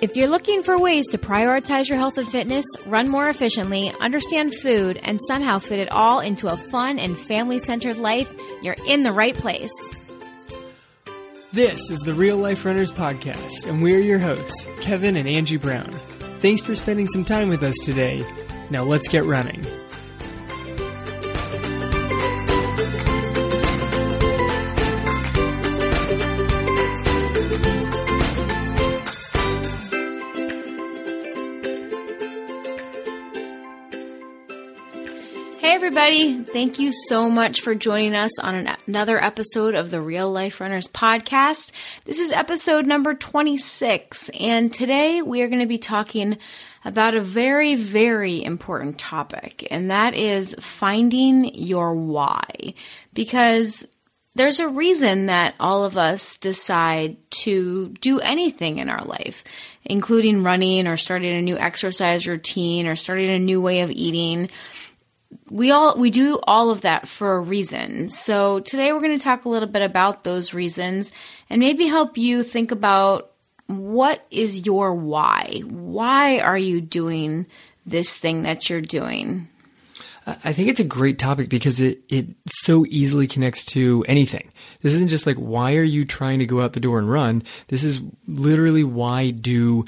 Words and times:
If 0.00 0.16
you're 0.16 0.28
looking 0.28 0.62
for 0.62 0.78
ways 0.78 1.08
to 1.08 1.18
prioritize 1.18 1.88
your 1.88 1.98
health 1.98 2.18
and 2.18 2.28
fitness, 2.28 2.64
run 2.86 3.08
more 3.08 3.28
efficiently, 3.28 3.92
understand 3.98 4.56
food, 4.56 5.00
and 5.02 5.18
somehow 5.26 5.58
fit 5.58 5.80
it 5.80 5.90
all 5.90 6.20
into 6.20 6.46
a 6.46 6.56
fun 6.56 7.00
and 7.00 7.18
family 7.18 7.58
centered 7.58 7.98
life, 7.98 8.32
you're 8.62 8.76
in 8.86 9.02
the 9.02 9.10
right 9.10 9.34
place. 9.34 9.72
This 11.52 11.90
is 11.90 11.98
the 12.00 12.14
Real 12.14 12.36
Life 12.36 12.64
Runners 12.64 12.92
Podcast, 12.92 13.66
and 13.66 13.82
we're 13.82 13.98
your 13.98 14.20
hosts, 14.20 14.64
Kevin 14.80 15.16
and 15.16 15.28
Angie 15.28 15.56
Brown. 15.56 15.90
Thanks 16.38 16.62
for 16.62 16.76
spending 16.76 17.08
some 17.08 17.24
time 17.24 17.48
with 17.48 17.64
us 17.64 17.74
today. 17.84 18.24
Now 18.70 18.84
let's 18.84 19.08
get 19.08 19.24
running. 19.24 19.66
Everybody. 36.08 36.42
Thank 36.42 36.78
you 36.78 36.90
so 36.92 37.28
much 37.28 37.60
for 37.60 37.74
joining 37.74 38.14
us 38.14 38.38
on 38.38 38.54
an, 38.54 38.76
another 38.86 39.22
episode 39.22 39.74
of 39.74 39.90
the 39.90 40.00
Real 40.00 40.30
Life 40.30 40.58
Runners 40.60 40.86
podcast. 40.86 41.70
This 42.06 42.18
is 42.18 42.30
episode 42.30 42.86
number 42.86 43.12
26, 43.12 44.30
and 44.30 44.72
today 44.72 45.20
we 45.20 45.42
are 45.42 45.48
going 45.48 45.60
to 45.60 45.66
be 45.66 45.76
talking 45.76 46.38
about 46.82 47.14
a 47.14 47.20
very, 47.20 47.74
very 47.74 48.42
important 48.42 48.98
topic, 48.98 49.68
and 49.70 49.90
that 49.90 50.14
is 50.14 50.56
finding 50.60 51.54
your 51.54 51.94
why. 51.94 52.72
Because 53.12 53.86
there's 54.34 54.60
a 54.60 54.68
reason 54.68 55.26
that 55.26 55.56
all 55.60 55.84
of 55.84 55.98
us 55.98 56.36
decide 56.36 57.18
to 57.42 57.88
do 58.00 58.18
anything 58.20 58.78
in 58.78 58.88
our 58.88 59.04
life, 59.04 59.44
including 59.84 60.42
running 60.42 60.86
or 60.86 60.96
starting 60.96 61.34
a 61.34 61.42
new 61.42 61.58
exercise 61.58 62.26
routine 62.26 62.86
or 62.86 62.96
starting 62.96 63.28
a 63.28 63.38
new 63.38 63.60
way 63.60 63.82
of 63.82 63.90
eating 63.90 64.48
we 65.50 65.70
all 65.70 65.98
we 65.98 66.10
do 66.10 66.38
all 66.44 66.70
of 66.70 66.82
that 66.82 67.08
for 67.08 67.36
a 67.36 67.40
reason. 67.40 68.08
So 68.08 68.60
today 68.60 68.92
we're 68.92 69.00
going 69.00 69.16
to 69.16 69.22
talk 69.24 69.44
a 69.44 69.48
little 69.48 69.68
bit 69.68 69.82
about 69.82 70.24
those 70.24 70.54
reasons 70.54 71.12
and 71.48 71.60
maybe 71.60 71.86
help 71.86 72.16
you 72.16 72.42
think 72.42 72.70
about 72.70 73.32
what 73.66 74.26
is 74.30 74.66
your 74.66 74.94
why? 74.94 75.62
Why 75.66 76.38
are 76.40 76.58
you 76.58 76.80
doing 76.80 77.46
this 77.84 78.16
thing 78.16 78.42
that 78.42 78.68
you're 78.68 78.80
doing? 78.80 79.48
I 80.44 80.52
think 80.52 80.68
it's 80.68 80.80
a 80.80 80.84
great 80.84 81.18
topic 81.18 81.48
because 81.48 81.80
it, 81.80 82.00
it 82.10 82.26
so 82.48 82.84
easily 82.86 83.26
connects 83.26 83.64
to 83.66 84.04
anything. 84.06 84.52
This 84.82 84.92
isn't 84.92 85.08
just 85.08 85.26
like, 85.26 85.36
why 85.36 85.76
are 85.76 85.82
you 85.82 86.04
trying 86.04 86.38
to 86.40 86.46
go 86.46 86.60
out 86.60 86.74
the 86.74 86.80
door 86.80 86.98
and 86.98 87.10
run? 87.10 87.42
This 87.68 87.82
is 87.82 88.02
literally 88.26 88.84
why 88.84 89.30
do 89.30 89.86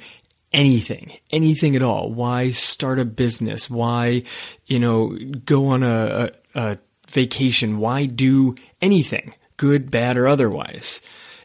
anything, 0.52 1.12
anything 1.30 1.76
at 1.76 1.82
all. 1.82 2.10
Why 2.10 2.50
start 2.50 2.98
a 2.98 3.04
business? 3.04 3.70
Why, 3.70 4.24
you 4.66 4.78
know, 4.78 5.16
go 5.44 5.68
on 5.68 5.82
a, 5.82 6.30
a, 6.54 6.60
a 6.60 6.78
vacation? 7.08 7.78
Why 7.78 8.06
do 8.06 8.54
anything, 8.80 9.34
good, 9.56 9.90
bad, 9.90 10.16
or 10.18 10.26
otherwise? 10.26 11.00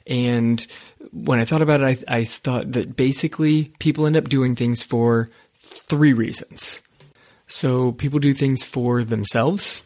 And 0.07 0.65
when 1.11 1.39
I 1.39 1.45
thought 1.45 1.61
about 1.61 1.81
it, 1.81 2.05
I, 2.07 2.19
I 2.19 2.23
thought 2.23 2.71
that 2.73 2.95
basically 2.95 3.73
people 3.79 4.05
end 4.05 4.17
up 4.17 4.29
doing 4.29 4.55
things 4.55 4.83
for 4.83 5.29
three 5.57 6.13
reasons. 6.13 6.81
So 7.47 7.91
people 7.93 8.19
do 8.19 8.33
things 8.33 8.63
for 8.63 9.03
themselves, 9.03 9.81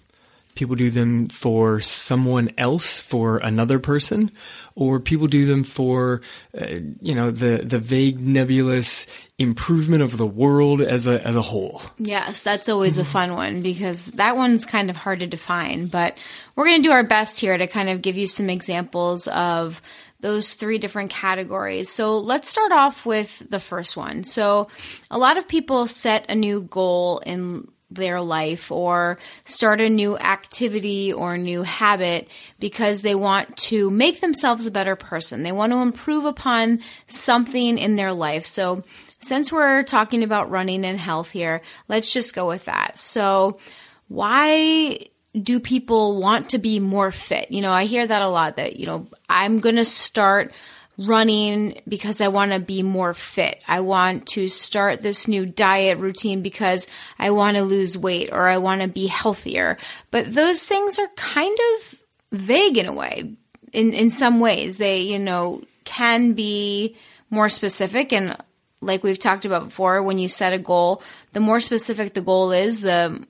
people 0.60 0.76
do 0.76 0.90
them 0.90 1.26
for 1.28 1.80
someone 1.80 2.52
else, 2.58 3.00
for 3.00 3.38
another 3.38 3.80
person, 3.80 4.30
or 4.76 5.00
people 5.00 5.26
do 5.26 5.46
them 5.46 5.64
for, 5.64 6.20
uh, 6.60 6.76
you 7.02 7.16
know, 7.16 7.32
the, 7.32 7.64
the 7.64 7.80
vague, 7.80 8.20
nebulous 8.20 9.08
improvement 9.38 10.04
of 10.04 10.18
the 10.18 10.28
world 10.28 10.82
as 10.82 11.08
a, 11.08 11.26
as 11.26 11.38
a 11.38 11.42
whole. 11.42 11.82
Yes, 11.98 12.42
that's 12.42 12.68
always 12.68 12.98
a 12.98 13.06
fun 13.06 13.34
one 13.36 13.62
because 13.62 14.08
that 14.08 14.36
one's 14.36 14.66
kind 14.66 14.90
of 14.90 14.98
hard 14.98 15.22
to 15.22 15.28
define, 15.28 15.88
but 15.88 16.18
we're 16.58 16.66
going 16.66 16.84
to 16.84 16.88
do 16.88 16.94
our 16.94 17.06
best 17.06 17.40
here 17.40 17.58
to 17.58 17.66
kind 17.66 17.88
of 17.88 18.02
give 18.02 18.18
you 18.18 18.28
some 18.28 18.50
examples 18.50 19.30
of 19.30 19.82
those 20.20 20.56
three 20.56 20.78
different 20.78 21.10
categories. 21.10 21.90
So 21.90 22.18
let's 22.18 22.50
start 22.50 22.74
off 22.74 23.06
with 23.06 23.50
the 23.50 23.62
first 23.62 23.96
one. 23.96 24.26
So 24.26 24.68
a 25.10 25.18
lot 25.18 25.38
of 25.38 25.48
people 25.48 25.88
set 25.88 26.30
a 26.30 26.36
new 26.36 26.64
goal 26.64 27.20
in 27.20 27.72
their 27.92 28.22
life 28.22 28.72
or 28.72 29.18
start 29.46 29.82
a 29.82 29.90
new 29.90 30.18
activity 30.18 31.12
or 31.12 31.38
new 31.38 31.64
habit 31.64 32.28
because 32.60 33.02
they 33.02 33.16
want 33.16 33.56
to 33.58 33.90
make 33.90 34.22
themselves 34.22 34.68
a 34.68 34.72
better 34.72 34.96
person. 34.96 35.44
They 35.44 35.52
want 35.52 35.72
to 35.74 35.80
improve 35.80 36.26
upon 36.26 36.82
something 37.08 37.78
in 37.78 37.96
their 37.96 38.14
life. 38.14 38.46
So, 38.46 38.84
since 39.22 39.52
we're 39.52 39.84
talking 39.84 40.24
about 40.24 40.50
running 40.50 40.86
and 40.86 40.98
health 40.98 41.32
here, 41.32 41.62
let's 41.90 42.14
just 42.14 42.34
go 42.34 42.48
with 42.48 42.66
that. 42.66 42.98
So, 42.98 43.60
why 44.08 45.10
do 45.40 45.60
people 45.60 46.20
want 46.20 46.50
to 46.50 46.58
be 46.58 46.80
more 46.80 47.12
fit? 47.12 47.52
You 47.52 47.62
know, 47.62 47.72
I 47.72 47.86
hear 47.86 48.06
that 48.06 48.22
a 48.22 48.30
lot 48.30 48.58
that, 48.58 48.78
you 48.78 48.86
know, 48.86 49.08
I'm 49.28 49.60
going 49.60 49.76
to 49.76 49.86
start 49.86 50.54
running 51.00 51.82
because 51.88 52.20
I 52.20 52.28
want 52.28 52.52
to 52.52 52.60
be 52.60 52.84
more 52.84 53.14
fit. 53.14 53.64
I 53.68 53.80
want 53.80 54.28
to 54.28 54.50
start 54.50 55.02
this 55.02 55.28
new 55.28 55.46
diet 55.46 55.98
routine 55.98 56.42
because 56.42 56.86
I 57.18 57.32
want 57.32 57.56
to 57.56 57.64
lose 57.64 57.98
weight 57.98 58.30
or 58.32 58.50
I 58.50 58.58
want 58.58 58.82
to 58.82 58.88
be 58.90 59.08
healthier. 59.08 59.78
But 60.12 60.34
those 60.34 60.64
things 60.64 61.00
are 61.00 61.08
kind 61.16 61.58
of 61.76 62.04
vague 62.34 62.78
in 62.78 62.86
a 62.86 62.94
way. 62.94 63.34
In 63.72 63.94
in 63.94 64.10
some 64.10 64.40
ways, 64.40 64.78
they, 64.78 65.02
you 65.02 65.20
know, 65.20 65.64
can 65.86 66.34
be 66.34 66.98
more 67.30 67.50
specific 67.50 68.12
and 68.12 68.36
like 68.82 69.04
we've 69.04 69.20
talked 69.20 69.46
about 69.46 69.66
before, 69.66 70.02
when 70.04 70.20
you 70.20 70.30
set 70.30 70.54
a 70.54 70.60
goal, 70.60 71.04
the 71.34 71.40
more 71.40 71.60
specific 71.60 72.14
the 72.14 72.22
goal 72.22 72.52
is, 72.52 72.82
the 72.82 73.26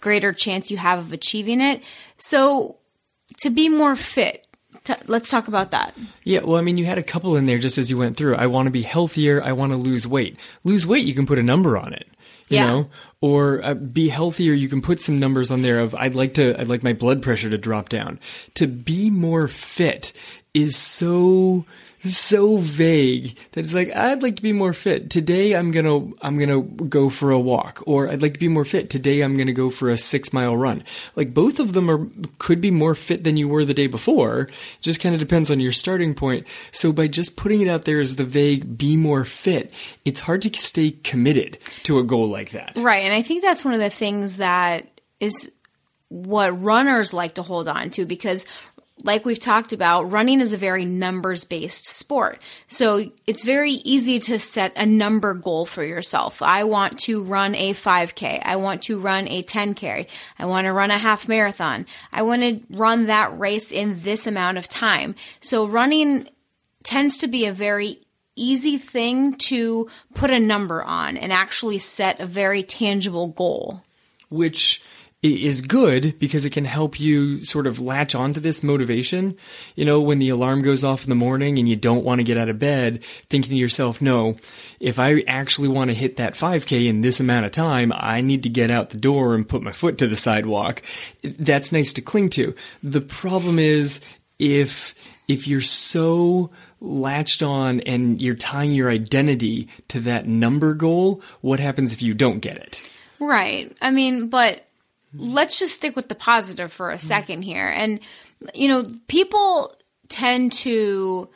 greater 0.00 0.32
chance 0.32 0.70
you 0.70 0.76
have 0.76 0.98
of 0.98 1.12
achieving 1.12 1.60
it. 1.60 1.82
So 2.18 2.76
to 3.38 3.50
be 3.50 3.68
more 3.68 3.96
fit, 3.96 4.45
T- 4.86 4.94
let's 5.06 5.28
talk 5.30 5.48
about 5.48 5.72
that. 5.72 5.94
Yeah, 6.22 6.42
well, 6.44 6.56
I 6.58 6.60
mean, 6.60 6.76
you 6.78 6.84
had 6.86 6.96
a 6.96 7.02
couple 7.02 7.34
in 7.36 7.46
there 7.46 7.58
just 7.58 7.76
as 7.76 7.90
you 7.90 7.98
went 7.98 8.16
through. 8.16 8.36
I 8.36 8.46
want 8.46 8.66
to 8.68 8.70
be 8.70 8.82
healthier. 8.82 9.42
I 9.42 9.50
want 9.50 9.72
to 9.72 9.76
lose 9.76 10.06
weight. 10.06 10.38
Lose 10.62 10.86
weight, 10.86 11.04
you 11.04 11.12
can 11.14 11.26
put 11.26 11.40
a 11.40 11.42
number 11.42 11.76
on 11.76 11.92
it. 11.92 12.06
You 12.48 12.58
Yeah. 12.58 12.66
know, 12.68 12.90
or 13.20 13.60
uh, 13.64 13.74
be 13.74 14.08
healthier. 14.08 14.52
You 14.52 14.68
can 14.68 14.80
put 14.80 15.00
some 15.00 15.18
numbers 15.18 15.50
on 15.50 15.62
there 15.62 15.80
of 15.80 15.96
I'd 15.96 16.14
like 16.14 16.34
to. 16.34 16.54
I'd 16.60 16.68
like 16.68 16.84
my 16.84 16.92
blood 16.92 17.20
pressure 17.20 17.50
to 17.50 17.58
drop 17.58 17.88
down. 17.88 18.20
To 18.54 18.68
be 18.68 19.10
more 19.10 19.48
fit 19.48 20.12
is 20.56 20.74
so 20.74 21.66
so 22.02 22.56
vague 22.58 23.36
that 23.52 23.60
it's 23.60 23.74
like 23.74 23.94
I'd 23.94 24.22
like 24.22 24.36
to 24.36 24.42
be 24.42 24.52
more 24.52 24.72
fit. 24.72 25.10
Today 25.10 25.54
I'm 25.54 25.70
going 25.70 25.84
to 25.84 26.16
I'm 26.22 26.38
going 26.38 26.48
to 26.48 26.84
go 26.84 27.10
for 27.10 27.30
a 27.30 27.38
walk 27.38 27.82
or 27.84 28.08
I'd 28.08 28.22
like 28.22 28.32
to 28.34 28.38
be 28.38 28.48
more 28.48 28.64
fit. 28.64 28.88
Today 28.88 29.20
I'm 29.20 29.34
going 29.36 29.48
to 29.48 29.52
go 29.52 29.68
for 29.70 29.90
a 29.90 29.94
6-mile 29.94 30.56
run. 30.56 30.82
Like 31.14 31.34
both 31.34 31.60
of 31.60 31.74
them 31.74 31.90
are 31.90 32.08
could 32.38 32.60
be 32.60 32.70
more 32.70 32.94
fit 32.94 33.24
than 33.24 33.36
you 33.36 33.48
were 33.48 33.64
the 33.64 33.74
day 33.74 33.86
before. 33.86 34.42
It 34.42 34.52
just 34.80 35.00
kind 35.00 35.14
of 35.14 35.18
depends 35.18 35.50
on 35.50 35.60
your 35.60 35.72
starting 35.72 36.14
point. 36.14 36.46
So 36.70 36.92
by 36.92 37.08
just 37.08 37.36
putting 37.36 37.60
it 37.60 37.68
out 37.68 37.84
there 37.84 38.00
as 38.00 38.16
the 38.16 38.24
vague 38.24 38.78
be 38.78 38.96
more 38.96 39.24
fit, 39.24 39.72
it's 40.06 40.20
hard 40.20 40.42
to 40.42 40.58
stay 40.58 40.92
committed 40.92 41.58
to 41.82 41.98
a 41.98 42.04
goal 42.04 42.28
like 42.28 42.50
that. 42.50 42.72
Right. 42.76 43.02
And 43.04 43.12
I 43.12 43.22
think 43.22 43.42
that's 43.42 43.64
one 43.64 43.74
of 43.74 43.80
the 43.80 43.90
things 43.90 44.36
that 44.36 44.86
is 45.20 45.50
what 46.08 46.62
runners 46.62 47.12
like 47.12 47.34
to 47.34 47.42
hold 47.42 47.68
on 47.68 47.90
to 47.90 48.06
because 48.06 48.46
like 49.02 49.24
we've 49.24 49.38
talked 49.38 49.72
about, 49.72 50.10
running 50.10 50.40
is 50.40 50.52
a 50.52 50.56
very 50.56 50.84
numbers 50.84 51.44
based 51.44 51.86
sport. 51.86 52.40
So 52.66 53.10
it's 53.26 53.44
very 53.44 53.72
easy 53.72 54.18
to 54.20 54.38
set 54.38 54.72
a 54.74 54.86
number 54.86 55.34
goal 55.34 55.66
for 55.66 55.84
yourself. 55.84 56.40
I 56.40 56.64
want 56.64 56.98
to 57.00 57.22
run 57.22 57.54
a 57.54 57.74
5K. 57.74 58.40
I 58.42 58.56
want 58.56 58.82
to 58.84 58.98
run 58.98 59.28
a 59.28 59.42
10K. 59.42 60.08
I 60.38 60.46
want 60.46 60.64
to 60.64 60.72
run 60.72 60.90
a 60.90 60.98
half 60.98 61.28
marathon. 61.28 61.86
I 62.12 62.22
want 62.22 62.42
to 62.42 62.60
run 62.70 63.06
that 63.06 63.38
race 63.38 63.70
in 63.70 64.00
this 64.00 64.26
amount 64.26 64.58
of 64.58 64.68
time. 64.68 65.14
So 65.40 65.66
running 65.66 66.28
tends 66.82 67.18
to 67.18 67.28
be 67.28 67.46
a 67.46 67.52
very 67.52 68.00
easy 68.34 68.78
thing 68.78 69.34
to 69.34 69.88
put 70.14 70.30
a 70.30 70.38
number 70.38 70.82
on 70.82 71.16
and 71.16 71.32
actually 71.32 71.78
set 71.78 72.20
a 72.20 72.26
very 72.26 72.62
tangible 72.62 73.28
goal. 73.28 73.82
which 74.28 74.82
is 75.22 75.60
good 75.60 76.18
because 76.18 76.44
it 76.44 76.50
can 76.50 76.64
help 76.64 77.00
you 77.00 77.40
sort 77.40 77.66
of 77.66 77.80
latch 77.80 78.14
onto 78.14 78.40
this 78.40 78.62
motivation. 78.62 79.36
You 79.74 79.84
know, 79.84 80.00
when 80.00 80.18
the 80.18 80.28
alarm 80.28 80.62
goes 80.62 80.84
off 80.84 81.04
in 81.04 81.08
the 81.08 81.16
morning 81.16 81.58
and 81.58 81.68
you 81.68 81.76
don't 81.76 82.04
want 82.04 82.20
to 82.20 82.24
get 82.24 82.36
out 82.36 82.48
of 82.48 82.58
bed, 82.58 83.02
thinking 83.30 83.50
to 83.50 83.56
yourself, 83.56 84.00
no, 84.00 84.36
if 84.78 84.98
I 84.98 85.20
actually 85.26 85.68
want 85.68 85.90
to 85.90 85.94
hit 85.94 86.16
that 86.16 86.34
5K 86.34 86.86
in 86.86 87.00
this 87.00 87.18
amount 87.18 87.46
of 87.46 87.52
time, 87.52 87.92
I 87.94 88.20
need 88.20 88.42
to 88.44 88.48
get 88.48 88.70
out 88.70 88.90
the 88.90 88.98
door 88.98 89.34
and 89.34 89.48
put 89.48 89.62
my 89.62 89.72
foot 89.72 89.98
to 89.98 90.06
the 90.06 90.16
sidewalk. 90.16 90.82
That's 91.22 91.72
nice 91.72 91.92
to 91.94 92.02
cling 92.02 92.30
to. 92.30 92.54
The 92.82 93.00
problem 93.00 93.58
is 93.58 94.00
if 94.38 94.94
if 95.28 95.48
you're 95.48 95.60
so 95.60 96.50
latched 96.80 97.42
on 97.42 97.80
and 97.80 98.20
you're 98.20 98.36
tying 98.36 98.72
your 98.72 98.90
identity 98.90 99.68
to 99.88 99.98
that 100.00 100.28
number 100.28 100.74
goal, 100.74 101.20
what 101.40 101.58
happens 101.58 101.92
if 101.92 102.00
you 102.00 102.14
don't 102.14 102.38
get 102.38 102.56
it? 102.58 102.80
Right. 103.18 103.74
I 103.80 103.90
mean, 103.90 104.28
but 104.28 104.65
let's 105.18 105.58
just 105.58 105.74
stick 105.74 105.96
with 105.96 106.08
the 106.08 106.14
positive 106.14 106.72
for 106.72 106.90
a 106.90 106.96
mm-hmm. 106.96 107.06
second 107.06 107.42
here. 107.42 107.66
And, 107.68 108.00
you 108.54 108.68
know, 108.68 108.84
people 109.08 109.74
tend 110.08 110.52
to 110.52 111.28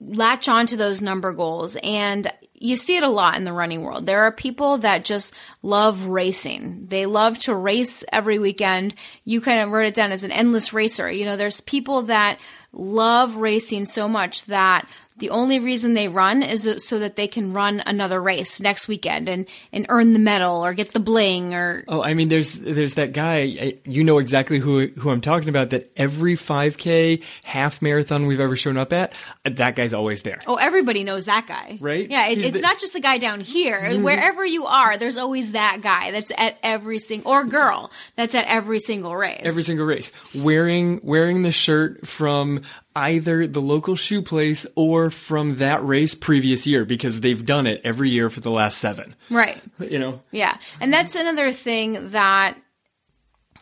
latch 0.00 0.48
onto 0.48 0.76
those 0.76 1.00
number 1.00 1.32
goals 1.32 1.76
and 1.82 2.30
you 2.54 2.76
see 2.76 2.96
it 2.96 3.02
a 3.02 3.08
lot 3.08 3.36
in 3.36 3.44
the 3.44 3.52
running 3.52 3.82
world. 3.82 4.06
There 4.06 4.22
are 4.22 4.30
people 4.30 4.78
that 4.78 5.04
just 5.04 5.34
love 5.62 6.06
racing. 6.06 6.86
They 6.88 7.06
love 7.06 7.38
to 7.40 7.54
race 7.54 8.04
every 8.12 8.38
weekend. 8.38 8.94
You 9.24 9.40
kind 9.40 9.60
of 9.60 9.70
wrote 9.70 9.86
it 9.86 9.94
down 9.94 10.12
as 10.12 10.22
an 10.22 10.30
endless 10.30 10.72
racer. 10.72 11.10
You 11.10 11.24
know, 11.24 11.36
there's 11.36 11.60
people 11.60 12.02
that 12.02 12.38
love 12.72 13.36
racing 13.36 13.86
so 13.86 14.08
much 14.08 14.44
that 14.44 14.88
the 15.18 15.30
only 15.30 15.58
reason 15.58 15.94
they 15.94 16.08
run 16.08 16.42
is 16.42 16.68
so 16.78 16.98
that 16.98 17.16
they 17.16 17.28
can 17.28 17.52
run 17.52 17.82
another 17.86 18.20
race 18.20 18.60
next 18.60 18.88
weekend 18.88 19.28
and, 19.28 19.46
and 19.72 19.86
earn 19.88 20.12
the 20.12 20.18
medal 20.18 20.64
or 20.64 20.74
get 20.74 20.92
the 20.92 21.00
bling 21.00 21.54
or. 21.54 21.84
Oh, 21.88 22.02
I 22.02 22.14
mean, 22.14 22.28
there's 22.28 22.54
there's 22.54 22.94
that 22.94 23.12
guy. 23.12 23.74
You 23.84 24.04
know 24.04 24.18
exactly 24.18 24.58
who 24.58 24.86
who 24.88 25.10
I'm 25.10 25.20
talking 25.20 25.48
about. 25.48 25.70
That 25.70 25.90
every 25.96 26.34
5K 26.34 27.22
half 27.44 27.82
marathon 27.82 28.26
we've 28.26 28.40
ever 28.40 28.56
shown 28.56 28.76
up 28.76 28.92
at, 28.92 29.12
that 29.44 29.76
guy's 29.76 29.94
always 29.94 30.22
there. 30.22 30.40
Oh, 30.46 30.56
everybody 30.56 31.04
knows 31.04 31.26
that 31.26 31.46
guy, 31.46 31.78
right? 31.80 32.08
Yeah, 32.08 32.28
it, 32.28 32.38
it's 32.38 32.56
the, 32.56 32.62
not 32.62 32.78
just 32.78 32.92
the 32.92 33.00
guy 33.00 33.18
down 33.18 33.40
here. 33.40 33.80
Mm-hmm. 33.80 34.02
Wherever 34.02 34.44
you 34.44 34.66
are, 34.66 34.96
there's 34.96 35.16
always 35.16 35.52
that 35.52 35.80
guy 35.82 36.10
that's 36.10 36.32
at 36.36 36.58
every 36.62 36.98
single 36.98 37.30
or 37.30 37.44
girl 37.44 37.90
that's 38.16 38.34
at 38.34 38.46
every 38.46 38.78
single 38.78 39.14
race. 39.14 39.42
Every 39.44 39.62
single 39.62 39.86
race, 39.86 40.12
wearing 40.34 41.00
wearing 41.02 41.42
the 41.42 41.52
shirt 41.52 42.06
from 42.06 42.62
either 42.94 43.46
the 43.46 43.60
local 43.60 43.96
shoe 43.96 44.22
place 44.22 44.66
or 44.76 45.10
from 45.10 45.56
that 45.56 45.84
race 45.84 46.14
previous 46.14 46.66
year 46.66 46.84
because 46.84 47.20
they've 47.20 47.44
done 47.44 47.66
it 47.66 47.80
every 47.84 48.10
year 48.10 48.30
for 48.30 48.40
the 48.40 48.50
last 48.50 48.78
seven. 48.78 49.14
Right. 49.30 49.60
You 49.78 49.98
know? 49.98 50.20
Yeah. 50.30 50.56
And 50.80 50.92
that's 50.92 51.14
another 51.14 51.52
thing 51.52 52.10
that 52.10 52.58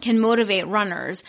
can 0.00 0.18
motivate 0.18 0.66
runners 0.66 1.22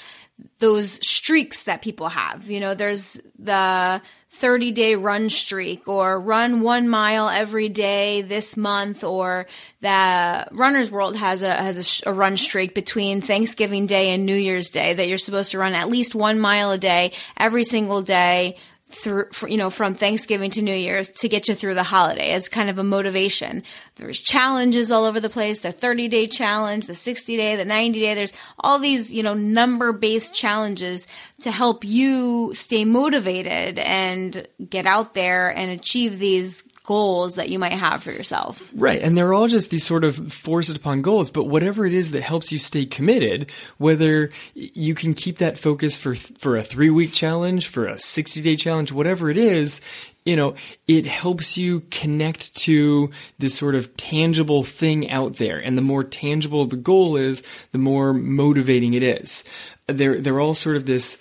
those 0.60 0.94
streaks 1.08 1.64
that 1.64 1.82
people 1.82 2.10
have. 2.10 2.50
You 2.50 2.60
know, 2.60 2.74
there's 2.74 3.18
the 3.38 4.02
30 4.34 4.72
day 4.72 4.96
run 4.96 5.30
streak 5.30 5.88
or 5.88 6.20
run 6.20 6.62
one 6.62 6.88
mile 6.88 7.30
every 7.30 7.70
day 7.70 8.22
this 8.22 8.56
month 8.56 9.04
or 9.04 9.46
the 9.82 10.48
runner's 10.52 10.90
world 10.90 11.18
has 11.18 11.42
a 11.42 11.54
has 11.54 12.04
a, 12.06 12.10
a, 12.10 12.14
run 12.14 12.38
streak 12.38 12.74
between 12.74 13.22
thanksgiving 13.22 13.86
day 13.86 14.10
and 14.10 14.26
new 14.26 14.36
year's 14.36 14.70
day 14.70 14.94
that 14.94 15.08
you're 15.08 15.18
supposed 15.18 15.52
to 15.52 15.60
run 15.60 15.74
at 15.74 15.90
least 15.90 16.16
one 16.16 16.40
mile 16.40 16.72
a 16.72 16.78
day 16.78 17.12
every 17.38 17.64
single 17.64 18.02
day 18.02 18.58
through 18.92 19.26
you 19.48 19.58
know 19.58 19.70
from 19.70 19.94
Thanksgiving 19.94 20.52
to 20.52 20.62
New 20.62 20.76
Year's 20.76 21.08
to 21.10 21.30
get 21.30 21.48
you 21.48 21.56
through 21.56 21.76
the 21.76 21.84
holiday 21.84 22.32
as 22.32 22.50
kind 22.50 22.70
of 22.70 22.78
a 22.78 22.84
motivation. 22.84 23.64
There's 23.96 24.20
challenges 24.20 24.92
all 24.92 25.06
over 25.06 25.20
the 25.20 25.30
place, 25.30 25.62
the 25.62 25.72
30 25.72 26.08
day 26.08 26.28
challenge, 26.28 26.88
the 26.88 26.96
60 26.96 27.38
day, 27.38 27.56
the 27.56 27.66
90 27.66 28.00
day. 28.00 28.16
There's 28.16 28.34
all 28.60 28.80
these, 28.80 29.14
you 29.14 29.24
know, 29.24 29.34
number 29.34 29.92
based 29.92 30.34
challenges 30.36 31.08
to 31.42 31.52
help 31.52 31.84
you 31.84 32.54
stay 32.54 32.86
motivated 32.86 33.80
and 33.80 34.48
get 34.70 34.86
out 34.86 35.14
there 35.14 35.50
and 35.50 35.72
achieve 35.72 36.20
these 36.20 36.64
goals 36.84 37.36
that 37.36 37.50
you 37.50 37.60
might 37.60 37.74
have 37.74 38.04
for 38.04 38.12
yourself. 38.12 38.70
Right. 38.74 39.02
And 39.02 39.18
they're 39.18 39.34
all 39.34 39.48
just 39.48 39.70
these 39.70 39.86
sort 39.86 40.04
of 40.04 40.34
forced 40.34 40.76
upon 40.76 41.02
goals, 41.02 41.30
but 41.30 41.46
whatever 41.46 41.86
it 41.86 41.94
is 41.94 42.12
that 42.12 42.24
helps 42.24 42.52
you 42.52 42.58
stay 42.58 42.86
committed, 42.86 43.52
whether 43.78 44.32
you 44.54 44.96
can 44.96 45.14
keep 45.14 45.38
that 45.38 45.58
focus 45.58 45.96
for 45.96 46.16
for 46.16 46.58
a 46.58 46.64
3-week 46.64 47.14
challenge, 47.14 47.68
for 47.68 47.88
a 47.88 47.96
60-day 47.96 48.56
challenge, 48.56 48.92
whatever 48.92 49.30
it 49.30 49.38
is, 49.38 49.80
you 50.26 50.36
know, 50.36 50.56
it 50.88 51.06
helps 51.06 51.58
you 51.58 51.82
connect 51.92 52.56
to 52.56 53.12
this 53.40 53.56
sort 53.56 53.76
of 53.76 53.96
tangible 53.98 54.64
thing 54.64 55.10
out 55.10 55.38
there. 55.38 55.60
And 55.60 55.78
the 55.78 55.82
more 55.82 56.04
tangible 56.04 56.66
the 56.66 56.78
goal 56.78 57.16
is, 57.16 57.44
the 57.72 57.78
more 57.78 58.14
motivating 58.14 58.94
it 58.94 59.04
is. 59.04 59.44
They're 59.88 60.20
they're 60.20 60.40
all 60.40 60.54
sort 60.54 60.78
of 60.78 60.86
this 60.86 61.18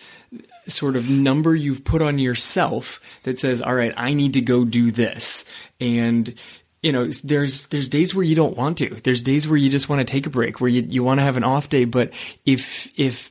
sort 0.66 0.96
of 0.96 1.08
number 1.08 1.54
you've 1.54 1.84
put 1.84 2.02
on 2.02 2.18
yourself 2.18 3.00
that 3.24 3.38
says, 3.38 3.60
all 3.60 3.74
right, 3.74 3.94
I 3.96 4.14
need 4.14 4.34
to 4.34 4.40
go 4.40 4.64
do 4.64 4.90
this. 4.90 5.44
And 5.80 6.34
you 6.82 6.92
know, 6.92 7.06
there's 7.06 7.66
there's 7.66 7.88
days 7.88 8.14
where 8.14 8.24
you 8.24 8.34
don't 8.34 8.56
want 8.56 8.78
to. 8.78 8.88
There's 8.88 9.22
days 9.22 9.46
where 9.46 9.58
you 9.58 9.68
just 9.68 9.88
want 9.88 10.00
to 10.00 10.10
take 10.10 10.26
a 10.26 10.30
break, 10.30 10.60
where 10.60 10.70
you 10.70 10.82
you 10.88 11.04
want 11.04 11.20
to 11.20 11.24
have 11.24 11.36
an 11.36 11.44
off 11.44 11.68
day. 11.68 11.84
But 11.84 12.12
if 12.46 12.90
if 12.98 13.30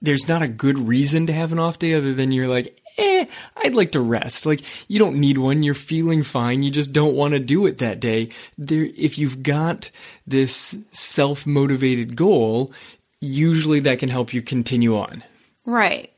there's 0.00 0.28
not 0.28 0.42
a 0.42 0.48
good 0.48 0.78
reason 0.78 1.26
to 1.26 1.32
have 1.32 1.52
an 1.52 1.58
off 1.58 1.78
day 1.78 1.94
other 1.94 2.14
than 2.14 2.30
you're 2.30 2.46
like, 2.46 2.80
eh, 2.98 3.26
I'd 3.56 3.74
like 3.74 3.92
to 3.92 4.00
rest. 4.00 4.46
Like 4.46 4.62
you 4.88 4.98
don't 4.98 5.16
need 5.16 5.38
one. 5.38 5.64
You're 5.64 5.74
feeling 5.74 6.22
fine. 6.22 6.62
You 6.62 6.70
just 6.70 6.92
don't 6.92 7.16
want 7.16 7.32
to 7.34 7.40
do 7.40 7.66
it 7.66 7.78
that 7.78 7.98
day. 7.98 8.28
There, 8.56 8.86
if 8.96 9.18
you've 9.18 9.42
got 9.42 9.90
this 10.26 10.76
self 10.92 11.46
motivated 11.46 12.14
goal, 12.14 12.72
usually 13.20 13.80
that 13.80 13.98
can 13.98 14.08
help 14.08 14.32
you 14.32 14.40
continue 14.40 14.96
on. 14.96 15.24
Right. 15.66 16.12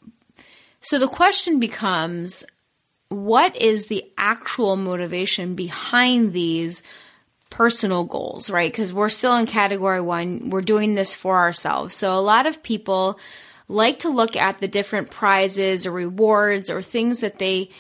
So 0.80 0.98
the 0.98 1.08
question 1.08 1.58
becomes 1.58 2.44
what 3.08 3.56
is 3.56 3.86
the 3.86 4.04
actual 4.16 4.76
motivation 4.76 5.54
behind 5.54 6.32
these 6.32 6.82
personal 7.50 8.04
goals, 8.04 8.50
right? 8.50 8.70
Because 8.70 8.92
we're 8.92 9.08
still 9.08 9.36
in 9.36 9.46
category 9.46 10.00
one, 10.00 10.50
we're 10.50 10.60
doing 10.60 10.94
this 10.94 11.14
for 11.14 11.36
ourselves. 11.36 11.96
So 11.96 12.16
a 12.16 12.20
lot 12.20 12.46
of 12.46 12.62
people 12.62 13.18
like 13.66 14.00
to 14.00 14.10
look 14.10 14.36
at 14.36 14.60
the 14.60 14.68
different 14.68 15.10
prizes 15.10 15.86
or 15.86 15.90
rewards 15.90 16.70
or 16.70 16.82
things 16.82 17.20
that 17.20 17.38
they 17.38 17.70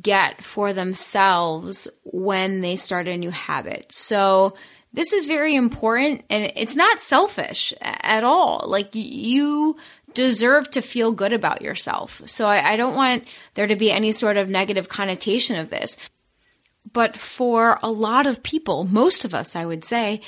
get 0.00 0.42
for 0.42 0.72
themselves 0.72 1.88
when 2.04 2.60
they 2.60 2.76
start 2.76 3.08
a 3.08 3.16
new 3.16 3.30
habit. 3.30 3.92
So 3.92 4.56
this 4.92 5.12
is 5.12 5.26
very 5.26 5.56
important 5.56 6.24
and 6.30 6.52
it's 6.56 6.76
not 6.76 7.00
selfish 7.00 7.72
at 7.80 8.24
all. 8.24 8.64
Like 8.66 8.90
you 8.92 9.76
deserve 10.14 10.70
to 10.70 10.80
feel 10.80 11.12
good 11.12 11.32
about 11.32 11.62
yourself. 11.62 12.22
So 12.26 12.48
I, 12.48 12.72
I 12.72 12.76
don't 12.76 12.94
want 12.94 13.24
there 13.54 13.66
to 13.66 13.76
be 13.76 13.90
any 13.90 14.12
sort 14.12 14.36
of 14.36 14.48
negative 14.48 14.88
connotation 14.88 15.56
of 15.56 15.70
this. 15.70 15.96
But 16.92 17.16
for 17.16 17.78
a 17.82 17.90
lot 17.90 18.26
of 18.26 18.42
people, 18.42 18.84
most 18.84 19.24
of 19.24 19.34
us, 19.34 19.56
I 19.56 19.64
would 19.64 19.84
say, 19.84 20.20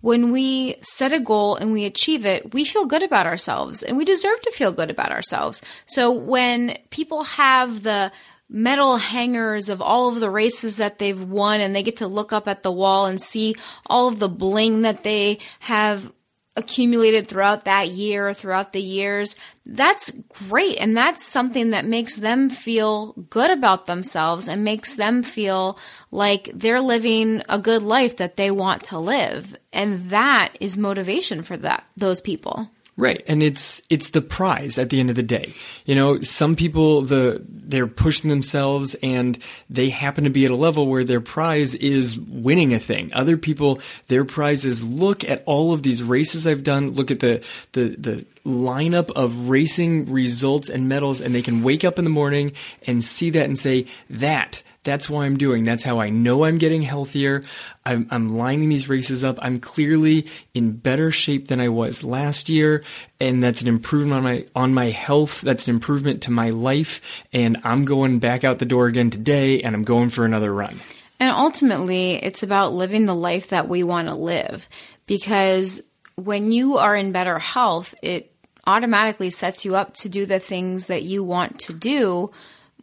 when 0.00 0.30
we 0.30 0.76
set 0.82 1.12
a 1.12 1.20
goal 1.20 1.56
and 1.56 1.72
we 1.72 1.84
achieve 1.84 2.24
it, 2.24 2.54
we 2.54 2.64
feel 2.64 2.86
good 2.86 3.02
about 3.02 3.26
ourselves 3.26 3.82
and 3.82 3.96
we 3.96 4.04
deserve 4.04 4.40
to 4.42 4.52
feel 4.52 4.72
good 4.72 4.90
about 4.90 5.10
ourselves. 5.10 5.62
So 5.86 6.12
when 6.12 6.78
people 6.90 7.24
have 7.24 7.82
the 7.82 8.12
medal 8.48 8.96
hangers 8.98 9.68
of 9.68 9.82
all 9.82 10.08
of 10.08 10.20
the 10.20 10.30
races 10.30 10.76
that 10.76 10.98
they've 10.98 11.20
won 11.20 11.60
and 11.60 11.74
they 11.74 11.82
get 11.82 11.96
to 11.96 12.06
look 12.06 12.32
up 12.32 12.46
at 12.46 12.62
the 12.62 12.70
wall 12.70 13.06
and 13.06 13.20
see 13.20 13.56
all 13.86 14.06
of 14.08 14.20
the 14.20 14.28
bling 14.28 14.82
that 14.82 15.02
they 15.02 15.38
have 15.60 16.12
accumulated 16.56 17.28
throughout 17.28 17.64
that 17.64 17.90
year, 17.90 18.32
throughout 18.32 18.72
the 18.72 18.80
years, 18.80 19.36
that's 19.64 20.10
great. 20.48 20.78
And 20.78 20.96
that's 20.96 21.24
something 21.24 21.70
that 21.70 21.84
makes 21.84 22.16
them 22.16 22.48
feel 22.48 23.12
good 23.30 23.50
about 23.50 23.86
themselves 23.86 24.48
and 24.48 24.64
makes 24.64 24.96
them 24.96 25.22
feel 25.22 25.78
like 26.10 26.50
they're 26.54 26.80
living 26.80 27.42
a 27.48 27.58
good 27.58 27.82
life 27.82 28.16
that 28.16 28.36
they 28.36 28.50
want 28.50 28.84
to 28.84 28.98
live. 28.98 29.56
And 29.72 30.10
that 30.10 30.56
is 30.60 30.76
motivation 30.76 31.42
for 31.42 31.56
that, 31.58 31.84
those 31.96 32.20
people. 32.20 32.70
Right. 32.98 33.22
And 33.28 33.42
it's 33.42 33.82
it's 33.90 34.10
the 34.10 34.22
prize 34.22 34.78
at 34.78 34.88
the 34.88 35.00
end 35.00 35.10
of 35.10 35.16
the 35.16 35.22
day. 35.22 35.52
You 35.84 35.94
know, 35.94 36.22
some 36.22 36.56
people 36.56 37.02
the 37.02 37.44
they're 37.46 37.86
pushing 37.86 38.30
themselves 38.30 38.96
and 39.02 39.38
they 39.68 39.90
happen 39.90 40.24
to 40.24 40.30
be 40.30 40.46
at 40.46 40.50
a 40.50 40.56
level 40.56 40.86
where 40.86 41.04
their 41.04 41.20
prize 41.20 41.74
is 41.74 42.18
winning 42.18 42.72
a 42.72 42.78
thing. 42.78 43.12
Other 43.12 43.36
people 43.36 43.80
their 44.08 44.24
prize 44.24 44.64
is 44.64 44.82
look 44.82 45.24
at 45.24 45.42
all 45.44 45.74
of 45.74 45.82
these 45.82 46.02
races 46.02 46.46
I've 46.46 46.64
done, 46.64 46.92
look 46.92 47.10
at 47.10 47.20
the 47.20 47.44
the 47.72 47.88
the 47.98 48.26
lineup 48.46 49.10
of 49.10 49.50
racing 49.50 50.10
results 50.10 50.70
and 50.70 50.88
medals 50.88 51.20
and 51.20 51.34
they 51.34 51.42
can 51.42 51.62
wake 51.62 51.84
up 51.84 51.98
in 51.98 52.04
the 52.04 52.10
morning 52.10 52.52
and 52.86 53.04
see 53.04 53.28
that 53.28 53.44
and 53.44 53.58
say 53.58 53.84
that 54.08 54.62
that's 54.86 55.10
why 55.10 55.26
I'm 55.26 55.36
doing. 55.36 55.64
That's 55.64 55.82
how 55.82 56.00
I 56.00 56.08
know 56.08 56.44
I'm 56.44 56.56
getting 56.56 56.80
healthier. 56.80 57.44
I'm, 57.84 58.06
I'm, 58.10 58.36
lining 58.36 58.70
these 58.70 58.88
races 58.88 59.22
up. 59.22 59.38
I'm 59.42 59.60
clearly 59.60 60.26
in 60.54 60.72
better 60.72 61.10
shape 61.10 61.48
than 61.48 61.60
I 61.60 61.68
was 61.68 62.02
last 62.02 62.48
year, 62.48 62.84
and 63.20 63.42
that's 63.42 63.60
an 63.60 63.68
improvement 63.68 64.18
on 64.18 64.22
my 64.22 64.46
on 64.54 64.72
my 64.72 64.90
health. 64.90 65.42
That's 65.42 65.68
an 65.68 65.74
improvement 65.74 66.22
to 66.22 66.30
my 66.30 66.50
life, 66.50 67.24
and 67.32 67.58
I'm 67.64 67.84
going 67.84 68.18
back 68.20 68.44
out 68.44 68.58
the 68.58 68.64
door 68.64 68.86
again 68.86 69.10
today, 69.10 69.60
and 69.60 69.74
I'm 69.74 69.84
going 69.84 70.08
for 70.08 70.24
another 70.24 70.54
run. 70.54 70.80
And 71.18 71.30
ultimately, 71.30 72.14
it's 72.14 72.42
about 72.42 72.72
living 72.72 73.06
the 73.06 73.14
life 73.14 73.48
that 73.48 73.68
we 73.68 73.82
want 73.82 74.08
to 74.08 74.14
live, 74.14 74.68
because 75.06 75.82
when 76.14 76.52
you 76.52 76.78
are 76.78 76.94
in 76.94 77.12
better 77.12 77.38
health, 77.38 77.94
it 78.02 78.32
automatically 78.66 79.30
sets 79.30 79.64
you 79.64 79.76
up 79.76 79.94
to 79.94 80.08
do 80.08 80.26
the 80.26 80.40
things 80.40 80.86
that 80.86 81.02
you 81.02 81.22
want 81.22 81.58
to 81.60 81.72
do 81.72 82.30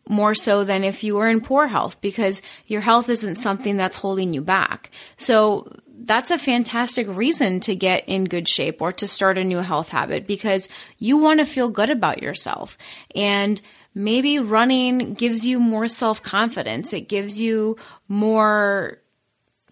more 0.08 0.36
so 0.36 0.64
than 0.64 0.84
if 0.84 1.04
you 1.04 1.16
were 1.16 1.30
in 1.30 1.42
poor 1.42 1.68
health 1.68 2.00
because 2.02 2.42
your 2.68 2.82
health 2.82 3.10
isn't 3.10 3.36
something 3.36 3.78
that's 3.78 3.98
holding 3.98 4.34
you 4.34 4.42
back. 4.42 4.92
So 5.18 5.72
that's 6.04 6.32
a 6.32 6.38
fantastic 6.38 7.08
reason 7.08 7.62
to 7.62 7.76
get 7.76 8.08
in 8.08 8.26
good 8.26 8.48
shape 8.48 8.82
or 8.82 8.92
to 8.92 9.08
start 9.08 9.38
a 9.38 9.44
new 9.44 9.60
health 9.60 9.90
habit 9.90 10.28
because 10.28 10.68
you 11.00 11.18
want 11.18 11.40
to 11.40 11.46
feel 11.46 11.70
good 11.70 11.90
about 11.90 12.22
yourself. 12.22 12.78
And 13.16 13.62
maybe 13.96 14.40
running 14.40 15.14
gives 15.14 15.46
you 15.46 15.60
more 15.60 15.88
self 15.88 16.22
confidence. 16.22 16.92
It 16.92 17.08
gives 17.08 17.40
you 17.40 17.78
more 18.10 19.00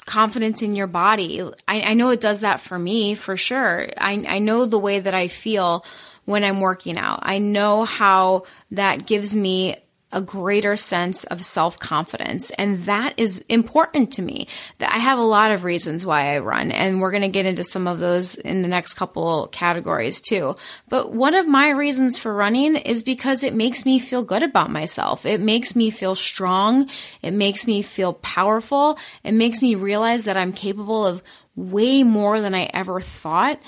confidence 0.06 0.62
in 0.62 0.76
your 0.76 0.88
body. 0.88 1.42
I, 1.68 1.82
I, 1.82 1.94
know 1.94 2.10
it 2.10 2.22
does 2.22 2.42
that 2.42 2.60
for 2.60 2.78
me 2.78 3.14
for 3.14 3.38
sure. 3.38 3.88
I, 3.98 4.26
I 4.28 4.40
know 4.40 4.66
the 4.66 4.80
way 4.80 5.00
that 5.00 5.14
I 5.14 5.28
feel 5.28 5.86
when 6.26 6.44
I'm 6.44 6.60
working 6.60 6.98
out. 6.98 7.20
I 7.22 7.38
know 7.38 7.86
how 7.86 8.44
that 8.72 9.06
gives 9.06 9.36
me 9.36 9.76
a 10.12 10.22
greater 10.22 10.75
sense 10.75 11.24
of 11.25 11.44
self 11.44 11.80
confidence. 11.80 12.50
And 12.51 12.84
that 12.86 13.13
is 13.18 13.44
important 13.50 14.12
to 14.13 14.22
me. 14.22 14.48
That 14.80 14.94
I 14.94 14.98
have 14.98 15.20
a 15.20 15.24
lot 15.24 15.51
of 15.51 15.63
reasons 15.63 16.06
why 16.06 16.36
I 16.36 16.39
run, 16.39 16.72
and 16.72 17.01
we're 17.01 17.12
going 17.12 17.22
to 17.22 17.27
get 17.27 17.46
into 17.46 17.63
some 17.63 17.88
of 17.88 18.00
those 18.00 18.36
in 18.36 18.62
the 18.62 18.68
next 18.68 18.96
couple 18.96 19.48
categories 19.48 20.22
too. 20.22 20.56
But 20.89 21.13
one 21.13 21.36
of 21.36 21.48
my 21.48 21.70
reasons 21.70 22.18
for 22.18 22.34
running 22.34 22.75
is 22.75 23.03
because 23.03 23.44
it 23.44 23.53
makes 23.53 23.86
me 23.86 24.00
feel 24.00 24.24
good 24.24 24.44
about 24.44 24.72
myself. 24.72 25.25
It 25.25 25.39
makes 25.39 25.75
me 25.75 25.89
feel 25.89 26.15
strong. 26.15 26.89
It 27.22 27.32
makes 27.32 27.68
me 27.68 27.82
feel 27.82 28.13
powerful. 28.13 28.98
It 29.24 29.34
makes 29.34 29.62
me 29.62 29.75
realize 29.75 30.25
that 30.25 30.38
I'm 30.38 30.53
capable 30.53 31.06
of 31.06 31.24
way 31.56 32.03
more 32.03 32.39
than 32.39 32.53
I 32.53 32.70
ever 32.74 33.01
thought. 33.01 33.60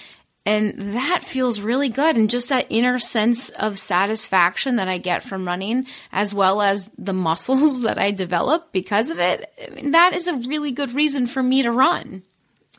And 0.45 0.93
that 0.93 1.23
feels 1.23 1.61
really 1.61 1.87
good. 1.87 2.17
And 2.17 2.29
just 2.29 2.49
that 2.49 2.67
inner 2.69 2.99
sense 2.99 3.49
of 3.49 3.79
satisfaction 3.79 4.75
that 4.75 4.89
I 4.89 4.97
get 4.97 5.23
from 5.23 5.47
running, 5.47 5.85
as 6.11 6.33
well 6.33 6.61
as 6.61 6.91
the 6.97 7.13
muscles 7.13 7.81
that 7.83 7.97
I 7.97 8.11
develop 8.11 8.71
because 8.71 9.09
of 9.09 9.19
it, 9.19 9.51
I 9.65 9.73
mean, 9.73 9.91
that 9.91 10.13
is 10.13 10.27
a 10.27 10.35
really 10.35 10.71
good 10.71 10.93
reason 10.93 11.27
for 11.27 11.41
me 11.41 11.63
to 11.63 11.71
run. 11.71 12.23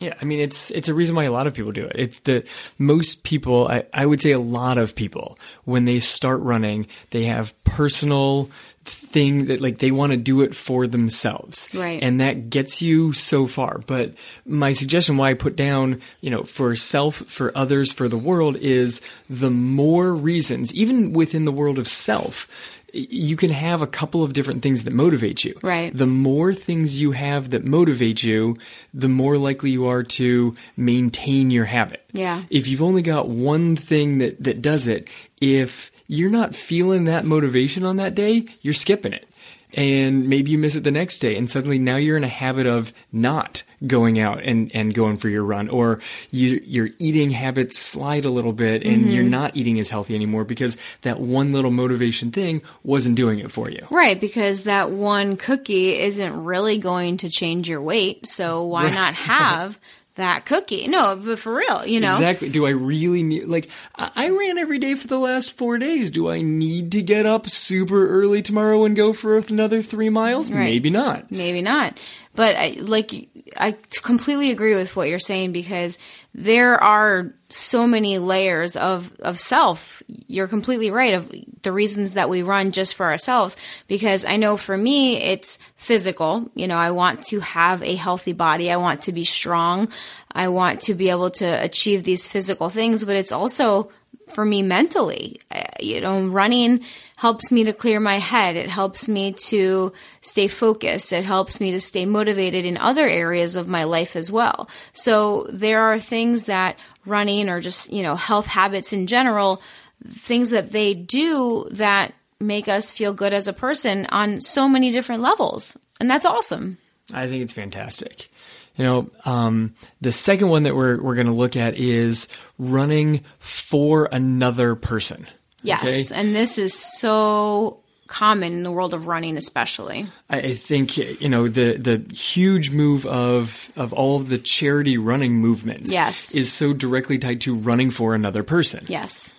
Yeah, 0.01 0.15
I 0.21 0.25
mean 0.25 0.41
it's 0.41 0.73
it's 0.73 0.89
a 0.89 0.95
reason 0.95 1.15
why 1.15 1.23
a 1.25 1.31
lot 1.31 1.47
of 1.47 1.55
people 1.55 1.71
do 1.71 1.85
it. 1.85 1.93
It's 1.95 2.19
the 2.21 2.45
most 2.79 3.23
people 3.23 3.69
I, 3.69 3.87
I 3.95 4.07
would 4.07 4.21
say 4.21 4.33
a 4.33 4.41
lot 4.41 4.77
of 4.77 4.97
people 4.97 5.39
when 5.65 5.85
they 5.85 6.01
start 6.01 6.41
running, 6.41 6.89
they 7.11 7.25
have 7.25 7.55
personal 7.63 8.51
thing 8.85 9.47
that 9.47 9.61
like 9.61 9.79
they 9.79 9.91
want 9.91 10.13
to 10.13 10.17
do 10.17 10.43
it 10.43 10.55
for 10.55 10.87
themselves. 10.87 11.69
Right. 11.73 12.03
And 12.03 12.21
that 12.21 12.51
gets 12.51 12.83
you 12.83 13.13
so 13.13 13.47
far. 13.47 13.79
But 13.79 14.15
my 14.45 14.73
suggestion 14.73 15.17
why 15.17 15.31
I 15.31 15.35
put 15.35 15.57
down, 15.57 16.01
you 16.21 16.31
know, 16.31 16.43
for 16.43 16.77
self, 16.77 17.17
for 17.17 17.57
others, 17.57 17.93
for 17.93 18.09
the 18.09 18.19
world 18.19 18.57
is 18.57 19.01
the 19.31 19.51
more 19.51 20.15
reasons, 20.15 20.75
even 20.75 21.13
within 21.13 21.45
the 21.45 21.53
world 21.53 21.79
of 21.79 21.89
self, 21.89 22.49
you 22.93 23.37
can 23.37 23.51
have 23.51 23.83
a 23.83 23.89
couple 23.89 24.23
of 24.23 24.35
different 24.35 24.63
things 24.63 24.85
that 24.85 24.93
motivate 24.93 25.45
you. 25.45 25.59
Right. 25.63 25.97
The 25.97 26.07
more 26.07 26.55
things 26.55 27.01
you 27.01 27.11
have 27.13 27.51
that 27.51 27.65
motivate 27.65 28.23
you, 28.23 28.57
the 28.93 29.09
more 29.09 29.37
likely 29.37 29.71
you 29.71 29.87
are 29.87 30.05
to 30.05 30.55
maintain 30.77 31.51
your 31.51 31.65
habit. 31.65 32.05
Yeah. 32.13 32.45
If 32.51 32.69
you've 32.69 32.83
only 32.83 33.03
got 33.03 33.29
one 33.29 33.75
thing 33.75 34.19
that, 34.19 34.43
that 34.45 34.63
does 34.63 34.87
it, 34.87 35.09
if 35.41 35.91
you're 36.07 36.31
not 36.31 36.55
feeling 36.55 37.05
that 37.05 37.25
motivation 37.25 37.85
on 37.85 37.97
that 37.97 38.15
day, 38.15 38.47
you're 38.61 38.75
skipping 38.75 39.13
it. 39.13 39.29
And 39.77 40.29
maybe 40.29 40.53
you 40.53 40.59
miss 40.59 40.77
it 40.77 40.85
the 40.85 40.93
next 40.93 41.19
day, 41.19 41.37
and 41.37 41.51
suddenly 41.51 41.81
now 41.81 41.97
you're 41.97 42.17
in 42.17 42.23
a 42.23 42.29
habit 42.29 42.65
of 42.65 42.93
not 43.11 43.65
going 43.85 44.21
out 44.21 44.41
and, 44.45 44.71
and 44.73 44.95
going 44.95 45.17
for 45.17 45.29
your 45.29 45.43
run, 45.43 45.69
or 45.69 46.01
you, 46.31 46.63
your 46.65 46.91
eating 47.01 47.31
habits 47.31 47.77
slide 47.79 48.25
a 48.25 48.31
little 48.31 48.53
bit 48.53 48.85
and 48.85 49.03
mm-hmm. 49.03 49.11
you're 49.11 49.25
not 49.25 49.57
eating 49.57 49.81
as 49.81 49.89
healthy 49.89 50.15
anymore 50.15 50.45
because 50.45 50.77
that 51.03 51.19
one 51.19 51.53
little 51.53 51.73
motivation 51.73 52.31
thing 52.31 52.63
wasn't 52.85 53.17
doing 53.17 53.41
it 53.41 53.51
for 53.51 53.69
you. 53.69 53.85
Right, 53.91 54.19
because 54.21 54.63
that 54.63 54.93
one 54.93 55.37
cookie 55.37 55.99
isn't 55.99 56.45
really 56.45 56.79
going 56.79 57.17
to 57.19 57.29
change 57.29 57.69
your 57.69 57.83
weight. 57.83 58.29
So 58.29 58.63
why 58.63 58.91
not 58.91 59.15
have 59.15 59.81
that 60.17 60.47
cookie? 60.47 60.87
No, 60.89 61.21
but 61.23 61.39
for 61.39 61.55
real, 61.55 61.87
you 61.87 62.01
know? 62.01 62.15
Exactly. 62.15 62.49
Do 62.49 62.67
I 62.67 62.71
really 62.71 63.23
need, 63.23 63.45
like, 63.45 63.69
I 63.95 64.11
I 64.17 64.31
ran 64.31 64.59
every 64.59 64.79
day 64.79 64.95
for 64.95 65.07
the 65.07 65.19
last 65.19 65.53
four 65.53 65.79
days. 65.79 66.11
Do 66.11 66.31
I 66.31 66.41
need 66.41 66.93
to 66.93 67.03
get 67.03 67.27
up 67.27 67.49
super 67.49 68.09
early 68.09 68.43
tomorrow 68.43 68.85
and 68.85 68.97
go 68.97 69.13
for 69.13 69.37
another 69.39 69.83
three 69.83 70.11
miles? 70.11 70.51
Right. 70.51 70.65
Maybe 70.65 70.91
not. 70.91 71.31
Maybe 71.31 71.63
not. 71.63 71.99
But 72.35 72.57
I, 72.57 72.77
like, 72.81 73.29
I 73.57 73.77
completely 74.03 74.51
agree 74.51 74.75
with 74.75 74.97
what 74.97 75.09
you're 75.09 75.19
saying 75.19 75.53
because 75.53 75.99
there 76.35 76.83
are 76.83 77.33
so 77.49 77.87
many 77.87 78.19
layers 78.19 78.75
of, 78.75 79.15
of 79.21 79.39
self. 79.39 80.03
You're 80.27 80.49
completely 80.49 80.91
right 80.91 81.15
of 81.15 81.33
the 81.63 81.71
reasons 81.71 82.15
that 82.15 82.29
we 82.29 82.43
run 82.43 82.73
just 82.73 82.97
for 82.97 83.07
ourselves. 83.07 83.57
Because 83.87 84.25
I 84.25 84.37
know 84.37 84.57
for 84.57 84.77
me, 84.77 85.17
it's 85.17 85.59
physical. 85.77 86.51
You 86.55 86.67
know, 86.67 86.77
I 86.77 86.91
want 86.91 87.25
to 87.27 87.39
have 87.41 87.83
a 87.85 87.95
healthy 87.95 88.33
body. 88.33 88.71
I 88.71 88.77
want 88.77 89.03
to 89.03 89.13
be 89.13 89.25
strong. 89.25 89.89
I 90.33 90.49
want 90.49 90.81
to 90.83 90.95
be 90.95 91.11
able 91.11 91.31
to 91.33 91.45
achieve 91.45 92.03
these 92.03 92.27
physical 92.27 92.69
things, 92.69 93.05
but 93.05 93.15
it's 93.15 93.33
also 93.33 93.93
for 94.35 94.45
me 94.45 94.63
mentally. 94.63 95.41
Uh, 95.51 95.63
You 95.81 96.01
know, 96.01 96.27
running 96.29 96.81
helps 97.17 97.51
me 97.51 97.65
to 97.65 97.73
clear 97.73 98.01
my 98.01 98.19
head. 98.19 98.57
It 98.57 98.71
helps 98.71 99.09
me 99.09 99.33
to 99.51 99.93
stay 100.21 100.49
focused. 100.49 101.13
It 101.13 101.25
helps 101.25 101.61
me 101.61 101.73
to 101.73 101.81
stay 101.81 102.07
motivated 102.07 102.65
in 102.65 102.77
other 102.77 103.09
areas 103.09 103.57
of 103.57 103.69
my 103.69 103.85
life 103.85 104.17
as 104.17 104.31
well. 104.31 104.69
So 104.93 105.47
there 105.51 105.81
are 105.81 105.99
things 106.01 106.47
that 106.47 106.77
running 107.07 107.49
or 107.49 107.61
just, 107.61 107.93
you 107.93 108.03
know, 108.03 108.17
health 108.17 108.47
habits 108.47 108.93
in 108.93 109.07
general, 109.07 109.61
things 110.09 110.51
that 110.51 110.73
they 110.73 110.95
do 110.95 111.67
that 111.71 112.15
make 112.41 112.69
us 112.69 112.93
feel 112.93 113.13
good 113.13 113.33
as 113.33 113.47
a 113.49 113.53
person 113.53 114.07
on 114.11 114.41
so 114.41 114.69
many 114.69 114.91
different 114.91 115.23
levels. 115.23 115.77
And 116.01 116.11
that's 116.11 116.25
awesome. 116.25 116.79
I 117.13 117.27
think 117.27 117.43
it's 117.43 117.53
fantastic. 117.53 118.29
You 118.77 118.85
know, 118.85 119.11
um, 119.25 119.75
the 120.01 120.13
second 120.13 120.49
one 120.49 120.65
that 120.65 120.75
we're 120.75 121.01
we're 121.01 121.15
going 121.15 121.29
to 121.29 121.33
look 121.33 121.57
at 121.57 121.77
is 121.77 122.29
running 122.59 123.25
for 123.39 124.09
another 124.11 124.75
person. 124.75 125.27
Yes. 125.63 126.11
And 126.11 126.35
this 126.35 126.59
is 126.59 126.75
so 126.75 127.81
common 128.07 128.53
in 128.53 128.63
the 128.63 128.71
world 128.71 128.93
of 128.93 129.07
running, 129.07 129.37
especially. 129.37 130.07
I 130.29 130.39
I 130.39 130.55
think 130.55 130.97
you 130.97 131.29
know 131.29 131.49
the 131.49 131.77
the 131.77 132.15
huge 132.15 132.71
move 132.71 133.07
of 133.07 133.73
of 133.77 133.93
all 133.93 134.17
of 134.17 134.29
the 134.29 134.39
charity 134.39 134.99
running 134.99 135.35
movements. 135.35 135.93
Yes. 135.93 136.35
is 136.35 136.53
so 136.53 136.73
directly 136.73 137.19
tied 137.19 137.41
to 137.43 137.55
running 137.55 137.91
for 137.91 138.15
another 138.15 138.43
person. 138.43 138.85
Yes. 138.89 139.35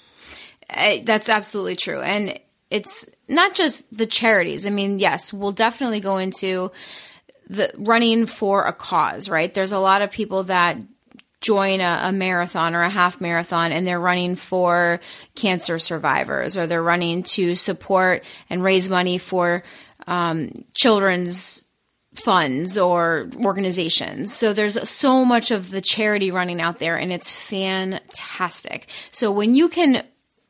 I, 0.70 1.04
that's 1.06 1.30
absolutely 1.30 1.75
true. 1.75 2.01
And 2.01 2.39
it's 2.70 3.06
not 3.27 3.54
just 3.56 3.84
the 3.96 4.06
charities. 4.06 4.65
I 4.65 4.72
mean, 4.72 5.00
yes, 5.00 5.32
we'll 5.32 5.51
definitely 5.51 6.00
go 6.00 6.18
into 6.18 6.72
the 7.50 7.72
running 7.78 8.25
for 8.25 8.66
a 8.66 8.74
cause, 8.74 9.30
right? 9.30 9.54
There's 9.54 9.72
a 9.72 9.80
lot 9.80 10.02
of 10.02 10.12
people 10.12 10.46
that 10.46 10.78
join 11.42 11.80
a, 11.80 12.00
a 12.04 12.12
marathon 12.12 12.74
or 12.74 12.82
a 12.82 12.90
half 12.90 13.22
marathon 13.22 13.72
and 13.72 13.86
they're 13.86 14.00
running 14.00 14.36
for 14.36 15.00
cancer 15.36 15.78
survivors 15.78 16.58
or 16.58 16.66
they're 16.66 16.82
running 16.82 17.22
to 17.22 17.56
support 17.56 18.24
and 18.50 18.64
raise 18.64 18.90
money 18.90 19.20
for 19.20 19.62
um, 20.08 20.50
children's 20.74 21.64
funds 22.16 22.78
or 22.78 23.30
organizations. 23.44 24.34
So 24.34 24.54
there's 24.54 24.90
so 24.90 25.24
much 25.24 25.52
of 25.52 25.70
the 25.70 25.82
charity 25.82 26.32
running 26.32 26.62
out 26.62 26.80
there 26.80 26.96
and 26.96 27.12
it's 27.12 27.32
fantastic. 27.32 28.88
So 29.12 29.32
when 29.32 29.54
you 29.54 29.70
can 29.70 30.04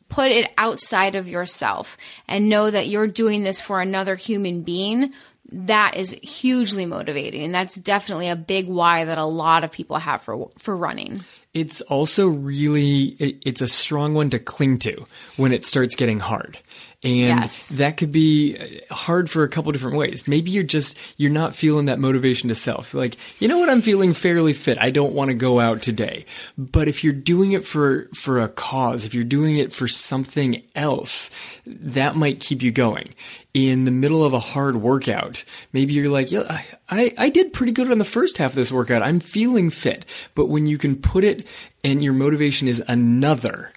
put 0.07 0.31
it 0.31 0.53
outside 0.57 1.15
of 1.15 1.27
yourself 1.27 1.97
and 2.27 2.47
know 2.47 2.69
that 2.71 2.87
you're 2.87 3.07
doing 3.07 3.43
this 3.43 3.59
for 3.59 3.81
another 3.81 4.15
human 4.15 4.61
being, 4.61 5.13
that 5.51 5.95
is 5.95 6.11
hugely 6.11 6.85
motivating. 6.85 7.43
And 7.43 7.53
that's 7.53 7.75
definitely 7.75 8.29
a 8.29 8.35
big 8.35 8.67
why 8.67 9.05
that 9.05 9.17
a 9.17 9.25
lot 9.25 9.63
of 9.63 9.71
people 9.71 9.97
have 9.97 10.21
for 10.21 10.49
for 10.57 10.75
running. 10.75 11.23
It's 11.53 11.81
also 11.81 12.27
really 12.27 13.15
it, 13.19 13.41
it's 13.45 13.61
a 13.61 13.67
strong 13.67 14.13
one 14.13 14.29
to 14.31 14.39
cling 14.39 14.79
to 14.79 15.05
when 15.37 15.51
it 15.51 15.65
starts 15.65 15.95
getting 15.95 16.19
hard. 16.19 16.57
And 17.05 17.39
Yes. 17.41 17.69
that 17.69 17.97
could 17.97 18.11
be 18.11 18.57
uh, 18.89 18.93
hard 18.93 19.29
for 19.29 19.43
a 19.43 19.47
couple 19.47 19.71
different 19.71 19.95
ways. 19.95 20.27
Maybe 20.27 20.49
you're 20.49 20.63
just 20.63 20.97
you're 21.17 21.31
not 21.31 21.53
feeling 21.55 21.85
that 21.85 21.99
motivation 21.99 22.49
to 22.49 22.55
self. 22.55 22.93
Like, 22.95 23.15
you 23.39 23.47
know 23.47 23.59
what, 23.59 23.69
I'm 23.69 23.83
feeling 23.83 24.13
fairly 24.13 24.53
fit. 24.53 24.77
I 24.81 24.89
don't 24.89 25.13
want 25.13 25.29
to 25.29 25.35
go 25.35 25.59
out 25.59 25.83
today. 25.83 26.25
But 26.57 26.87
if 26.87 27.03
you're 27.03 27.13
doing 27.13 27.51
it 27.51 27.65
for 27.65 28.09
for 28.15 28.41
a 28.41 28.49
cause, 28.49 29.05
if 29.05 29.13
you're 29.13 29.23
doing 29.23 29.57
it 29.57 29.71
for 29.71 29.87
something 29.87 30.63
else, 30.75 31.29
that 31.67 32.15
might 32.15 32.39
keep 32.39 32.61
you 32.63 32.71
going. 32.71 33.13
In 33.53 33.85
the 33.85 33.91
middle 33.91 34.23
of 34.25 34.33
a 34.33 34.39
hard 34.39 34.75
workout, 34.77 35.45
maybe 35.71 35.93
you're 35.93 36.09
like, 36.11 36.29
yeah, 36.31 36.43
I, 36.49 36.65
I, 36.89 37.13
I 37.17 37.29
did 37.29 37.53
pretty 37.53 37.71
good 37.71 37.89
on 37.89 37.99
the 37.99 38.03
first 38.03 38.37
half 38.37 38.51
of 38.51 38.55
this 38.55 38.71
workout. 38.71 39.01
I'm 39.01 39.21
feeling 39.21 39.69
fit. 39.69 40.05
But 40.33 40.47
when 40.47 40.65
you 40.65 40.77
can 40.77 40.95
put 40.97 41.23
it 41.23 41.47
and 41.83 42.03
your 42.03 42.11
motivation 42.11 42.67
is 42.67 42.83
another, 42.87 43.71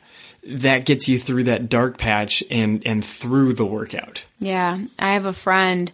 that 0.47 0.85
gets 0.85 1.09
you 1.09 1.19
through 1.19 1.45
that 1.45 1.69
dark 1.69 1.99
patch 1.99 2.43
and 2.51 2.87
and 2.87 3.05
through 3.05 3.53
the 3.55 3.67
workout. 3.67 4.25
Yeah, 4.39 4.79
I 4.99 5.13
have 5.13 5.27
a 5.27 5.33
friend 5.33 5.93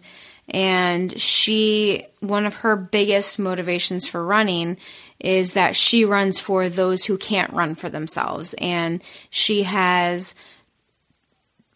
and 0.49 1.19
she 1.19 2.05
one 2.19 2.45
of 2.45 2.55
her 2.55 2.75
biggest 2.75 3.39
motivations 3.39 4.07
for 4.07 4.23
running 4.23 4.77
is 5.19 5.53
that 5.53 5.75
she 5.75 6.05
runs 6.05 6.39
for 6.39 6.69
those 6.69 7.05
who 7.05 7.17
can't 7.17 7.53
run 7.53 7.73
for 7.73 7.89
themselves 7.89 8.53
and 8.59 9.01
she 9.29 9.63
has 9.63 10.35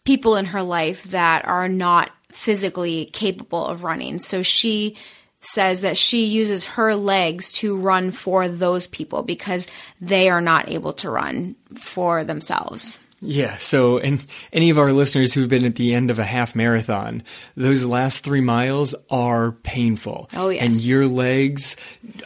people 0.04 0.36
in 0.36 0.46
her 0.46 0.62
life 0.62 1.04
that 1.04 1.44
are 1.46 1.68
not 1.68 2.10
physically 2.30 3.06
capable 3.06 3.66
of 3.66 3.82
running. 3.82 4.18
So 4.18 4.42
she 4.42 4.96
says 5.40 5.80
that 5.80 5.96
she 5.96 6.26
uses 6.26 6.64
her 6.64 6.94
legs 6.94 7.50
to 7.52 7.76
run 7.76 8.10
for 8.10 8.48
those 8.48 8.86
people 8.86 9.22
because 9.22 9.66
they 10.00 10.28
are 10.28 10.40
not 10.40 10.68
able 10.68 10.92
to 10.94 11.10
run 11.10 11.56
for 11.78 12.24
themselves. 12.24 12.98
Yeah. 13.22 13.58
So, 13.58 13.98
and 13.98 14.24
any 14.52 14.70
of 14.70 14.78
our 14.78 14.92
listeners 14.92 15.34
who've 15.34 15.48
been 15.48 15.66
at 15.66 15.74
the 15.74 15.94
end 15.94 16.10
of 16.10 16.18
a 16.18 16.24
half 16.24 16.56
marathon, 16.56 17.22
those 17.54 17.84
last 17.84 18.20
three 18.20 18.40
miles 18.40 18.94
are 19.10 19.52
painful. 19.52 20.30
Oh, 20.34 20.48
yes. 20.48 20.64
And 20.64 20.74
your 20.76 21.06
legs 21.06 21.76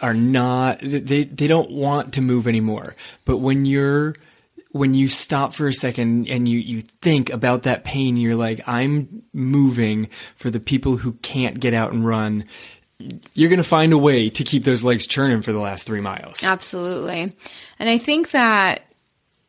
are 0.03 0.15
not, 0.15 0.79
they, 0.81 1.25
they 1.25 1.47
don't 1.49 1.71
want 1.71 2.15
to 2.15 2.21
move 2.21 2.47
anymore. 2.47 2.95
But 3.25 3.39
when 3.39 3.65
you're, 3.65 4.15
when 4.71 4.95
you 4.95 5.09
stop 5.09 5.55
for 5.55 5.67
a 5.67 5.73
second 5.73 6.29
and 6.29 6.49
you, 6.49 6.59
you 6.59 6.83
think 7.01 7.31
about 7.31 7.65
that 7.65 7.85
pain, 7.85 8.17
you're 8.17 8.37
like, 8.37 8.61
I'm 8.67 9.25
moving 9.33 10.09
for 10.37 10.51
the 10.51 10.61
people 10.61 10.97
who 10.97 11.13
can't 11.15 11.59
get 11.59 11.75
out 11.75 11.93
and 11.93 12.07
run 12.07 12.45
you're 13.35 13.51
going 13.51 13.59
to 13.59 13.65
find 13.65 13.93
a 13.93 13.99
way 13.99 14.31
to 14.31 14.45
keep 14.45 14.65
those 14.65 14.83
legs 14.83 15.07
churning 15.07 15.43
for 15.43 15.53
the 15.53 15.59
last 15.59 15.85
three 15.85 16.01
miles. 16.01 16.43
Absolutely. 16.43 17.33
And 17.79 17.89
I 17.89 17.99
think 17.99 18.31
that 18.31 18.83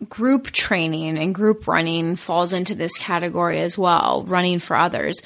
group 0.09 0.51
training 0.51 1.17
and 1.17 1.33
group 1.33 1.67
running 1.67 2.15
falls 2.15 2.53
into 2.53 2.75
this 2.75 2.97
category 2.97 3.59
as 3.61 3.77
well, 3.77 4.23
running 4.27 4.59
for 4.59 4.75
others. 4.75 5.21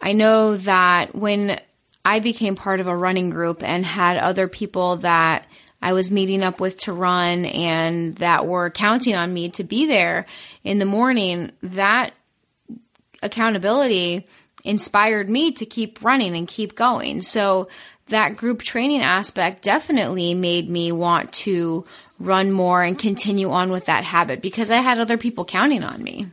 I 0.00 0.12
know 0.12 0.56
that 0.58 1.14
when 1.14 1.60
I 2.04 2.20
became 2.20 2.56
part 2.56 2.80
of 2.80 2.86
a 2.86 2.96
running 2.96 3.30
group 3.30 3.62
and 3.62 3.84
had 3.84 4.16
other 4.16 4.48
people 4.48 4.96
that 4.98 5.46
I 5.82 5.92
was 5.92 6.10
meeting 6.10 6.42
up 6.42 6.60
with 6.60 6.78
to 6.80 6.92
run 6.92 7.46
and 7.46 8.16
that 8.16 8.46
were 8.46 8.70
counting 8.70 9.14
on 9.14 9.32
me 9.32 9.48
to 9.50 9.64
be 9.64 9.86
there 9.86 10.26
in 10.64 10.78
the 10.78 10.84
morning, 10.84 11.52
that 11.62 12.12
accountability 13.22 14.26
inspired 14.64 15.28
me 15.28 15.52
to 15.52 15.66
keep 15.66 16.02
running 16.02 16.36
and 16.36 16.46
keep 16.46 16.74
going. 16.74 17.22
So 17.22 17.68
that 18.06 18.36
group 18.36 18.62
training 18.62 19.02
aspect 19.02 19.62
definitely 19.62 20.34
made 20.34 20.68
me 20.68 20.92
want 20.92 21.32
to 21.32 21.86
run 22.18 22.52
more 22.52 22.82
and 22.82 22.98
continue 22.98 23.50
on 23.50 23.70
with 23.70 23.86
that 23.86 24.04
habit 24.04 24.42
because 24.42 24.70
I 24.70 24.76
had 24.76 24.98
other 24.98 25.16
people 25.16 25.44
counting 25.44 25.82
on 25.82 26.02
me. 26.02 26.26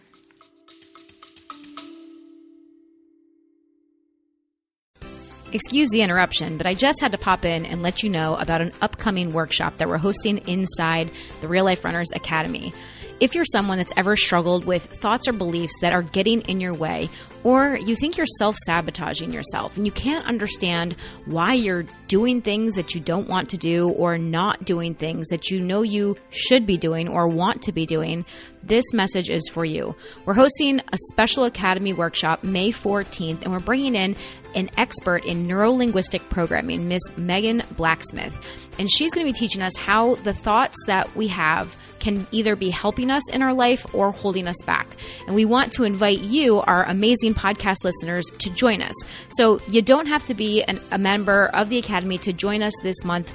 Excuse 5.54 5.90
the 5.92 6.02
interruption, 6.02 6.58
but 6.58 6.68
I 6.68 6.74
just 6.74 7.00
had 7.00 7.14
to 7.14 7.18
pop 7.18 7.46
in 7.46 7.66
and 7.66 7.82
let 7.82 8.04
you 8.04 8.10
know 8.10 8.36
about 8.36 8.60
an 8.60 8.74
upcoming 8.82 9.32
workshop 9.32 9.78
that 9.78 9.88
we're 9.88 9.98
hosting 9.98 10.40
inside 10.40 11.10
the 11.40 11.48
Real 11.48 11.64
Life 11.64 11.86
Runners 11.86 12.12
Academy. 12.14 12.74
If 13.20 13.34
you're 13.34 13.46
someone 13.46 13.80
that's 13.80 13.94
ever 13.98 14.16
struggled 14.16 14.66
with 14.66 14.84
thoughts 14.84 15.28
or 15.28 15.34
beliefs 15.34 15.74
that 15.82 15.92
are 15.92 16.04
getting 16.04 16.42
in 16.42 16.62
your 16.62 16.76
way, 16.76 17.10
or 17.44 17.76
you 17.78 17.96
think 17.96 18.16
you're 18.16 18.28
self 18.38 18.56
sabotaging 18.66 19.32
yourself 19.32 19.76
and 19.76 19.86
you 19.86 19.92
can't 19.92 20.26
understand 20.28 20.96
why 21.26 21.54
you're 21.54 21.86
doing 22.08 22.42
things 22.42 22.76
that 22.76 22.94
you 22.94 23.02
don't 23.02 23.28
want 23.28 23.50
to 23.50 23.58
do 23.58 23.90
or 23.90 24.20
not 24.20 24.66
doing 24.66 24.94
things 24.94 25.28
that 25.30 25.50
you 25.50 25.60
know 25.60 25.82
you 25.82 26.16
should 26.30 26.68
be 26.68 26.78
doing 26.78 27.08
or 27.08 27.28
want 27.28 27.64
to 27.64 27.72
be 27.72 27.88
doing, 27.88 28.24
this 28.62 28.94
message 28.94 29.30
is 29.30 29.48
for 29.48 29.66
you. 29.66 29.96
We're 30.26 30.34
hosting 30.34 30.80
a 30.80 30.98
special 31.12 31.46
Academy 31.46 31.94
workshop 31.94 32.44
May 32.44 32.72
14th, 32.72 33.42
and 33.42 33.52
we're 33.52 33.60
bringing 33.60 33.96
in 33.96 34.16
an 34.54 34.70
expert 34.78 35.26
in 35.26 35.48
neuro 35.48 35.72
linguistic 35.72 36.28
programming, 36.30 36.88
Miss 36.88 37.02
Megan 37.18 37.64
Blacksmith. 37.78 38.40
And 38.78 38.92
she's 38.92 39.14
going 39.14 39.26
to 39.26 39.34
be 39.34 39.38
teaching 39.38 39.62
us 39.62 39.76
how 39.76 40.16
the 40.16 40.34
thoughts 40.34 40.78
that 40.86 41.16
we 41.16 41.28
have 41.28 41.76
can 42.08 42.26
either 42.32 42.56
be 42.56 42.70
helping 42.70 43.12
us 43.12 43.30
in 43.32 43.42
our 43.42 43.54
life 43.54 43.86
or 43.94 44.12
holding 44.12 44.48
us 44.48 44.56
back. 44.66 44.88
And 45.26 45.36
we 45.36 45.44
want 45.44 45.74
to 45.74 45.84
invite 45.84 46.22
you, 46.22 46.62
our 46.62 46.86
amazing 46.86 47.34
podcast 47.34 47.84
listeners, 47.84 48.26
to 48.40 48.50
join 48.50 48.82
us. 48.82 48.96
So 49.32 49.60
you 49.68 49.82
don't 49.82 50.06
have 50.06 50.26
to 50.28 50.34
be 50.34 50.64
an, 50.64 50.80
a 50.92 50.98
member 50.98 51.48
of 51.48 51.68
the 51.68 51.78
Academy 51.78 52.18
to 52.20 52.32
join 52.32 52.64
us 52.64 52.72
this 52.82 53.04
month. 53.04 53.34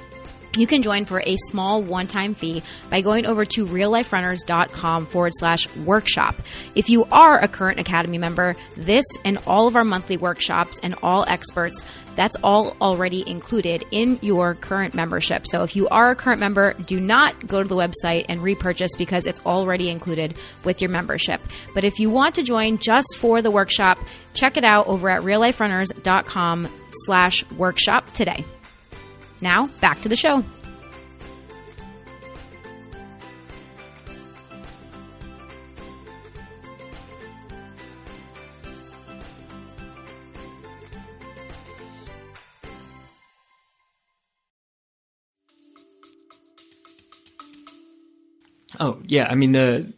You 0.57 0.67
can 0.67 0.83
join 0.83 1.05
for 1.05 1.19
a 1.19 1.35
small 1.47 1.81
one 1.81 2.07
time 2.07 2.35
fee 2.35 2.61
by 2.89 3.01
going 3.01 3.25
over 3.25 3.43
to 3.43 3.65
realliferunners.com 3.65 5.07
forward 5.07 5.31
slash 5.35 5.67
workshop. 5.77 6.35
If 6.75 6.89
you 6.89 7.05
are 7.05 7.39
a 7.39 7.47
current 7.47 7.79
Academy 7.79 8.19
member, 8.19 8.55
this 8.77 9.05
and 9.25 9.39
all 9.47 9.67
of 9.67 9.75
our 9.75 9.83
monthly 9.83 10.17
workshops 10.17 10.79
and 10.83 10.95
all 11.01 11.25
experts 11.27 11.83
that's 12.15 12.35
all 12.43 12.75
already 12.81 13.27
included 13.27 13.85
in 13.91 14.19
your 14.21 14.53
current 14.53 14.93
membership. 14.93 15.47
So 15.47 15.63
if 15.63 15.75
you 15.75 15.87
are 15.89 16.11
a 16.11 16.15
current 16.15 16.39
member, 16.39 16.73
do 16.73 16.99
not 16.99 17.47
go 17.47 17.61
to 17.61 17.67
the 17.67 17.75
website 17.75 18.25
and 18.29 18.41
repurchase 18.41 18.95
because 18.97 19.25
it's 19.25 19.41
already 19.45 19.89
included 19.89 20.35
with 20.63 20.81
your 20.81 20.89
membership. 20.89 21.41
But 21.73 21.83
if 21.83 21.99
you 21.99 22.09
want 22.09 22.35
to 22.35 22.43
join 22.43 22.77
just 22.77 23.17
for 23.17 23.41
the 23.41 23.51
workshop, 23.51 23.97
check 24.33 24.57
it 24.57 24.63
out 24.63 24.87
over 24.87 25.09
at 25.09 25.23
realliferunners.com 25.23 26.67
slash 27.05 27.49
workshop 27.51 28.13
today. 28.13 28.45
Now 29.43 29.67
back 29.81 29.99
to 30.03 30.07
the 30.07 30.15
show. 30.15 30.41
Oh 48.79 48.97
yeah, 49.05 49.27
I 49.29 49.35
mean 49.35 49.51
the 49.51 49.91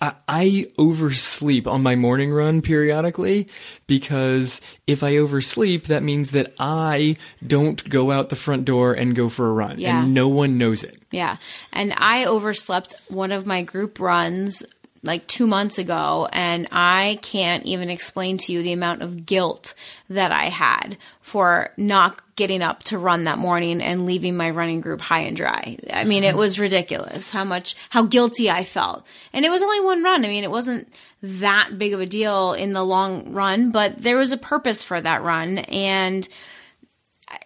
I, 0.00 0.12
I 0.28 0.66
oversleep 0.78 1.66
on 1.66 1.82
my 1.82 1.94
morning 1.94 2.32
run 2.32 2.62
periodically 2.62 3.48
because 3.86 4.60
if 4.86 5.02
I 5.02 5.16
oversleep, 5.16 5.86
that 5.88 6.02
means 6.02 6.30
that 6.30 6.54
I 6.58 7.16
don't 7.46 7.86
go 7.88 8.10
out 8.10 8.28
the 8.28 8.36
front 8.36 8.64
door 8.64 8.92
and 8.94 9.14
go 9.14 9.28
for 9.28 9.48
a 9.48 9.52
run, 9.52 9.78
Yeah. 9.78 10.02
and 10.02 10.14
no 10.14 10.28
one 10.28 10.56
knows 10.58 10.82
it. 10.84 11.02
Yeah. 11.10 11.36
And 11.72 11.92
I 11.96 12.24
overslept 12.24 12.94
one 13.08 13.32
of 13.32 13.46
my 13.46 13.62
group 13.62 13.98
runs 14.00 14.62
like 15.02 15.26
two 15.26 15.46
months 15.46 15.78
ago, 15.78 16.28
and 16.30 16.68
I 16.70 17.18
can't 17.22 17.64
even 17.64 17.88
explain 17.88 18.36
to 18.38 18.52
you 18.52 18.62
the 18.62 18.72
amount 18.72 19.00
of 19.02 19.24
guilt 19.24 19.74
that 20.10 20.30
I 20.30 20.50
had 20.50 20.98
for 21.22 21.70
not 21.78 22.20
getting 22.36 22.60
up 22.60 22.82
to 22.84 22.98
run 22.98 23.24
that 23.24 23.38
morning 23.38 23.80
and 23.80 24.04
leaving 24.04 24.36
my 24.36 24.50
running 24.50 24.80
group 24.80 25.00
high 25.00 25.20
and 25.20 25.36
dry. 25.36 25.78
I 25.90 26.04
mean, 26.04 26.24
it 26.24 26.36
was 26.36 26.58
ridiculous 26.58 27.30
how 27.30 27.44
much, 27.44 27.76
how 27.88 28.02
guilty 28.02 28.50
I 28.50 28.64
felt. 28.64 29.06
And 29.32 29.44
it 29.44 29.50
was 29.50 29.62
only 29.62 29.80
one 29.80 30.02
run. 30.02 30.24
I 30.24 30.28
mean, 30.28 30.44
it 30.44 30.50
wasn't 30.50 30.92
that 31.22 31.78
big 31.78 31.94
of 31.94 32.00
a 32.00 32.06
deal 32.06 32.52
in 32.52 32.72
the 32.72 32.84
long 32.84 33.32
run, 33.32 33.70
but 33.70 34.02
there 34.02 34.16
was 34.16 34.32
a 34.32 34.36
purpose 34.36 34.82
for 34.82 35.00
that 35.00 35.22
run. 35.22 35.58
And 35.58 36.28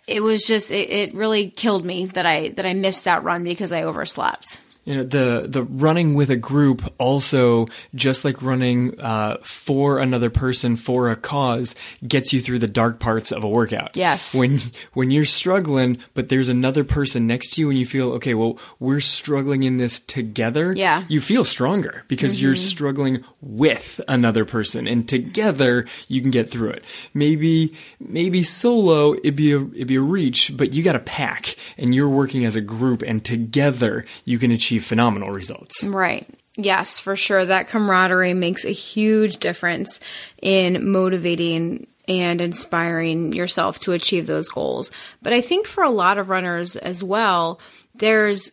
it 0.07 0.23
was 0.23 0.45
just, 0.47 0.71
it, 0.71 0.91
it 0.91 1.15
really 1.15 1.51
killed 1.51 1.85
me 1.85 2.07
that 2.07 2.27
I, 2.27 2.49
that 2.51 2.67
I 2.67 2.75
missed 2.75 3.05
that 3.05 3.23
run 3.23 3.45
because 3.45 3.73
I 3.73 3.83
overslept. 3.83 4.61
You 4.85 4.97
know, 4.97 5.03
the 5.03 5.47
the 5.49 5.63
running 5.63 6.15
with 6.15 6.31
a 6.31 6.37
group 6.37 6.83
also, 6.99 7.67
just 7.95 8.25
like 8.25 8.43
running 8.43 9.01
uh, 9.01 9.39
for 9.43 9.99
another 9.99 10.29
person 10.29 10.77
for 10.77 11.11
a 11.11 11.17
cause, 11.17 11.75
gets 12.07 12.33
you 12.33 12.41
through 12.41 12.59
the 12.59 12.69
dark 12.69 13.01
parts 13.01 13.33
of 13.33 13.45
a 13.45 13.49
workout. 13.49 13.97
Yes. 13.97 14.35
When 14.35 14.61
when 14.93 15.11
you're 15.11 15.25
struggling, 15.25 15.99
but 16.13 16.29
there's 16.29 16.51
another 16.51 16.85
person 16.85 17.27
next 17.27 17.55
to 17.55 17.63
you, 17.63 17.71
and 17.71 17.79
you 17.79 17.87
feel 17.87 18.13
okay. 18.13 18.35
Well, 18.35 18.59
we're 18.79 19.01
struggling 19.01 19.63
in 19.63 19.79
this 19.79 20.01
together. 20.01 20.75
Yeah. 20.77 21.01
Mm-hmm. 21.03 21.13
You 21.13 21.21
feel 21.21 21.45
stronger 21.45 22.05
because 22.09 22.43
you're 22.43 22.55
struggling 22.55 23.25
with 23.41 24.01
another 24.07 24.45
person, 24.45 24.87
and 24.87 25.09
together 25.09 25.87
you 26.09 26.21
can 26.21 26.31
get 26.31 26.51
through 26.51 26.71
it. 26.71 26.85
Maybe 27.15 27.75
maybe 28.01 28.43
solo 28.43 29.15
it'd 29.15 29.37
be 29.37 29.53
a 29.53 29.61
it'd 29.61 29.87
be 29.87 29.97
a 29.97 30.01
reach, 30.03 30.55
but 30.55 30.75
you 30.75 30.83
got 30.83 30.97
a 30.97 31.01
pack, 31.01 31.57
and 31.79 31.95
you're 31.95 32.09
working 32.09 32.45
as 32.45 32.55
a 32.55 32.61
group, 32.61 33.01
and 33.03 33.25
together 33.25 34.05
you 34.25 34.39
can 34.39 34.51
achieve 34.51 34.74
phenomenal 34.79 35.31
results. 35.31 35.83
Right. 35.85 36.27
Yes, 36.57 37.01
for 37.01 37.17
sure. 37.17 37.45
That 37.45 37.69
camaraderie 37.69 38.35
makes 38.35 38.65
a 38.65 38.71
huge 38.71 39.39
difference 39.39 40.01
in 40.41 40.91
motivating 40.91 41.87
and 42.07 42.41
inspiring 42.41 43.33
yourself 43.33 43.79
to 43.81 43.93
achieve 43.93 44.27
those 44.27 44.49
goals. 44.49 44.91
But 45.23 45.33
I 45.33 45.41
think 45.41 45.67
for 45.67 45.83
a 45.83 45.91
lot 45.91 46.19
of 46.19 46.29
runners 46.29 46.77
as 46.77 47.03
well, 47.03 47.61
there's 47.95 48.53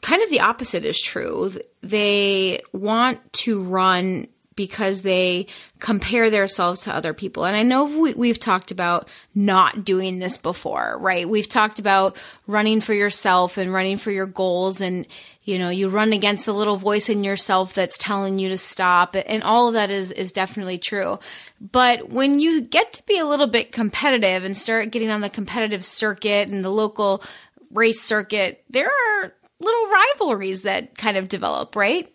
kind 0.00 0.22
of 0.22 0.30
the 0.30 0.40
opposite 0.40 0.84
is 0.84 1.00
true. 1.00 1.52
They 1.82 2.60
want 2.72 3.32
to 3.34 3.62
run 3.62 4.28
because 4.54 5.02
they 5.02 5.46
compare 5.78 6.30
themselves 6.30 6.82
to 6.82 6.94
other 6.94 7.14
people. 7.14 7.44
And 7.44 7.56
I 7.56 7.62
know 7.62 7.84
we, 7.84 8.14
we've 8.14 8.38
talked 8.38 8.70
about 8.70 9.08
not 9.34 9.84
doing 9.84 10.18
this 10.18 10.36
before, 10.36 10.98
right? 11.00 11.28
We've 11.28 11.48
talked 11.48 11.78
about 11.78 12.16
running 12.46 12.80
for 12.80 12.92
yourself 12.92 13.56
and 13.56 13.72
running 13.72 13.96
for 13.96 14.10
your 14.10 14.26
goals 14.26 14.80
and 14.80 15.06
you 15.44 15.58
know, 15.58 15.70
you 15.70 15.88
run 15.88 16.12
against 16.12 16.46
the 16.46 16.54
little 16.54 16.76
voice 16.76 17.08
in 17.08 17.24
yourself 17.24 17.74
that's 17.74 17.98
telling 17.98 18.38
you 18.38 18.48
to 18.50 18.58
stop 18.58 19.16
and 19.16 19.42
all 19.42 19.68
of 19.68 19.74
that 19.74 19.90
is 19.90 20.12
is 20.12 20.32
definitely 20.32 20.78
true. 20.78 21.18
But 21.60 22.10
when 22.10 22.38
you 22.38 22.62
get 22.62 22.92
to 22.94 23.02
be 23.06 23.18
a 23.18 23.26
little 23.26 23.48
bit 23.48 23.72
competitive 23.72 24.44
and 24.44 24.56
start 24.56 24.90
getting 24.90 25.10
on 25.10 25.20
the 25.20 25.30
competitive 25.30 25.84
circuit 25.84 26.48
and 26.48 26.64
the 26.64 26.70
local 26.70 27.22
race 27.72 28.00
circuit, 28.00 28.64
there 28.70 28.88
are 28.88 29.32
little 29.60 29.88
rivalries 29.88 30.62
that 30.62 30.96
kind 30.96 31.16
of 31.16 31.28
develop, 31.28 31.74
right? 31.74 32.12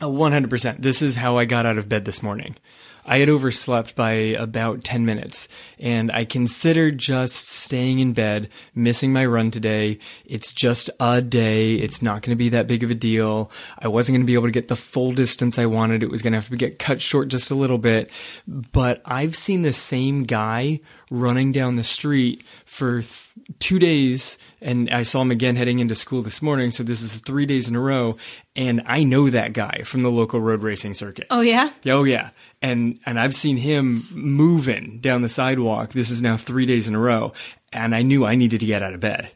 Uh, 0.00 0.08
100%. 0.08 0.82
This 0.82 1.02
is 1.02 1.16
how 1.16 1.38
I 1.38 1.44
got 1.44 1.66
out 1.66 1.78
of 1.78 1.88
bed 1.88 2.04
this 2.04 2.22
morning. 2.22 2.56
I 3.04 3.18
had 3.18 3.28
overslept 3.28 3.94
by 3.94 4.12
about 4.12 4.84
10 4.84 5.04
minutes 5.04 5.48
and 5.78 6.10
I 6.10 6.24
considered 6.24 6.98
just 6.98 7.48
staying 7.48 7.98
in 7.98 8.12
bed, 8.12 8.48
missing 8.74 9.12
my 9.12 9.26
run 9.26 9.50
today. 9.50 9.98
It's 10.24 10.52
just 10.52 10.90
a 11.00 11.20
day. 11.20 11.74
It's 11.74 12.02
not 12.02 12.22
going 12.22 12.30
to 12.30 12.36
be 12.36 12.48
that 12.50 12.66
big 12.66 12.82
of 12.82 12.90
a 12.90 12.94
deal. 12.94 13.50
I 13.78 13.88
wasn't 13.88 14.14
going 14.14 14.22
to 14.22 14.26
be 14.26 14.34
able 14.34 14.48
to 14.48 14.52
get 14.52 14.68
the 14.68 14.76
full 14.76 15.12
distance 15.12 15.58
I 15.58 15.66
wanted. 15.66 16.02
It 16.02 16.10
was 16.10 16.22
going 16.22 16.32
to 16.32 16.38
have 16.38 16.48
to 16.48 16.56
get 16.56 16.78
cut 16.78 17.00
short 17.00 17.28
just 17.28 17.50
a 17.50 17.54
little 17.54 17.78
bit. 17.78 18.10
But 18.46 19.02
I've 19.04 19.36
seen 19.36 19.62
the 19.62 19.72
same 19.72 20.24
guy 20.24 20.80
running 21.10 21.52
down 21.52 21.76
the 21.76 21.84
street 21.84 22.42
for 22.64 23.02
th- 23.02 23.28
two 23.58 23.78
days 23.78 24.38
and 24.64 24.88
I 24.88 25.02
saw 25.02 25.20
him 25.20 25.30
again 25.30 25.56
heading 25.56 25.78
into 25.78 25.94
school 25.94 26.22
this 26.22 26.40
morning. 26.40 26.70
So 26.70 26.82
this 26.82 27.02
is 27.02 27.16
three 27.16 27.44
days 27.44 27.68
in 27.68 27.76
a 27.76 27.80
row. 27.80 28.16
And 28.56 28.82
I 28.86 29.04
know 29.04 29.28
that 29.28 29.52
guy 29.52 29.82
from 29.84 30.02
the 30.02 30.10
local 30.10 30.40
road 30.40 30.62
racing 30.62 30.94
circuit. 30.94 31.26
Oh 31.30 31.42
yeah? 31.42 31.70
Oh 31.86 32.04
yeah. 32.04 32.30
And 32.64 32.98
and 33.04 33.20
I've 33.20 33.34
seen 33.34 33.58
him 33.58 34.06
moving 34.10 34.98
down 35.00 35.20
the 35.20 35.28
sidewalk. 35.28 35.92
This 35.92 36.10
is 36.10 36.22
now 36.22 36.38
three 36.38 36.64
days 36.64 36.88
in 36.88 36.94
a 36.94 36.98
row, 36.98 37.34
and 37.72 37.94
I 37.94 38.00
knew 38.00 38.24
I 38.24 38.36
needed 38.36 38.60
to 38.60 38.66
get 38.66 38.82
out 38.82 38.94
of 38.94 39.00
bed. 39.00 39.30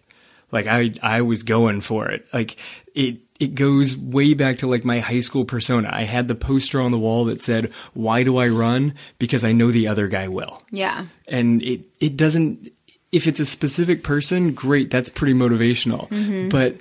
Like 0.51 0.67
I 0.67 0.95
I 1.03 1.21
was 1.21 1.43
going 1.43 1.83
for 1.83 2.09
it. 2.09 2.27
Like 2.33 2.57
it 2.95 3.19
it 3.38 3.55
goes 3.55 3.99
way 3.99 4.33
back 4.33 4.59
to 4.59 4.67
like 4.67 4.83
my 4.83 5.01
high 5.01 5.21
school 5.21 5.45
persona. 5.45 5.91
I 5.93 6.05
had 6.05 6.27
the 6.27 6.35
poster 6.35 6.81
on 6.81 6.91
the 6.91 6.99
wall 6.99 7.27
that 7.27 7.43
said, 7.43 7.71
"Why 7.93 8.23
do 8.23 8.38
I 8.38 8.49
run? 8.49 8.95
Because 9.19 9.45
I 9.45 9.53
know 9.53 9.71
the 9.71 9.88
other 9.88 10.09
guy 10.09 10.29
will." 10.29 10.62
Yeah. 10.71 11.07
And 11.27 11.62
it 11.62 11.83
it 12.01 12.17
doesn't 12.17 12.73
if 13.12 13.27
it's 13.27 13.41
a 13.41 13.47
specific 13.47 14.03
person, 14.03 14.53
great, 14.55 14.91
that's 14.91 15.11
pretty 15.11 15.35
motivational. 15.35 16.09
Mm-hmm. 16.09 16.49
But 16.49 16.77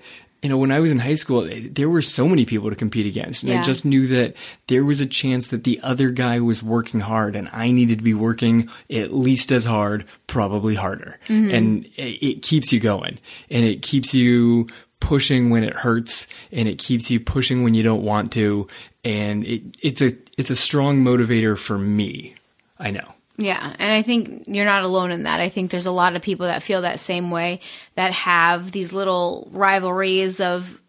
you 0.48 0.52
know, 0.54 0.58
when 0.58 0.72
I 0.72 0.80
was 0.80 0.92
in 0.92 1.00
high 1.00 1.16
school, 1.16 1.46
there 1.52 1.90
were 1.90 2.02
so 2.02 2.26
many 2.26 2.46
people 2.46 2.70
to 2.70 2.76
compete 2.78 3.06
against, 3.06 3.44
and 3.44 3.52
I 3.52 3.62
just 3.64 3.84
knew 3.84 4.08
that 4.08 4.34
there 4.68 4.86
was 4.86 5.02
a 5.02 5.06
chance 5.06 5.50
that 5.50 5.66
the 5.66 5.78
other 5.84 6.10
guy 6.10 6.40
was 6.40 6.64
working 6.64 7.02
hard, 7.02 7.36
and 7.36 7.50
I 7.52 7.70
needed 7.72 7.98
to 7.98 8.04
be 8.06 8.14
working 8.14 8.70
at 8.90 9.14
least 9.14 9.52
as 9.52 9.66
hard, 9.66 10.06
probably 10.26 10.76
harder. 10.76 11.20
Mm-hmm. 11.28 11.54
And 11.54 11.86
it, 11.98 12.26
it 12.26 12.44
keeps 12.44 12.72
you 12.72 12.80
going, 12.80 13.20
and 13.50 13.66
it 13.66 13.82
keeps 13.82 14.14
you 14.14 14.68
pushing 15.02 15.50
when 15.50 15.66
it 15.66 15.74
hurts, 15.74 16.28
and 16.54 16.70
it 16.70 16.80
keeps 16.80 17.12
you 17.12 17.20
pushing 17.20 17.66
when 17.66 17.74
you 17.74 17.84
don't 17.84 18.04
want 18.04 18.32
to, 18.32 18.70
and 19.04 19.44
it, 19.44 19.64
it's 19.82 20.02
a 20.02 20.16
it's 20.38 20.50
a 20.50 20.56
strong 20.56 21.04
motivator 21.04 21.58
for 21.58 21.78
me. 21.78 22.36
I 22.80 22.92
know. 22.92 23.16
Yeah, 23.38 23.76
and 23.78 23.94
I 23.94 24.02
think 24.02 24.46
you're 24.48 24.66
not 24.66 24.84
alone 24.84 25.12
in 25.12 25.24
that. 25.24 25.40
I 25.40 25.50
think 25.50 25.70
there's 25.70 25.86
a 25.86 25.92
lot 25.92 26.16
of 26.16 26.24
people 26.24 26.48
that 26.48 26.64
feel 26.64 26.82
that 26.82 27.00
same 27.00 27.30
way 27.30 27.60
that 27.94 28.12
have 28.12 28.72
these 28.72 28.94
little 28.94 29.48
rivalries 29.52 30.42
of 30.42 30.82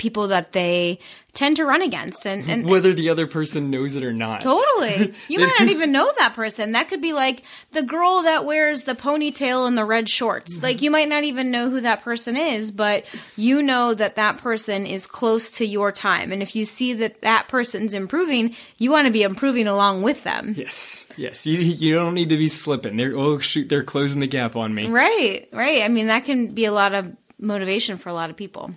people 0.00 0.28
that 0.28 0.52
they 0.52 0.98
tend 1.34 1.56
to 1.58 1.64
run 1.64 1.82
against 1.82 2.26
and, 2.26 2.50
and 2.50 2.68
Whether 2.68 2.92
the 2.92 3.10
other 3.10 3.26
person 3.26 3.70
knows 3.70 3.94
it 3.94 4.02
or 4.02 4.12
not. 4.12 4.40
Totally. 4.40 5.14
You 5.28 5.38
might 5.38 5.54
not 5.60 5.68
even 5.68 5.92
know 5.92 6.10
that 6.18 6.34
person. 6.34 6.72
That 6.72 6.88
could 6.88 7.02
be 7.02 7.12
like 7.12 7.42
the 7.72 7.82
girl 7.82 8.22
that 8.22 8.44
wears 8.44 8.82
the 8.82 8.94
ponytail 8.94 9.68
and 9.68 9.76
the 9.78 9.84
red 9.84 10.08
shorts. 10.08 10.54
Mm-hmm. 10.54 10.64
Like 10.64 10.82
you 10.82 10.90
might 10.90 11.08
not 11.08 11.22
even 11.24 11.50
know 11.50 11.70
who 11.70 11.82
that 11.82 12.02
person 12.02 12.36
is, 12.36 12.72
but 12.72 13.04
you 13.36 13.62
know 13.62 13.94
that 13.94 14.16
that 14.16 14.38
person 14.38 14.86
is 14.86 15.06
close 15.06 15.50
to 15.52 15.66
your 15.66 15.92
time. 15.92 16.32
And 16.32 16.42
if 16.42 16.56
you 16.56 16.64
see 16.64 16.94
that 16.94 17.20
that 17.20 17.48
person's 17.48 17.94
improving, 17.94 18.56
you 18.78 18.90
want 18.90 19.06
to 19.06 19.12
be 19.12 19.22
improving 19.22 19.68
along 19.68 20.02
with 20.02 20.24
them. 20.24 20.54
Yes, 20.56 21.06
yes. 21.16 21.46
You 21.46 21.58
you 21.58 21.94
don't 21.94 22.14
need 22.14 22.30
to 22.30 22.36
be 22.36 22.48
slipping. 22.48 22.96
They're 22.96 23.16
oh 23.16 23.38
shoot, 23.38 23.68
they're 23.68 23.84
closing 23.84 24.20
the 24.20 24.26
gap 24.26 24.56
on 24.56 24.74
me. 24.74 24.88
Right, 24.88 25.48
right. 25.52 25.82
I 25.82 25.88
mean, 25.88 26.08
that 26.08 26.24
can 26.24 26.54
be 26.54 26.64
a 26.64 26.72
lot 26.72 26.94
of 26.94 27.14
motivation 27.38 27.98
for 27.98 28.08
a 28.08 28.14
lot 28.14 28.30
of 28.30 28.36
people. 28.36 28.72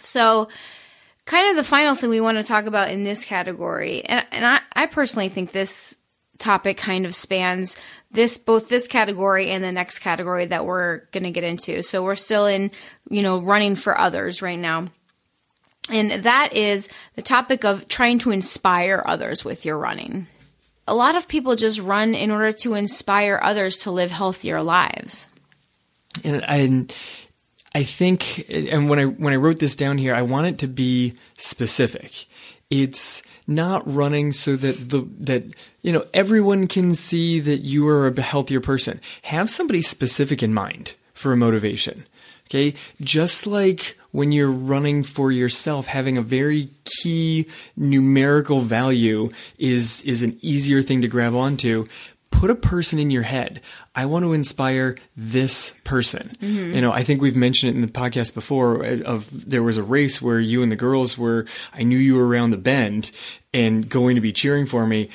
So, 0.00 0.48
kind 1.24 1.50
of 1.50 1.56
the 1.56 1.68
final 1.68 1.94
thing 1.94 2.10
we 2.10 2.20
want 2.20 2.38
to 2.38 2.44
talk 2.44 2.66
about 2.66 2.90
in 2.90 3.04
this 3.04 3.24
category, 3.24 4.04
and, 4.04 4.26
and 4.32 4.46
I, 4.46 4.60
I 4.74 4.86
personally 4.86 5.28
think 5.28 5.52
this 5.52 5.96
topic 6.38 6.76
kind 6.76 7.06
of 7.06 7.14
spans 7.14 7.76
this 8.10 8.36
both 8.36 8.68
this 8.68 8.86
category 8.86 9.50
and 9.50 9.64
the 9.64 9.72
next 9.72 10.00
category 10.00 10.46
that 10.46 10.66
we're 10.66 10.98
going 11.12 11.24
to 11.24 11.30
get 11.30 11.44
into. 11.44 11.82
So 11.82 12.02
we're 12.02 12.16
still 12.16 12.46
in, 12.46 12.70
you 13.08 13.22
know, 13.22 13.40
running 13.40 13.76
for 13.76 13.98
others 13.98 14.42
right 14.42 14.58
now. 14.58 14.88
And 15.88 16.10
that 16.24 16.52
is 16.52 16.88
the 17.14 17.22
topic 17.22 17.64
of 17.64 17.88
trying 17.88 18.18
to 18.20 18.30
inspire 18.30 19.02
others 19.04 19.44
with 19.44 19.64
your 19.64 19.78
running. 19.78 20.26
A 20.86 20.94
lot 20.94 21.16
of 21.16 21.28
people 21.28 21.56
just 21.56 21.80
run 21.80 22.14
in 22.14 22.30
order 22.30 22.52
to 22.52 22.74
inspire 22.74 23.40
others 23.42 23.78
to 23.78 23.90
live 23.90 24.10
healthier 24.10 24.62
lives. 24.62 25.28
And 26.22 26.44
I, 26.46 26.86
I 27.74 27.84
think, 27.84 28.46
and 28.50 28.88
when 28.88 28.98
I 28.98 29.04
when 29.04 29.32
I 29.32 29.36
wrote 29.36 29.58
this 29.58 29.76
down 29.76 29.98
here, 29.98 30.14
I 30.14 30.22
want 30.22 30.46
it 30.46 30.58
to 30.58 30.66
be 30.66 31.14
specific. 31.38 32.26
It's 32.68 33.22
not 33.46 33.82
running 33.92 34.32
so 34.32 34.56
that 34.56 34.90
the 34.90 35.06
that 35.20 35.44
you 35.82 35.92
know 35.92 36.06
everyone 36.12 36.66
can 36.66 36.94
see 36.94 37.40
that 37.40 37.60
you 37.60 37.86
are 37.88 38.06
a 38.06 38.20
healthier 38.20 38.60
person. 38.60 39.00
Have 39.22 39.50
somebody 39.50 39.80
specific 39.82 40.42
in 40.42 40.52
mind 40.52 40.94
for 41.14 41.32
a 41.32 41.36
motivation. 41.36 42.04
Okay, 42.48 42.74
just 43.00 43.46
like 43.46 43.96
when 44.10 44.30
you're 44.30 44.50
running 44.50 45.02
for 45.02 45.32
yourself, 45.32 45.86
having 45.86 46.18
a 46.18 46.22
very 46.22 46.68
key 46.84 47.46
numerical 47.76 48.60
value 48.60 49.30
is 49.58 50.02
is 50.02 50.22
an 50.22 50.38
easier 50.42 50.82
thing 50.82 51.00
to 51.00 51.08
grab 51.08 51.34
onto. 51.34 51.86
Put 52.42 52.50
a 52.50 52.56
person 52.56 52.98
in 52.98 53.12
your 53.12 53.22
head. 53.22 53.60
I 53.94 54.06
want 54.06 54.24
to 54.24 54.32
inspire 54.32 54.96
this 55.16 55.74
person. 55.84 56.36
You 56.40 56.80
know, 56.80 56.90
I 56.90 57.04
think 57.04 57.22
we've 57.22 57.36
mentioned 57.36 57.70
it 57.70 57.76
in 57.76 57.82
the 57.82 57.92
podcast 57.92 58.34
before. 58.34 58.84
uh, 58.84 58.98
Of 59.02 59.48
there 59.48 59.62
was 59.62 59.78
a 59.78 59.82
race 59.84 60.20
where 60.20 60.40
you 60.40 60.60
and 60.60 60.72
the 60.72 60.76
girls 60.76 61.16
were. 61.16 61.46
I 61.72 61.84
knew 61.84 61.96
you 61.98 62.16
were 62.16 62.26
around 62.26 62.50
the 62.50 62.56
bend 62.56 63.12
and 63.54 63.88
going 63.88 64.16
to 64.16 64.20
be 64.20 64.32
cheering 64.32 64.66
for 64.66 64.88
me. 64.88 65.08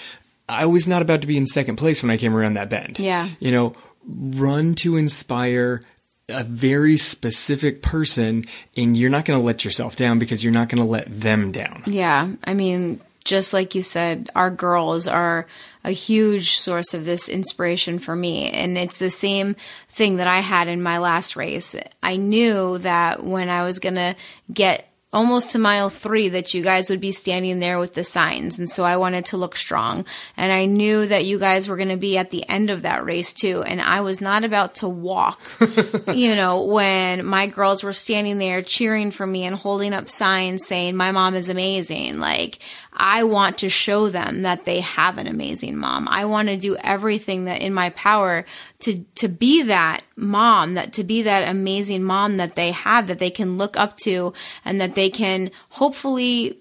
I 0.48 0.68
was 0.68 0.88
not 0.88 1.02
about 1.02 1.20
to 1.20 1.28
be 1.28 1.36
in 1.36 1.46
second 1.46 1.76
place 1.76 2.02
when 2.02 2.12
I 2.12 2.16
came 2.16 2.34
around 2.34 2.54
that 2.54 2.70
bend. 2.70 2.98
Yeah. 2.98 3.28
You 3.42 3.52
know, 3.52 3.76
run 4.08 4.74
to 4.76 4.96
inspire 4.96 5.84
a 6.30 6.46
very 6.46 6.96
specific 6.96 7.82
person 7.82 8.46
and 8.78 8.96
you're 8.96 9.10
not 9.10 9.26
going 9.26 9.38
to 9.38 9.46
let 9.46 9.66
yourself 9.66 9.98
down 9.98 10.18
because 10.18 10.44
you're 10.46 10.54
not 10.54 10.70
going 10.70 10.82
to 10.86 10.90
let 10.90 11.08
them 11.20 11.52
down. 11.52 11.84
Yeah, 11.88 12.32
I 12.46 12.54
mean, 12.54 13.02
just 13.28 13.52
like 13.52 13.76
you 13.76 13.82
said, 13.82 14.30
our 14.36 14.50
girls 14.50 15.06
are 15.06 15.46
a 15.84 15.92
huge 15.92 16.58
source 16.58 16.94
of 16.94 17.04
this 17.04 17.28
inspiration 17.28 18.00
for 18.00 18.16
me. 18.16 18.50
And 18.50 18.78
it's 18.78 19.00
the 19.00 19.10
same 19.10 19.58
thing 19.90 20.16
that 20.16 20.28
I 20.28 20.40
had 20.40 20.70
in 20.70 20.82
my 20.82 20.98
last 20.98 21.36
race. 21.36 21.76
I 22.02 22.16
knew 22.16 22.78
that 22.80 23.24
when 23.24 23.50
I 23.50 23.66
was 23.66 23.80
going 23.80 23.96
to 23.96 24.16
get 24.52 24.87
almost 25.14 25.52
to 25.52 25.60
mile 25.60 25.90
three 25.90 26.28
that 26.30 26.54
you 26.54 26.62
guys 26.62 26.90
would 26.90 27.00
be 27.00 27.14
standing 27.14 27.60
there 27.60 27.80
with 27.80 27.94
the 27.94 28.04
signs. 28.04 28.60
And 28.60 28.70
so 28.70 28.84
I 28.84 28.98
wanted 28.98 29.26
to 29.26 29.38
look 29.38 29.56
strong. 29.56 30.06
And 30.36 30.52
I 30.52 30.66
knew 30.66 31.08
that 31.08 31.26
you 31.26 31.40
guys 31.40 31.68
were 31.68 31.78
going 31.78 31.88
to 31.90 31.98
be 31.98 32.18
at 32.18 32.30
the 32.30 32.48
end 32.50 32.70
of 32.70 32.82
that 32.82 33.06
race 33.06 33.34
too. 33.34 33.64
And 33.64 33.82
I 33.82 34.02
was 34.02 34.20
not 34.20 34.44
about 34.44 34.76
to 34.76 34.88
walk, 34.90 35.40
you 36.14 36.36
know, 36.36 36.64
when 36.64 37.26
my 37.26 37.48
girls 37.48 37.84
were 37.84 37.94
standing 37.94 38.38
there 38.38 38.62
cheering 38.62 39.12
for 39.12 39.26
me 39.26 39.46
and 39.46 39.56
holding 39.56 39.94
up 39.94 40.10
signs 40.10 40.66
saying, 40.66 40.98
my 40.98 41.12
mom 41.12 41.36
is 41.36 41.48
amazing. 41.48 42.20
Like, 42.20 42.60
I 43.00 43.24
want 43.24 43.60
to 43.60 43.70
show 43.70 44.10
them 44.10 44.42
that 44.42 44.66
they 44.66 44.82
have 44.82 45.20
an 45.20 45.28
amazing 45.28 45.78
mom. 45.78 46.08
I 46.10 46.26
want 46.26 46.50
to 46.50 46.58
do 46.58 46.76
everything 46.78 47.46
that 47.46 47.62
in 47.62 47.74
my 47.74 47.92
power 47.92 48.44
to 48.80 49.06
to 49.16 49.28
be 49.28 49.62
that 49.64 50.02
mom, 50.16 50.74
that 50.74 50.94
to 50.94 51.04
be 51.04 51.22
that 51.22 51.48
amazing 51.48 52.04
mom 52.04 52.38
that 52.38 52.56
they 52.56 52.72
have 52.72 53.06
that 53.08 53.20
they 53.20 53.30
can 53.30 53.58
look 53.58 53.78
up 53.78 53.96
to 53.98 54.34
and 54.66 54.82
that 54.82 54.96
they 54.98 55.12
can 55.12 55.52
hopefully 55.70 56.58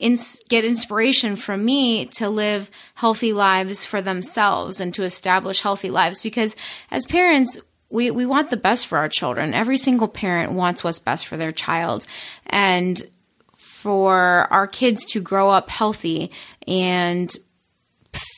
ins- 0.00 0.42
get 0.48 0.64
inspiration 0.64 1.36
from 1.36 1.64
me 1.64 2.04
to 2.06 2.28
live 2.28 2.68
healthy 2.96 3.32
lives 3.32 3.84
for 3.84 4.02
themselves 4.02 4.80
and 4.80 4.92
to 4.92 5.04
establish 5.04 5.60
healthy 5.60 5.88
lives 5.88 6.20
because 6.20 6.56
as 6.90 7.06
parents 7.06 7.60
we, 7.90 8.10
we 8.10 8.26
want 8.26 8.50
the 8.50 8.56
best 8.56 8.86
for 8.86 8.98
our 8.98 9.08
children. 9.08 9.52
Every 9.52 9.76
single 9.76 10.06
parent 10.06 10.52
wants 10.52 10.84
what's 10.84 11.00
best 11.00 11.26
for 11.26 11.36
their 11.36 11.50
child. 11.50 12.06
And 12.46 13.08
for 13.56 14.46
our 14.50 14.68
kids 14.68 15.04
to 15.06 15.20
grow 15.20 15.50
up 15.50 15.70
healthy 15.70 16.30
and 16.68 17.34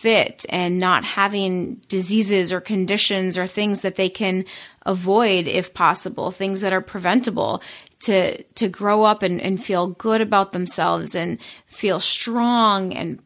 fit 0.01 0.47
and 0.49 0.79
not 0.79 1.05
having 1.05 1.77
diseases 1.89 2.53
or 2.53 2.61
conditions 2.61 3.37
or 3.37 3.47
things 3.47 3.83
that 3.83 3.97
they 3.97 4.09
can 4.09 4.45
avoid 4.85 5.47
if 5.47 5.75
possible, 5.75 6.31
things 6.31 6.61
that 6.61 6.73
are 6.73 6.81
preventable 6.81 7.63
to 8.05 8.43
to 8.43 8.69
grow 8.69 9.05
up 9.05 9.23
and, 9.23 9.41
and 9.41 9.63
feel 9.63 9.89
good 9.89 10.21
about 10.21 10.53
themselves 10.53 11.15
and 11.15 11.39
feel 11.67 12.01
strong 12.01 12.93
and 12.93 13.21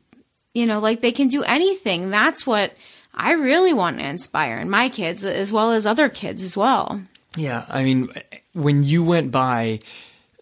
you 0.55 0.65
know, 0.65 0.79
like 0.79 1.03
they 1.03 1.13
can 1.13 1.29
do 1.29 1.43
anything. 1.43 2.09
That's 2.09 2.47
what 2.47 2.73
I 3.15 3.33
really 3.33 3.75
want 3.75 3.99
to 3.99 4.09
inspire 4.09 4.57
in 4.57 4.71
my 4.71 4.89
kids 4.89 5.23
as 5.23 5.53
well 5.53 5.71
as 5.71 5.87
other 5.87 6.09
kids 6.09 6.43
as 6.43 6.57
well. 6.57 7.03
Yeah, 7.37 7.67
I 7.69 7.85
mean, 7.85 8.09
when 8.55 8.83
you 8.83 9.05
went 9.05 9.31
by 9.31 9.81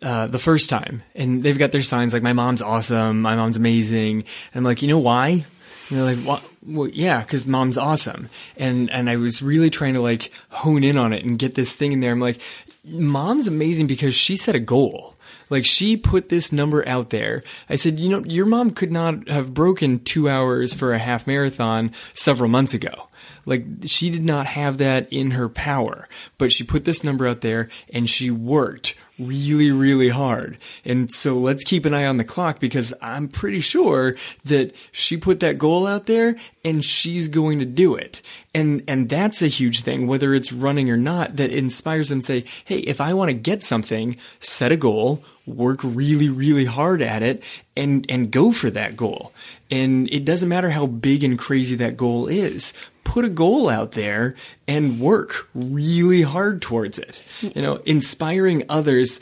uh, 0.01 0.29
the 0.29 0.39
first 0.39 0.71
time, 0.71 1.03
and 1.17 1.43
they've 1.43 1.59
got 1.59 1.73
their 1.73 1.83
signs 1.83 2.13
like 2.13 2.23
"My 2.23 2.33
mom's 2.33 2.63
awesome," 2.63 3.23
"My 3.23 3.35
mom's 3.35 3.57
amazing," 3.57 4.19
and 4.19 4.25
I'm 4.55 4.63
like, 4.63 4.83
you 4.83 4.89
know 4.89 4.99
why? 4.99 5.45
And 5.89 5.99
they're 5.99 6.15
like? 6.15 6.43
Well, 6.67 6.89
yeah, 6.89 7.21
because 7.21 7.47
mom's 7.47 7.77
awesome. 7.77 8.29
And 8.57 8.91
and 8.91 9.11
I 9.11 9.17
was 9.17 9.43
really 9.43 9.71
trying 9.71 9.95
to 9.95 10.01
like 10.01 10.31
hone 10.49 10.83
in 10.83 10.97
on 10.97 11.13
it 11.13 11.25
and 11.25 11.39
get 11.39 11.55
this 11.55 11.75
thing 11.75 11.93
in 11.93 12.01
there. 12.01 12.13
I'm 12.13 12.21
like, 12.21 12.41
mom's 12.85 13.47
amazing 13.47 13.87
because 13.87 14.15
she 14.15 14.37
set 14.37 14.55
a 14.55 14.61
goal. 14.61 15.15
Like 15.51 15.67
she 15.67 15.97
put 15.97 16.31
this 16.31 16.53
number 16.53 16.87
out 16.89 17.11
there. 17.11 17.43
I 17.69 17.77
said, 17.77 18.01
you 18.01 18.09
know, 18.09 18.25
your 18.25 18.47
mom 18.47 18.71
could 18.71 18.91
not 18.91 19.29
have 19.29 19.53
broken 19.53 20.03
two 20.03 20.29
hours 20.29 20.73
for 20.73 20.93
a 20.93 20.99
half 20.99 21.27
marathon 21.27 21.93
several 22.15 22.49
months 22.49 22.75
ago. 22.75 23.09
Like 23.47 23.65
she 23.87 24.11
did 24.11 24.25
not 24.25 24.47
have 24.47 24.79
that 24.79 25.13
in 25.13 25.33
her 25.33 25.49
power, 25.49 26.09
but 26.39 26.53
she 26.53 26.65
put 26.65 26.85
this 26.85 27.05
number 27.05 27.27
out 27.27 27.41
there 27.41 27.69
and 27.93 28.09
she 28.09 28.31
worked 28.31 28.95
really, 29.19 29.71
really 29.71 30.09
hard. 30.09 30.59
And 30.85 31.11
so 31.13 31.39
let's 31.39 31.65
keep 31.65 31.85
an 31.85 31.95
eye 31.95 32.07
on 32.07 32.17
the 32.17 32.25
clock 32.25 32.59
because 32.59 32.93
I'm 33.01 33.29
pretty 33.29 33.61
sure 33.61 34.17
that 34.45 34.75
she 34.93 35.17
put 35.17 35.41
that 35.41 35.59
goal 35.59 35.87
out 35.87 36.07
there 36.07 36.37
and 36.65 36.85
she's 36.85 37.29
going 37.29 37.59
to 37.61 37.65
do 37.65 37.95
it. 37.95 38.23
And, 38.55 38.83
and 38.89 39.09
that's 39.09 39.43
a 39.43 39.49
huge 39.49 39.83
thing, 39.83 40.07
whether 40.07 40.35
it's 40.35 40.53
running 40.53 40.91
or 40.91 40.97
not, 40.97 41.37
that 41.37 41.51
inspires 41.51 42.09
them 42.09 42.21
to 42.21 42.27
say, 42.27 42.45
Hey, 42.65 42.79
if 42.79 43.01
I 43.01 43.15
want 43.15 43.29
to 43.29 43.35
get 43.35 43.63
something, 43.63 44.17
set 44.41 44.73
a 44.73 44.77
goal, 44.77 45.23
work 45.47 45.81
really, 45.83 46.29
really 46.29 46.65
hard 46.65 47.03
at 47.03 47.23
it 47.23 47.43
and, 47.77 48.07
and 48.09 48.31
go 48.31 48.53
for 48.53 48.71
that 48.71 48.97
goal. 48.97 49.33
And 49.71 50.09
it 50.11 50.25
doesn't 50.25 50.49
matter 50.49 50.71
how 50.71 50.87
big 50.87 51.23
and 51.23 51.39
crazy 51.39 51.77
that 51.77 51.97
goal 51.97 52.27
is 52.27 52.73
put 53.05 53.25
a 53.25 53.29
goal 53.29 53.69
out 53.69 53.93
there 53.93 54.35
and 54.67 54.99
work 54.99 55.49
really 55.55 56.23
hard 56.23 56.61
towards 56.61 56.99
it. 56.99 57.23
You 57.41 57.63
know, 57.63 57.77
inspiring 57.87 58.65
others, 58.69 59.21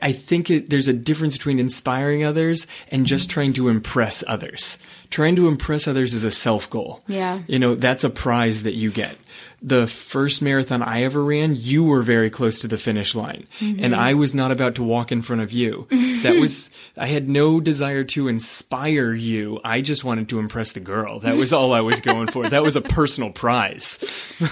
I 0.00 0.12
think 0.12 0.50
it, 0.50 0.70
there's 0.70 0.88
a 0.88 0.92
difference 0.92 1.36
between 1.36 1.58
inspiring 1.58 2.24
others 2.24 2.66
and 2.90 3.06
just 3.06 3.28
mm-hmm. 3.28 3.34
trying 3.34 3.52
to 3.54 3.68
impress 3.68 4.22
others. 4.28 4.78
Trying 5.10 5.36
to 5.36 5.48
impress 5.48 5.88
others 5.88 6.14
is 6.14 6.24
a 6.24 6.30
self 6.30 6.70
goal. 6.70 7.02
Yeah. 7.06 7.42
You 7.46 7.58
know, 7.58 7.74
that's 7.74 8.04
a 8.04 8.10
prize 8.10 8.62
that 8.62 8.74
you 8.74 8.90
get. 8.90 9.16
The 9.64 9.86
first 9.86 10.42
marathon 10.42 10.82
I 10.82 11.04
ever 11.04 11.22
ran, 11.22 11.54
you 11.54 11.84
were 11.84 12.02
very 12.02 12.30
close 12.30 12.58
to 12.60 12.68
the 12.68 12.76
finish 12.76 13.14
line. 13.14 13.46
Mm-hmm. 13.60 13.84
And 13.84 13.94
I 13.94 14.14
was 14.14 14.34
not 14.34 14.50
about 14.50 14.74
to 14.74 14.82
walk 14.82 15.12
in 15.12 15.22
front 15.22 15.40
of 15.40 15.52
you. 15.52 15.86
That 16.22 16.36
was, 16.40 16.68
I 16.96 17.06
had 17.06 17.28
no 17.28 17.60
desire 17.60 18.02
to 18.04 18.28
inspire 18.28 19.12
you. 19.12 19.60
I 19.64 19.80
just 19.80 20.02
wanted 20.02 20.28
to 20.30 20.40
impress 20.40 20.72
the 20.72 20.80
girl. 20.80 21.20
That 21.20 21.36
was 21.36 21.52
all 21.52 21.72
I 21.72 21.80
was 21.80 22.00
going 22.00 22.26
for. 22.28 22.48
That 22.48 22.64
was 22.64 22.74
a 22.74 22.80
personal 22.80 23.30
prize. 23.30 23.98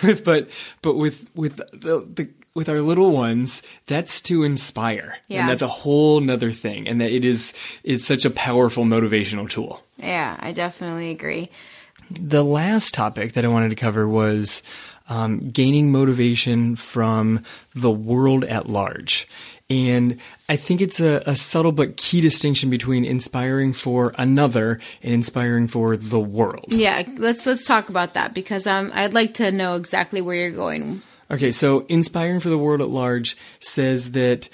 but, 0.24 0.48
but 0.80 0.94
with, 0.94 1.28
with 1.34 1.56
the, 1.56 2.06
the, 2.14 2.28
with 2.54 2.68
our 2.68 2.80
little 2.80 3.10
ones, 3.10 3.62
that's 3.86 4.20
to 4.22 4.44
inspire. 4.44 5.16
Yeah. 5.28 5.40
And 5.40 5.48
that's 5.48 5.62
a 5.62 5.68
whole 5.68 6.20
nother 6.20 6.52
thing. 6.52 6.88
And 6.88 7.00
that 7.00 7.10
it 7.10 7.24
is, 7.24 7.52
is 7.84 8.04
such 8.04 8.24
a 8.24 8.30
powerful 8.30 8.84
motivational 8.84 9.48
tool. 9.48 9.82
Yeah, 9.98 10.36
I 10.38 10.52
definitely 10.52 11.10
agree. 11.10 11.50
The 12.10 12.42
last 12.42 12.92
topic 12.92 13.34
that 13.34 13.44
I 13.44 13.48
wanted 13.48 13.68
to 13.70 13.76
cover 13.76 14.08
was 14.08 14.62
um, 15.10 15.50
gaining 15.50 15.92
motivation 15.92 16.76
from 16.76 17.42
the 17.74 17.90
world 17.90 18.44
at 18.44 18.70
large. 18.70 19.28
And 19.68 20.18
I 20.48 20.56
think 20.56 20.80
it's 20.80 21.00
a, 21.00 21.22
a 21.26 21.36
subtle 21.36 21.72
but 21.72 21.96
key 21.96 22.20
distinction 22.20 22.70
between 22.70 23.04
inspiring 23.04 23.72
for 23.72 24.14
another 24.16 24.80
and 25.02 25.12
inspiring 25.12 25.68
for 25.68 25.96
the 25.96 26.18
world. 26.18 26.66
Yeah, 26.68 27.02
let's 27.18 27.44
let's 27.46 27.66
talk 27.66 27.88
about 27.88 28.14
that 28.14 28.34
because 28.34 28.66
um, 28.66 28.90
I'd 28.94 29.14
like 29.14 29.34
to 29.34 29.52
know 29.52 29.76
exactly 29.76 30.20
where 30.22 30.36
you're 30.36 30.50
going. 30.50 31.02
Okay, 31.30 31.52
so 31.52 31.86
inspiring 31.88 32.40
for 32.40 32.48
the 32.48 32.58
world 32.58 32.80
at 32.80 32.88
large 32.88 33.36
says 33.60 34.12
that 34.12 34.48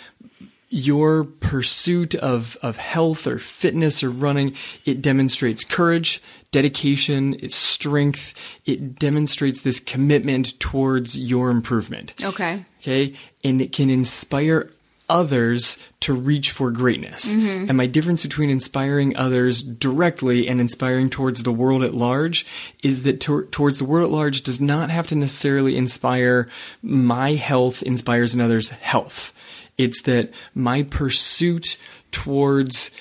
your 0.68 1.24
pursuit 1.24 2.14
of, 2.16 2.58
of 2.60 2.76
health 2.76 3.26
or 3.26 3.38
fitness 3.38 4.02
or 4.02 4.10
running, 4.10 4.54
it 4.84 5.00
demonstrates 5.00 5.64
courage, 5.64 6.20
dedication, 6.56 7.36
it's 7.40 7.54
strength, 7.54 8.32
it 8.64 8.98
demonstrates 8.98 9.60
this 9.60 9.78
commitment 9.78 10.58
towards 10.58 11.20
your 11.20 11.50
improvement. 11.50 12.14
Okay. 12.22 12.64
Okay, 12.80 13.12
and 13.44 13.60
it 13.60 13.72
can 13.72 13.90
inspire 13.90 14.70
others 15.10 15.76
to 16.00 16.14
reach 16.14 16.50
for 16.50 16.70
greatness. 16.70 17.34
Mm-hmm. 17.34 17.68
And 17.68 17.76
my 17.76 17.84
difference 17.84 18.22
between 18.22 18.48
inspiring 18.48 19.14
others 19.18 19.62
directly 19.62 20.48
and 20.48 20.58
inspiring 20.58 21.10
towards 21.10 21.42
the 21.42 21.52
world 21.52 21.82
at 21.82 21.92
large 21.92 22.46
is 22.82 23.02
that 23.02 23.20
tor- 23.20 23.44
towards 23.44 23.78
the 23.78 23.84
world 23.84 24.06
at 24.06 24.16
large 24.16 24.42
does 24.42 24.58
not 24.58 24.88
have 24.88 25.06
to 25.08 25.14
necessarily 25.14 25.76
inspire 25.76 26.48
my 26.80 27.34
health 27.34 27.82
inspires 27.82 28.34
another's 28.34 28.70
health. 28.70 29.34
It's 29.76 30.00
that 30.02 30.30
my 30.54 30.84
pursuit 30.84 31.76
towards 32.12 32.92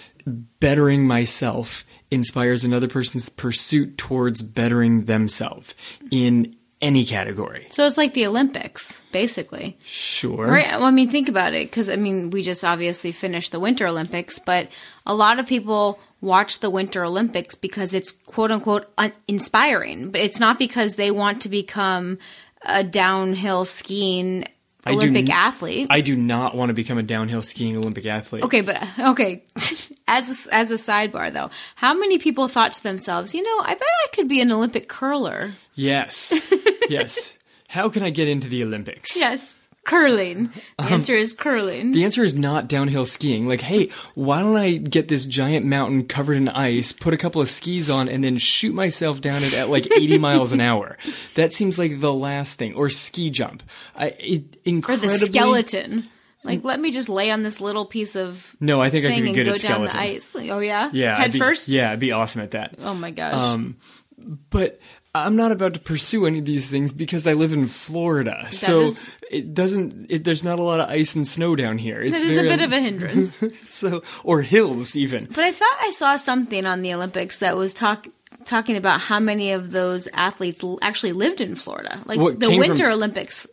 bettering 0.60 1.08
myself 1.08 1.86
inspires 2.16 2.64
another 2.64 2.88
person's 2.88 3.30
pursuit 3.30 3.98
towards 3.98 4.42
bettering 4.42 5.06
themselves 5.06 5.76
in 6.12 6.56
any 6.82 7.06
category. 7.06 7.68
So 7.70 7.86
it's 7.86 7.98
like 7.98 8.14
the 8.14 8.28
Olympics, 8.28 9.02
basically. 9.12 9.78
Sure. 9.84 10.48
Right. 10.48 10.68
Well, 10.72 10.84
I 10.84 10.92
mean, 10.92 11.10
think 11.10 11.30
about 11.30 11.54
it, 11.54 11.70
because 11.70 11.90
I 11.90 11.96
mean, 11.96 12.30
we 12.30 12.42
just 12.44 12.64
obviously 12.64 13.12
finished 13.12 13.52
the 13.52 13.60
Winter 13.60 13.88
Olympics, 13.88 14.40
but 14.40 14.70
a 15.06 15.16
lot 15.16 15.40
of 15.40 15.46
people 15.46 16.00
watch 16.22 16.60
the 16.60 16.70
Winter 16.70 17.04
Olympics 17.06 17.56
because 17.56 17.94
it's 17.94 18.12
quote 18.12 18.52
unquote 18.52 18.92
un- 18.98 19.14
inspiring, 19.28 20.12
but 20.12 20.22
it's 20.22 20.40
not 20.40 20.60
because 20.60 20.96
they 20.96 21.12
want 21.12 21.42
to 21.44 21.50
become 21.50 22.18
a 22.64 22.84
downhill 22.84 23.64
skiing 23.64 24.46
I 24.86 24.92
do 24.92 24.98
Olympic 24.98 25.30
athlete. 25.30 25.88
I 25.90 26.02
do 26.02 26.16
not 26.16 26.56
want 26.56 26.70
to 26.70 26.74
become 26.74 26.98
a 26.98 27.04
downhill 27.04 27.42
skiing 27.42 27.76
Olympic 27.76 28.06
athlete. 28.06 28.44
Okay, 28.44 28.62
but 28.62 28.84
okay. 29.00 29.44
as 30.08 30.48
a, 30.48 30.54
as 30.54 30.72
a 30.72 30.76
sidebar, 30.76 31.34
though, 31.34 31.50
how 31.76 31.94
many 31.94 32.20
people 32.20 32.48
thought 32.48 32.72
to 32.74 32.84
themselves, 32.84 33.34
you 33.34 33.42
know, 33.42 33.64
I 33.64 33.74
bet 33.74 33.88
I 34.04 34.08
could 34.14 34.28
be 34.28 34.42
an 34.42 34.52
Olympic 34.52 34.88
curler? 34.88 35.54
Yes. 35.74 36.40
yes. 36.90 37.34
How 37.68 37.90
can 37.90 38.04
I 38.04 38.12
get 38.12 38.28
into 38.28 38.48
the 38.48 38.64
Olympics? 38.64 39.18
Yes, 39.18 39.56
curling. 39.86 40.52
The 40.78 40.84
answer 40.86 41.16
is 41.16 41.34
curling. 41.34 41.94
The 41.94 42.04
answer 42.04 42.24
is 42.24 42.36
not 42.36 42.68
downhill 42.68 43.06
skiing. 43.06 43.48
Like, 43.48 43.62
hey, 43.62 43.90
why 44.16 44.42
don't 44.42 44.58
I 44.58 44.76
get 44.78 45.08
this 45.08 45.26
giant 45.26 45.66
mountain 45.66 46.08
covered 46.08 46.36
in 46.38 46.50
ice, 46.50 46.92
put 46.92 47.14
a 47.14 47.18
couple 47.18 47.42
of 47.42 47.48
skis 47.48 47.90
on, 47.90 48.10
and 48.10 48.24
then 48.24 48.38
shoot 48.38 48.74
myself 48.74 49.22
down 49.22 49.44
it 49.44 49.54
at 49.54 49.70
like 49.70 49.90
80 49.92 50.18
miles 50.18 50.52
an 50.52 50.60
hour? 50.60 50.98
That 51.36 51.54
seems 51.54 51.80
like 51.80 52.02
the 52.02 52.14
last 52.14 52.58
thing. 52.58 52.76
Or 52.76 52.90
ski 52.90 53.30
jump. 53.30 53.64
I, 53.96 54.08
it, 54.20 54.58
or 54.68 54.98
the 54.98 55.30
skeleton. 55.32 56.10
Like, 56.44 56.64
let 56.64 56.80
me 56.80 56.92
just 56.92 57.10
lay 57.10 57.32
on 57.32 57.42
this 57.44 57.60
little 57.60 57.86
piece 57.86 58.16
of 58.16 58.56
No, 58.60 58.80
I 58.80 58.90
think 58.92 59.06
I 59.06 59.16
could 59.16 59.24
be 59.24 59.34
good 59.34 59.46
go 59.46 59.54
at 59.54 59.62
down 59.62 59.84
the 59.84 59.98
ice. 59.98 60.36
Oh 60.36 60.60
yeah, 60.60 60.92
Yeah. 60.94 61.16
Head 61.18 61.32
be- 61.32 61.40
first. 61.40 61.68
Yeah, 61.68 61.92
I'd 61.92 62.00
be 62.00 62.12
awesome 62.12 62.42
at 62.42 62.52
that. 62.52 62.76
Oh 62.80 62.94
my 62.94 63.10
gosh. 63.12 63.34
Um, 63.34 63.78
but 64.50 64.80
I'm 65.24 65.36
not 65.36 65.52
about 65.52 65.74
to 65.76 65.80
pursue 65.80 66.26
any 66.26 66.40
of 66.40 66.46
these 66.46 66.70
things 66.70 66.92
because 66.92 67.26
I 67.28 67.34
live 67.34 67.54
in 67.54 67.68
Florida. 67.68 68.48
so 68.52 68.82
is- 68.82 69.12
it 69.32 69.54
doesn't. 69.54 70.12
It, 70.12 70.24
there's 70.24 70.44
not 70.44 70.60
a 70.60 70.64
lot 70.64 70.80
of 70.80 70.90
ice 70.90 71.16
and 71.16 71.28
snow 71.28 71.56
down 71.56 71.78
here. 71.78 72.00
It's 72.02 72.18
that 72.18 72.26
is 72.26 72.38
a 72.38 72.42
bit 72.44 72.62
of 72.62 72.72
a 72.72 72.80
hindrance. 72.80 73.44
so 73.70 74.04
or 74.24 74.42
hills 74.42 74.96
even. 74.96 75.26
but 75.26 75.40
I 75.44 75.52
thought 75.52 75.78
I 75.82 75.92
saw 75.92 76.16
something 76.16 76.66
on 76.66 76.82
the 76.82 76.94
Olympics 76.94 77.40
that 77.40 77.56
was 77.58 77.74
talk 77.74 78.08
talking 78.46 78.78
about 78.78 79.02
how 79.02 79.20
many 79.20 79.52
of 79.52 79.72
those 79.72 80.08
athletes 80.14 80.64
actually 80.82 81.14
lived 81.14 81.42
in 81.42 81.56
Florida, 81.56 82.00
like 82.06 82.20
What 82.20 82.40
the 82.40 82.48
came 82.48 82.62
from- 82.62 82.70
Winter 82.70 82.90
Olympics 82.92 83.48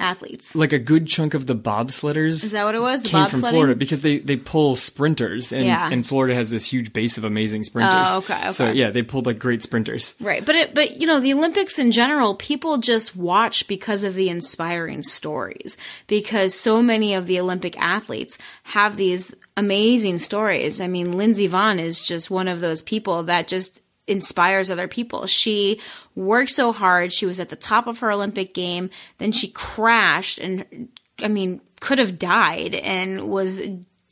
athletes. 0.00 0.56
Like 0.56 0.72
a 0.72 0.78
good 0.78 1.06
chunk 1.06 1.34
of 1.34 1.46
the 1.46 1.54
bobsledders. 1.54 2.42
Is 2.44 2.50
that 2.52 2.64
what 2.64 2.74
it 2.74 2.80
was? 2.80 3.02
The 3.02 3.08
came 3.10 3.26
from? 3.26 3.40
Florida 3.40 3.74
because 3.74 4.02
they, 4.02 4.18
they 4.18 4.36
pull 4.36 4.76
sprinters 4.76 5.52
and, 5.52 5.64
Yeah. 5.64 5.90
and 5.90 6.06
Florida 6.06 6.34
has 6.34 6.50
this 6.50 6.64
huge 6.64 6.92
base 6.92 7.18
of 7.18 7.24
amazing 7.24 7.64
sprinters. 7.64 8.08
Oh, 8.08 8.18
okay, 8.18 8.50
So 8.50 8.70
yeah, 8.70 8.90
they 8.90 9.02
pulled 9.02 9.26
like 9.26 9.38
great 9.38 9.62
sprinters. 9.62 10.14
Right, 10.20 10.44
but 10.44 10.54
it, 10.54 10.74
but 10.74 10.96
you 10.96 11.06
know, 11.06 11.20
the 11.20 11.32
Olympics 11.32 11.78
in 11.78 11.92
general, 11.92 12.34
people 12.34 12.78
just 12.78 13.14
watch 13.14 13.68
because 13.68 14.02
of 14.02 14.14
the 14.14 14.28
inspiring 14.28 15.02
stories. 15.02 15.76
Because 16.06 16.54
so 16.54 16.82
many 16.82 17.14
of 17.14 17.26
the 17.26 17.38
Olympic 17.38 17.78
athletes 17.80 18.38
have 18.64 18.96
these 18.96 19.34
amazing 19.56 20.18
stories. 20.18 20.80
I 20.80 20.86
mean, 20.86 21.16
Lindsey 21.16 21.48
Vonn 21.48 21.78
is 21.80 22.00
just 22.02 22.30
one 22.30 22.48
of 22.48 22.60
those 22.60 22.82
people 22.82 23.22
that 23.24 23.48
just 23.48 23.80
inspires 24.06 24.70
other 24.70 24.88
people. 24.88 25.26
She 25.26 25.80
worked 26.14 26.50
so 26.50 26.72
hard. 26.72 27.12
She 27.12 27.26
was 27.26 27.38
at 27.40 27.48
the 27.48 27.56
top 27.56 27.86
of 27.86 27.98
her 28.00 28.10
Olympic 28.10 28.54
game. 28.54 28.90
Then 29.18 29.32
she 29.32 29.48
crashed 29.48 30.38
and, 30.38 30.88
I 31.18 31.28
mean, 31.28 31.60
could 31.80 31.98
have 31.98 32.18
died 32.18 32.74
and 32.74 33.28
was 33.28 33.60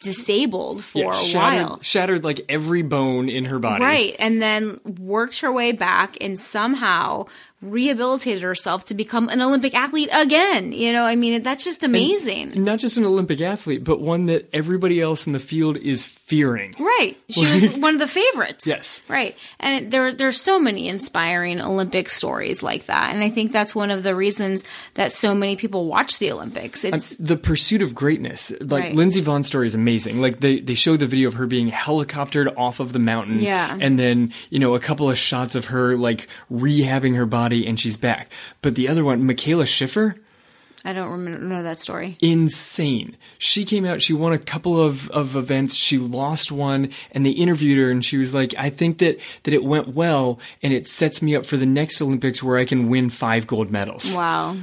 disabled 0.01 0.85
for 0.85 0.99
Yeah, 0.99 1.11
a 1.11 1.15
shattered, 1.15 1.69
while. 1.69 1.83
shattered 1.83 2.23
like 2.23 2.41
every 2.49 2.83
bone 2.83 3.29
in 3.29 3.47
her 3.47 3.59
body. 3.59 3.83
Right. 3.83 4.17
And 4.21 4.41
then 4.41 4.81
worked 4.99 5.41
her 5.41 5.51
way 5.53 5.73
back 5.73 6.17
and 6.21 6.39
somehow 6.39 7.27
rehabilitated 7.61 8.43
herself 8.43 8.85
to 8.87 8.95
become 8.95 9.29
an 9.29 9.43
Olympic 9.43 9.75
athlete 9.75 10.09
again. 10.13 10.73
You 10.73 10.93
know, 10.93 11.03
I 11.05 11.17
mean, 11.17 11.43
that's 11.43 11.65
just 11.65 11.83
amazing. 11.83 12.63
Not 12.63 12.79
just 12.79 12.97
an 12.97 13.05
Olympic 13.05 13.41
athlete, 13.41 13.83
but 13.83 14.01
one 14.01 14.27
that 14.27 14.49
everybody 14.53 15.01
else 15.01 15.27
in 15.27 15.33
the 15.33 15.41
field 15.41 15.77
is 15.77 16.05
fearing. 16.29 16.75
Right. 16.79 17.17
She 17.31 17.51
was 17.51 17.77
one 17.79 17.95
of 17.95 18.01
the 18.01 18.07
favorites. 18.07 18.67
Yes. 18.67 19.01
Right. 19.09 19.35
And 19.59 19.91
there 19.91 20.13
there's 20.13 20.39
so 20.39 20.59
many 20.59 20.87
inspiring 20.87 21.59
Olympic 21.59 22.11
stories 22.11 22.63
like 22.63 22.85
that. 22.87 23.15
And 23.15 23.25
I 23.25 23.31
think 23.31 23.51
that's 23.51 23.75
one 23.75 23.91
of 23.91 24.03
the 24.03 24.15
reasons 24.15 24.65
that 24.95 25.11
so 25.11 25.35
many 25.35 25.57
people 25.57 25.87
watch 25.87 26.19
the 26.19 26.31
Olympics. 26.31 26.85
It's 26.85 27.17
the 27.17 27.37
pursuit 27.37 27.81
of 27.81 27.95
greatness. 27.95 28.53
Like 28.61 28.85
Right. 28.85 28.95
Lindsey 28.95 29.23
Vonn's 29.23 29.47
story 29.47 29.67
is 29.67 29.75
amazing. 29.75 30.21
Like 30.21 30.41
they 30.41 30.61
they 30.61 30.75
show 30.75 30.99
the 30.99 31.07
video 31.07 31.29
of 31.29 31.35
her 31.35 31.47
being 31.47 31.71
helicoptered 31.71 32.55
off 32.59 32.79
of 32.79 32.93
the 32.93 32.99
mountain. 32.99 33.41
Yeah. 33.41 33.77
And 33.81 33.99
then, 33.99 34.33
you 34.51 34.59
know, 34.59 34.75
a 34.75 34.81
couple 34.81 35.11
of 35.11 35.17
shots 35.17 35.55
of 35.55 35.67
her 35.67 35.97
like 35.97 36.29
rehabbing 36.53 37.17
her 37.17 37.27
body 37.27 37.67
and 37.67 37.81
she's 37.81 37.97
back. 37.97 38.31
But 38.61 38.75
the 38.75 38.87
other 38.87 39.03
one, 39.03 39.23
Mikaela 39.23 39.67
Schiffer, 39.67 40.17
I 40.85 40.93
don't 40.93 41.11
remember 41.11 41.45
know 41.45 41.63
that 41.63 41.79
story. 41.81 42.17
insane. 42.21 43.17
She 43.39 43.65
came 43.65 43.85
out, 43.85 44.01
she 44.03 44.13
won 44.13 44.33
a 44.33 44.39
couple 44.39 44.81
of, 44.81 45.11
of 45.11 45.37
events, 45.37 45.75
she 45.75 45.99
lost 45.99 46.53
one, 46.53 46.91
and 47.13 47.27
they 47.27 47.31
interviewed 47.31 47.79
her 47.79 47.91
and 47.91 48.05
she 48.05 48.17
was 48.17 48.33
like, 48.33 48.55
I 48.57 48.71
think 48.71 48.99
that, 48.99 49.19
that 49.43 49.55
it 49.55 49.65
went 49.65 49.89
well 49.89 50.39
and 50.63 50.73
it 50.73 50.89
sets 50.89 51.21
me 51.21 51.35
up 51.35 51.45
for 51.47 51.57
the 51.57 51.67
next 51.67 52.01
Olympics 52.01 52.43
where 52.43 52.59
I 52.59 52.65
can 52.65 52.89
win 52.89 53.11
five 53.11 53.47
gold 53.47 53.71
medals. 53.71 54.15
Wow. 54.17 54.57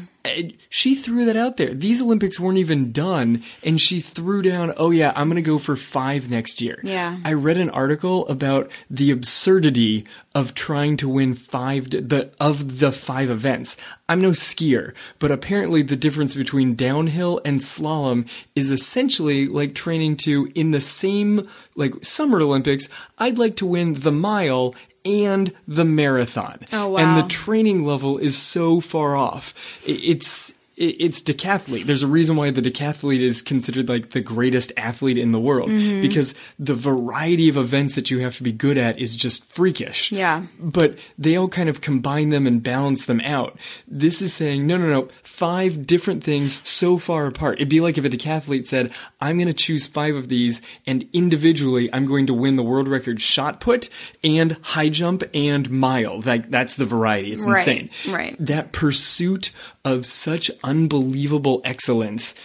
She 0.69 0.95
threw 0.95 1.25
that 1.25 1.35
out 1.35 1.57
there. 1.57 1.73
These 1.73 2.01
Olympics 2.01 2.39
weren't 2.39 2.57
even 2.57 2.91
done, 2.91 3.43
and 3.63 3.79
she 3.79 4.01
threw 4.01 4.41
down, 4.41 4.73
oh 4.77 4.91
yeah, 4.91 5.13
I'm 5.15 5.29
going 5.29 5.35
to 5.35 5.41
go 5.41 5.59
for 5.59 5.75
five 5.75 6.29
next 6.29 6.61
year. 6.61 6.79
Yeah. 6.83 7.17
I 7.23 7.33
read 7.33 7.57
an 7.57 7.69
article 7.69 8.27
about 8.27 8.71
the 8.89 9.11
absurdity 9.11 10.05
of 10.33 10.53
trying 10.53 10.97
to 10.97 11.09
win 11.09 11.33
five 11.33 11.89
the 11.89 12.29
of 12.39 12.79
the 12.79 12.91
five 12.91 13.29
events. 13.29 13.77
I'm 14.09 14.21
no 14.21 14.31
skier, 14.31 14.93
but 15.17 15.31
apparently 15.31 15.81
the 15.81 15.95
difference 15.95 16.35
between 16.35 16.75
downhill 16.75 17.41
and 17.45 17.59
slalom 17.59 18.29
is 18.55 18.69
essentially 18.69 19.47
like 19.47 19.73
training 19.73 20.17
to 20.17 20.51
in 20.53 20.71
the 20.71 20.81
same 20.81 21.47
like 21.75 21.93
summer 22.03 22.41
Olympics, 22.41 22.89
I'd 23.17 23.37
like 23.37 23.55
to 23.57 23.65
win 23.65 23.93
the 23.93 24.11
mile 24.11 24.75
and 25.05 25.53
the 25.67 25.85
marathon. 25.85 26.59
Oh, 26.73 26.89
wow. 26.89 26.97
And 26.97 27.23
the 27.23 27.29
training 27.29 27.85
level 27.85 28.17
is 28.17 28.37
so 28.37 28.81
far 28.81 29.15
off. 29.15 29.53
It's 29.85 30.54
it's 30.77 31.21
decathlete. 31.21 31.85
There's 31.85 32.03
a 32.03 32.07
reason 32.07 32.35
why 32.35 32.51
the 32.51 32.61
decathlete 32.61 33.21
is 33.21 33.41
considered 33.41 33.87
like 33.87 34.09
the 34.09 34.21
greatest 34.21 34.73
athlete 34.75 35.17
in 35.17 35.31
the 35.31 35.39
world 35.39 35.69
Mm-hmm. 35.69 36.01
because 36.01 36.35
the 36.59 36.75
variety 36.75 37.47
of 37.49 37.57
events 37.57 37.95
that 37.95 38.11
you 38.11 38.19
have 38.19 38.35
to 38.37 38.43
be 38.43 38.51
good 38.51 38.77
at 38.77 38.99
is 38.99 39.15
just 39.15 39.45
freakish. 39.45 40.11
Yeah. 40.11 40.43
But 40.59 40.99
they 41.17 41.35
all 41.37 41.47
kind 41.47 41.69
of 41.69 41.81
combine 41.81 42.29
them 42.29 42.45
and 42.45 42.61
balance 42.61 43.05
them 43.05 43.21
out. 43.21 43.57
This 43.87 44.21
is 44.21 44.33
saying, 44.33 44.67
no, 44.67 44.77
no, 44.77 44.87
no, 44.89 45.07
five 45.23 45.87
different 45.87 46.23
things 46.23 46.67
so 46.67 46.97
far 46.97 47.25
apart. 47.27 47.55
It'd 47.55 47.69
be 47.69 47.79
like 47.81 47.97
if 47.97 48.05
a 48.05 48.09
decathlete 48.09 48.67
said, 48.67 48.91
I'm 49.21 49.37
going 49.37 49.47
to 49.47 49.53
choose 49.53 49.87
five 49.87 50.15
of 50.15 50.27
these 50.27 50.61
and 50.85 51.07
individually 51.13 51.89
I'm 51.93 52.05
going 52.05 52.27
to 52.27 52.33
win 52.33 52.57
the 52.57 52.63
world 52.63 52.87
record 52.87 53.21
shot 53.21 53.59
put 53.61 53.89
and 54.23 54.57
high 54.61 54.89
jump 54.89 55.23
and 55.33 55.69
mile. 55.71 56.21
Like 56.21 56.49
that's 56.51 56.75
the 56.75 56.85
variety. 56.85 57.31
It's 57.33 57.45
Right, 57.45 57.57
insane. 57.67 57.89
right. 58.13 58.35
That 58.39 58.71
pursuit 58.71 59.51
of 59.85 60.05
such 60.05 60.51
unbelievable 60.63 61.61
excellence 61.63 62.35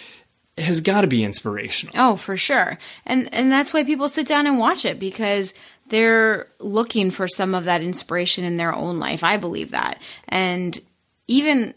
has 0.59 0.81
got 0.81 1.01
to 1.01 1.07
be 1.07 1.25
inspirational. 1.25 1.95
Oh, 1.99 2.17
for 2.17 2.37
sure. 2.37 2.79
And 3.07 3.33
and 3.35 3.51
that's 3.51 3.73
why 3.73 3.83
people 3.83 4.09
sit 4.09 4.27
down 4.27 4.47
and 4.47 4.59
watch 4.59 4.85
it 4.85 4.99
because 4.99 5.55
they're 5.89 6.47
looking 6.61 7.11
for 7.11 7.27
some 7.27 7.55
of 7.55 7.65
that 7.65 7.83
inspiration 7.83 8.45
in 8.45 8.57
their 8.57 8.73
own 8.73 8.99
life. 8.99 9.25
I 9.25 9.39
believe 9.39 9.73
that. 9.73 10.01
And 10.29 10.79
even 11.27 11.75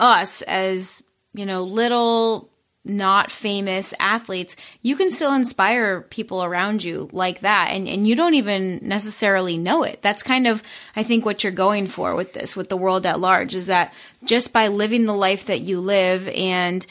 us 0.00 0.42
as, 0.42 1.02
you 1.34 1.46
know, 1.46 1.62
little 1.62 2.50
not 2.88 3.30
famous 3.30 3.92
athletes, 3.98 4.56
you 4.82 4.96
can 4.96 5.10
still 5.10 5.32
inspire 5.32 6.02
people 6.02 6.42
around 6.42 6.84
you 6.84 7.08
like 7.12 7.40
that. 7.40 7.70
And, 7.70 7.88
and 7.88 8.06
you 8.06 8.14
don't 8.14 8.34
even 8.34 8.80
necessarily 8.82 9.58
know 9.58 9.82
it. 9.82 10.00
That's 10.02 10.22
kind 10.22 10.46
of, 10.46 10.62
I 10.94 11.02
think, 11.02 11.24
what 11.24 11.42
you're 11.42 11.52
going 11.52 11.86
for 11.86 12.14
with 12.14 12.32
this, 12.32 12.56
with 12.56 12.68
the 12.68 12.76
world 12.76 13.06
at 13.06 13.20
large, 13.20 13.54
is 13.54 13.66
that 13.66 13.92
just 14.24 14.52
by 14.52 14.68
living 14.68 15.04
the 15.04 15.14
life 15.14 15.46
that 15.46 15.60
you 15.60 15.80
live 15.80 16.28
and 16.28 16.86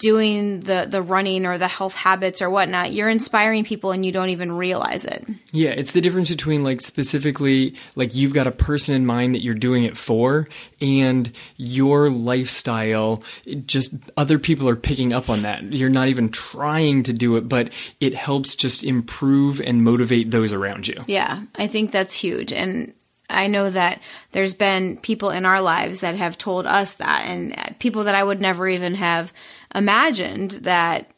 doing 0.00 0.60
the 0.60 0.86
the 0.88 1.02
running 1.02 1.46
or 1.46 1.58
the 1.58 1.68
health 1.68 1.94
habits 1.94 2.42
or 2.42 2.50
whatnot, 2.50 2.92
you're 2.92 3.08
inspiring 3.08 3.64
people 3.64 3.92
and 3.92 4.04
you 4.04 4.10
don't 4.10 4.30
even 4.30 4.50
realize 4.50 5.04
it. 5.04 5.24
Yeah, 5.52 5.70
it's 5.70 5.92
the 5.92 6.00
difference 6.00 6.30
between 6.30 6.64
like 6.64 6.80
specifically 6.80 7.76
like 7.94 8.14
you've 8.14 8.32
got 8.32 8.48
a 8.48 8.50
person 8.50 8.96
in 8.96 9.06
mind 9.06 9.34
that 9.34 9.42
you're 9.42 9.54
doing 9.54 9.84
it 9.84 9.96
for 9.96 10.48
and 10.80 11.30
your 11.56 12.10
lifestyle 12.10 13.22
just 13.66 13.94
other 14.16 14.38
people 14.38 14.68
are 14.68 14.76
picking 14.76 15.12
up 15.12 15.28
on 15.28 15.42
that. 15.42 15.62
You're 15.72 15.90
not 15.90 16.08
even 16.08 16.30
trying 16.30 17.02
to 17.04 17.12
do 17.12 17.36
it, 17.36 17.48
but 17.48 17.72
it 18.00 18.14
helps 18.14 18.56
just 18.56 18.82
improve 18.82 19.60
and 19.60 19.84
motivate 19.84 20.30
those 20.30 20.52
around 20.52 20.88
you. 20.88 21.00
Yeah, 21.06 21.42
I 21.56 21.66
think 21.66 21.92
that's 21.92 22.14
huge. 22.14 22.52
And 22.52 22.94
I 23.30 23.46
know 23.46 23.70
that 23.70 24.00
there's 24.32 24.54
been 24.54 24.96
people 24.98 25.30
in 25.30 25.46
our 25.46 25.60
lives 25.60 26.00
that 26.00 26.16
have 26.16 26.36
told 26.36 26.66
us 26.66 26.94
that, 26.94 27.24
and 27.26 27.76
people 27.78 28.04
that 28.04 28.14
I 28.14 28.22
would 28.22 28.40
never 28.40 28.68
even 28.68 28.94
have 28.96 29.32
imagined 29.74 30.50
that 30.62 31.10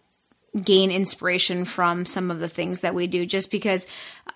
gain 0.63 0.91
inspiration 0.91 1.65
from 1.65 2.05
some 2.05 2.31
of 2.31 2.39
the 2.39 2.49
things 2.49 2.81
that 2.81 2.95
we 2.95 3.07
do 3.07 3.25
just 3.25 3.51
because 3.51 3.87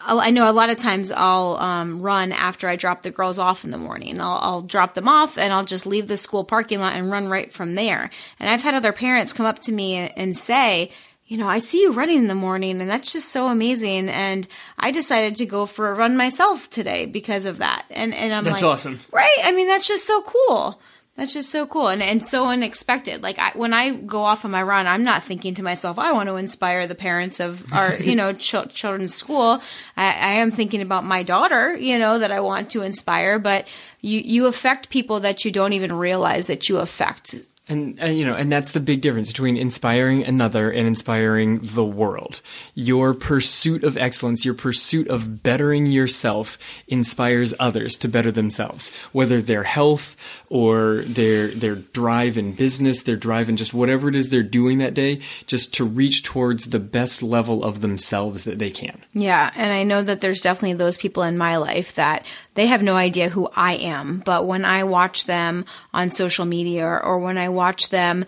I 0.00 0.30
know 0.30 0.50
a 0.50 0.52
lot 0.52 0.70
of 0.70 0.78
times 0.78 1.10
I'll 1.10 1.56
um, 1.58 2.00
run 2.00 2.32
after 2.32 2.68
I 2.68 2.76
drop 2.76 3.02
the 3.02 3.10
girls 3.10 3.38
off 3.38 3.64
in 3.64 3.70
the 3.70 3.76
morning. 3.76 4.18
I'll, 4.18 4.38
I'll 4.40 4.62
drop 4.62 4.94
them 4.94 5.08
off 5.08 5.36
and 5.36 5.52
I'll 5.52 5.64
just 5.64 5.84
leave 5.84 6.08
the 6.08 6.16
school 6.16 6.42
parking 6.42 6.80
lot 6.80 6.96
and 6.96 7.10
run 7.10 7.28
right 7.28 7.52
from 7.52 7.74
there. 7.74 8.08
And 8.40 8.48
I've 8.48 8.62
had 8.62 8.74
other 8.74 8.92
parents 8.92 9.34
come 9.34 9.44
up 9.44 9.58
to 9.60 9.72
me 9.72 9.94
and 9.94 10.34
say, 10.34 10.90
you 11.26 11.36
know, 11.36 11.48
I 11.48 11.58
see 11.58 11.82
you 11.82 11.92
running 11.92 12.18
in 12.18 12.28
the 12.28 12.34
morning 12.34 12.80
and 12.80 12.88
that's 12.88 13.12
just 13.12 13.30
so 13.30 13.48
amazing. 13.48 14.08
And 14.08 14.46
I 14.78 14.92
decided 14.92 15.34
to 15.36 15.46
go 15.46 15.66
for 15.66 15.90
a 15.90 15.94
run 15.94 16.16
myself 16.16 16.70
today 16.70 17.06
because 17.06 17.46
of 17.46 17.58
that. 17.58 17.84
And, 17.90 18.14
and 18.14 18.32
I'm 18.32 18.44
That's 18.44 18.62
like, 18.62 18.72
awesome. 18.72 19.00
Right. 19.12 19.38
I 19.42 19.50
mean, 19.50 19.66
that's 19.66 19.88
just 19.88 20.06
so 20.06 20.22
cool. 20.22 20.80
That's 21.16 21.32
just 21.32 21.50
so 21.50 21.66
cool 21.66 21.88
and, 21.88 22.02
and 22.02 22.22
so 22.22 22.46
unexpected. 22.46 23.22
Like 23.22 23.38
I, 23.38 23.50
when 23.54 23.72
I 23.72 23.94
go 23.94 24.22
off 24.22 24.44
on 24.44 24.50
my 24.50 24.62
run, 24.62 24.86
I'm 24.86 25.02
not 25.02 25.24
thinking 25.24 25.54
to 25.54 25.62
myself, 25.62 25.98
I 25.98 26.12
want 26.12 26.28
to 26.28 26.36
inspire 26.36 26.86
the 26.86 26.94
parents 26.94 27.40
of 27.40 27.72
our, 27.72 27.94
you 28.00 28.14
know, 28.14 28.32
ch- 28.32 28.68
children's 28.68 29.14
school. 29.14 29.60
I, 29.96 30.12
I 30.12 30.32
am 30.34 30.50
thinking 30.50 30.82
about 30.82 31.04
my 31.04 31.22
daughter, 31.22 31.74
you 31.74 31.98
know, 31.98 32.18
that 32.18 32.30
I 32.30 32.40
want 32.40 32.70
to 32.72 32.82
inspire, 32.82 33.38
but 33.38 33.66
you, 34.00 34.20
you 34.20 34.46
affect 34.46 34.90
people 34.90 35.18
that 35.20 35.44
you 35.44 35.50
don't 35.50 35.72
even 35.72 35.94
realize 35.94 36.46
that 36.46 36.68
you 36.68 36.76
affect. 36.76 37.34
And, 37.68 37.98
and 37.98 38.16
you 38.16 38.24
know, 38.24 38.34
and 38.34 38.50
that's 38.50 38.70
the 38.70 38.80
big 38.80 39.00
difference 39.00 39.32
between 39.32 39.56
inspiring 39.56 40.24
another 40.24 40.70
and 40.70 40.86
inspiring 40.86 41.58
the 41.62 41.84
world. 41.84 42.40
Your 42.74 43.12
pursuit 43.12 43.82
of 43.82 43.96
excellence, 43.96 44.44
your 44.44 44.54
pursuit 44.54 45.08
of 45.08 45.42
bettering 45.42 45.86
yourself 45.86 46.58
inspires 46.86 47.54
others 47.58 47.96
to 47.96 48.08
better 48.08 48.30
themselves, 48.30 48.94
whether 49.12 49.42
their 49.42 49.64
health 49.64 50.16
or 50.48 51.02
their 51.06 51.48
their 51.48 51.74
drive 51.74 52.38
in 52.38 52.52
business, 52.52 53.02
their 53.02 53.16
drive 53.16 53.48
in 53.48 53.56
just 53.56 53.74
whatever 53.74 54.08
it 54.08 54.14
is 54.14 54.28
they're 54.28 54.44
doing 54.44 54.78
that 54.78 54.94
day, 54.94 55.18
just 55.46 55.74
to 55.74 55.84
reach 55.84 56.22
towards 56.22 56.66
the 56.66 56.78
best 56.78 57.20
level 57.20 57.64
of 57.64 57.80
themselves 57.80 58.44
that 58.44 58.60
they 58.60 58.70
can. 58.70 59.02
Yeah, 59.12 59.50
and 59.56 59.72
I 59.72 59.82
know 59.82 60.02
that 60.02 60.20
there's 60.20 60.40
definitely 60.40 60.74
those 60.74 60.96
people 60.96 61.24
in 61.24 61.36
my 61.36 61.56
life 61.56 61.96
that 61.96 62.24
they 62.54 62.66
have 62.68 62.82
no 62.82 62.96
idea 62.96 63.28
who 63.28 63.48
I 63.54 63.74
am, 63.74 64.22
but 64.24 64.46
when 64.46 64.64
I 64.64 64.84
watch 64.84 65.26
them 65.26 65.64
on 65.92 66.10
social 66.10 66.44
media 66.46 66.86
or, 66.86 67.18
when 67.18 67.38
I 67.38 67.48
watch 67.56 67.88
them 67.88 68.24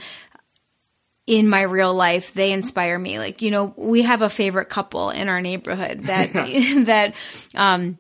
in 1.29 1.47
my 1.47 1.61
real 1.61 1.93
life, 1.93 2.33
they 2.33 2.53
inspire 2.53 2.99
me. 2.99 3.19
Like, 3.19 3.43
you 3.43 3.51
know, 3.51 3.75
we 3.77 4.03
have 4.03 4.23
a 4.23 4.31
favorite 4.31 4.71
couple 4.71 5.11
in 5.11 5.29
our 5.29 5.43
neighborhood 5.43 6.05
that 6.05 6.33
that 6.87 7.15
um 7.55 7.99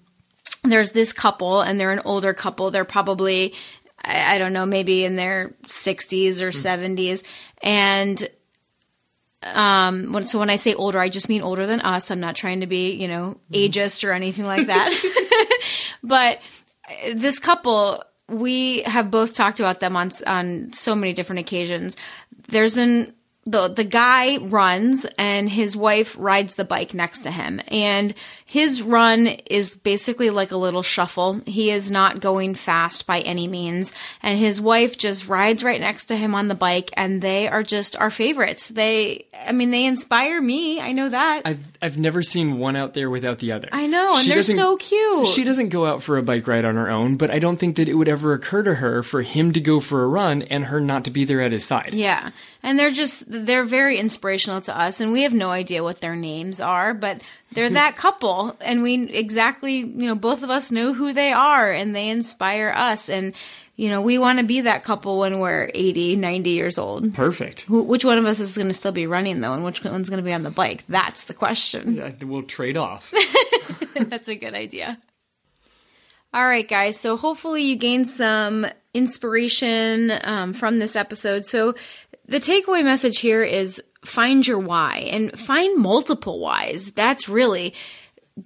there's 0.64 0.92
this 0.92 1.12
couple 1.12 1.60
and 1.60 1.78
they're 1.78 1.92
an 1.92 2.00
older 2.06 2.32
couple. 2.32 2.70
They're 2.70 2.86
probably 2.86 3.54
I, 4.02 4.36
I 4.36 4.38
don't 4.38 4.54
know, 4.54 4.64
maybe 4.64 5.04
in 5.04 5.16
their 5.16 5.54
60s 5.66 6.40
or 6.40 6.48
70s 6.48 7.22
and 7.62 8.28
um 9.42 10.12
when, 10.14 10.24
so 10.24 10.38
when 10.38 10.48
I 10.48 10.56
say 10.56 10.72
older, 10.72 10.98
I 10.98 11.10
just 11.10 11.28
mean 11.28 11.42
older 11.42 11.66
than 11.66 11.80
us. 11.80 12.10
I'm 12.10 12.20
not 12.20 12.34
trying 12.34 12.62
to 12.62 12.66
be, 12.66 12.92
you 12.92 13.08
know, 13.08 13.38
ageist 13.52 14.08
or 14.08 14.12
anything 14.12 14.46
like 14.46 14.68
that. 14.68 14.90
but 16.02 16.40
this 17.12 17.38
couple, 17.38 18.02
we 18.28 18.82
have 18.82 19.10
both 19.10 19.34
talked 19.34 19.60
about 19.60 19.80
them 19.80 19.96
on 19.96 20.10
on 20.26 20.72
so 20.72 20.94
many 20.94 21.12
different 21.12 21.40
occasions. 21.40 21.96
There's 22.48 22.76
an 22.76 23.14
the 23.44 23.68
the 23.68 23.84
guy 23.84 24.36
runs 24.36 25.06
and 25.16 25.48
his 25.48 25.76
wife 25.76 26.14
rides 26.18 26.54
the 26.54 26.64
bike 26.64 26.92
next 26.92 27.20
to 27.20 27.30
him 27.30 27.60
and 27.68 28.14
his 28.48 28.80
run 28.80 29.26
is 29.26 29.76
basically 29.76 30.30
like 30.30 30.50
a 30.50 30.56
little 30.56 30.82
shuffle 30.82 31.40
he 31.44 31.70
is 31.70 31.90
not 31.90 32.18
going 32.18 32.54
fast 32.54 33.06
by 33.06 33.20
any 33.20 33.46
means 33.46 33.92
and 34.22 34.38
his 34.38 34.58
wife 34.58 34.96
just 34.96 35.28
rides 35.28 35.62
right 35.62 35.82
next 35.82 36.06
to 36.06 36.16
him 36.16 36.34
on 36.34 36.48
the 36.48 36.54
bike 36.54 36.90
and 36.94 37.20
they 37.20 37.46
are 37.46 37.62
just 37.62 37.94
our 37.96 38.10
favorites 38.10 38.68
they 38.68 39.26
i 39.46 39.52
mean 39.52 39.70
they 39.70 39.84
inspire 39.84 40.40
me 40.40 40.80
i 40.80 40.92
know 40.92 41.10
that 41.10 41.42
I've 41.44 41.60
I've 41.80 41.98
never 41.98 42.22
seen 42.22 42.58
one 42.58 42.76
out 42.76 42.94
there 42.94 43.08
without 43.08 43.38
the 43.38 43.52
other. 43.52 43.68
I 43.70 43.86
know, 43.86 44.14
and 44.14 44.24
She 44.24 44.30
they're 44.30 44.42
so 44.42 44.76
cute. 44.76 45.28
She 45.28 45.44
doesn't 45.44 45.68
go 45.68 45.86
out 45.86 46.02
for 46.02 46.18
a 46.18 46.22
bike 46.22 46.46
ride 46.46 46.64
on 46.64 46.74
her 46.74 46.90
own, 46.90 47.16
but 47.16 47.30
I 47.30 47.38
don't 47.38 47.56
think 47.56 47.76
that 47.76 47.88
it 47.88 47.94
would 47.94 48.08
ever 48.08 48.32
occur 48.32 48.62
to 48.64 48.76
her 48.76 49.02
for 49.02 49.22
him 49.22 49.52
to 49.52 49.60
go 49.60 49.78
for 49.80 50.02
a 50.02 50.08
run 50.08 50.42
and 50.42 50.66
her 50.66 50.80
not 50.80 51.04
to 51.04 51.10
be 51.10 51.24
there 51.24 51.40
at 51.40 51.52
his 51.52 51.64
side. 51.64 51.94
Yeah. 51.94 52.30
And 52.62 52.78
they're 52.78 52.90
just 52.90 53.24
they're 53.28 53.64
very 53.64 53.98
inspirational 53.98 54.60
to 54.62 54.76
us 54.76 55.00
and 55.00 55.12
we 55.12 55.22
have 55.22 55.34
no 55.34 55.50
idea 55.50 55.84
what 55.84 56.00
their 56.00 56.16
names 56.16 56.60
are, 56.60 56.94
but 56.94 57.22
they're 57.52 57.70
that 57.78 57.96
couple 57.96 58.37
and 58.60 58.82
we 58.82 59.08
exactly, 59.10 59.78
you 59.78 60.06
know, 60.06 60.14
both 60.14 60.42
of 60.42 60.50
us 60.50 60.70
know 60.70 60.92
who 60.92 61.12
they 61.12 61.32
are 61.32 61.70
and 61.70 61.94
they 61.94 62.08
inspire 62.08 62.70
us 62.70 63.08
and 63.08 63.34
you 63.78 63.88
know, 63.88 64.02
we 64.02 64.18
want 64.18 64.40
to 64.40 64.44
be 64.44 64.62
that 64.62 64.82
couple 64.82 65.20
when 65.20 65.38
we're 65.38 65.70
80, 65.72 66.16
90 66.16 66.50
years 66.50 66.78
old. 66.78 67.14
Perfect. 67.14 67.60
Who, 67.62 67.84
which 67.84 68.04
one 68.04 68.18
of 68.18 68.26
us 68.26 68.40
is 68.40 68.56
going 68.56 68.66
to 68.66 68.74
still 68.74 68.90
be 68.90 69.06
running 69.06 69.40
though 69.40 69.52
and 69.52 69.62
which 69.62 69.84
one's 69.84 70.10
going 70.10 70.18
to 70.18 70.24
be 70.24 70.32
on 70.32 70.42
the 70.42 70.50
bike? 70.50 70.82
That's 70.88 71.24
the 71.24 71.34
question. 71.34 71.94
Yeah, 71.94 72.10
we'll 72.22 72.42
trade 72.42 72.76
off. 72.76 73.14
That's 73.94 74.26
a 74.26 74.34
good 74.34 74.54
idea. 74.54 74.98
All 76.34 76.44
right, 76.44 76.68
guys. 76.68 76.98
So 76.98 77.16
hopefully 77.16 77.62
you 77.62 77.76
gained 77.76 78.08
some 78.08 78.66
inspiration 78.94 80.12
um, 80.22 80.52
from 80.52 80.80
this 80.80 80.96
episode. 80.96 81.46
So 81.46 81.76
the 82.26 82.40
takeaway 82.40 82.82
message 82.82 83.20
here 83.20 83.44
is 83.44 83.80
find 84.04 84.44
your 84.46 84.58
why 84.58 85.08
and 85.10 85.38
find 85.38 85.80
multiple 85.80 86.40
whys. 86.40 86.92
That's 86.92 87.28
really 87.28 87.74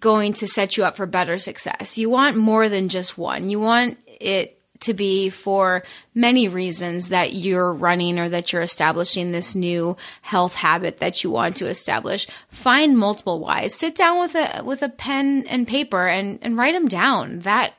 going 0.01 0.33
to 0.35 0.47
set 0.47 0.77
you 0.77 0.85
up 0.85 0.97
for 0.97 1.07
better 1.07 1.39
success. 1.39 1.99
You 1.99 2.11
want 2.11 2.37
more 2.37 2.69
than 2.69 2.89
just 2.89 3.19
one. 3.19 3.51
You 3.51 3.61
want 3.61 3.99
it 4.07 4.59
to 4.81 4.95
be 4.95 5.31
for 5.31 5.83
many 6.15 6.49
reasons 6.49 7.09
that 7.09 7.35
you're 7.35 7.73
running 7.73 8.19
or 8.19 8.29
that 8.29 8.53
you're 8.53 8.63
establishing 8.63 9.31
this 9.31 9.55
new 9.55 9.97
health 10.23 10.57
habit 10.57 10.99
that 10.99 11.23
you 11.23 11.31
want 11.31 11.57
to 11.57 11.69
establish. 11.69 12.27
Find 12.51 12.99
multiple 12.99 13.39
whys. 13.39 13.75
Sit 13.75 13.95
down 13.95 14.19
with 14.21 14.35
a 14.35 14.63
with 14.65 14.83
a 14.83 14.89
pen 14.89 15.45
and 15.49 15.69
paper 15.69 16.09
and 16.09 16.39
and 16.43 16.57
write 16.57 16.75
them 16.75 16.89
down. 16.89 17.41
That 17.41 17.75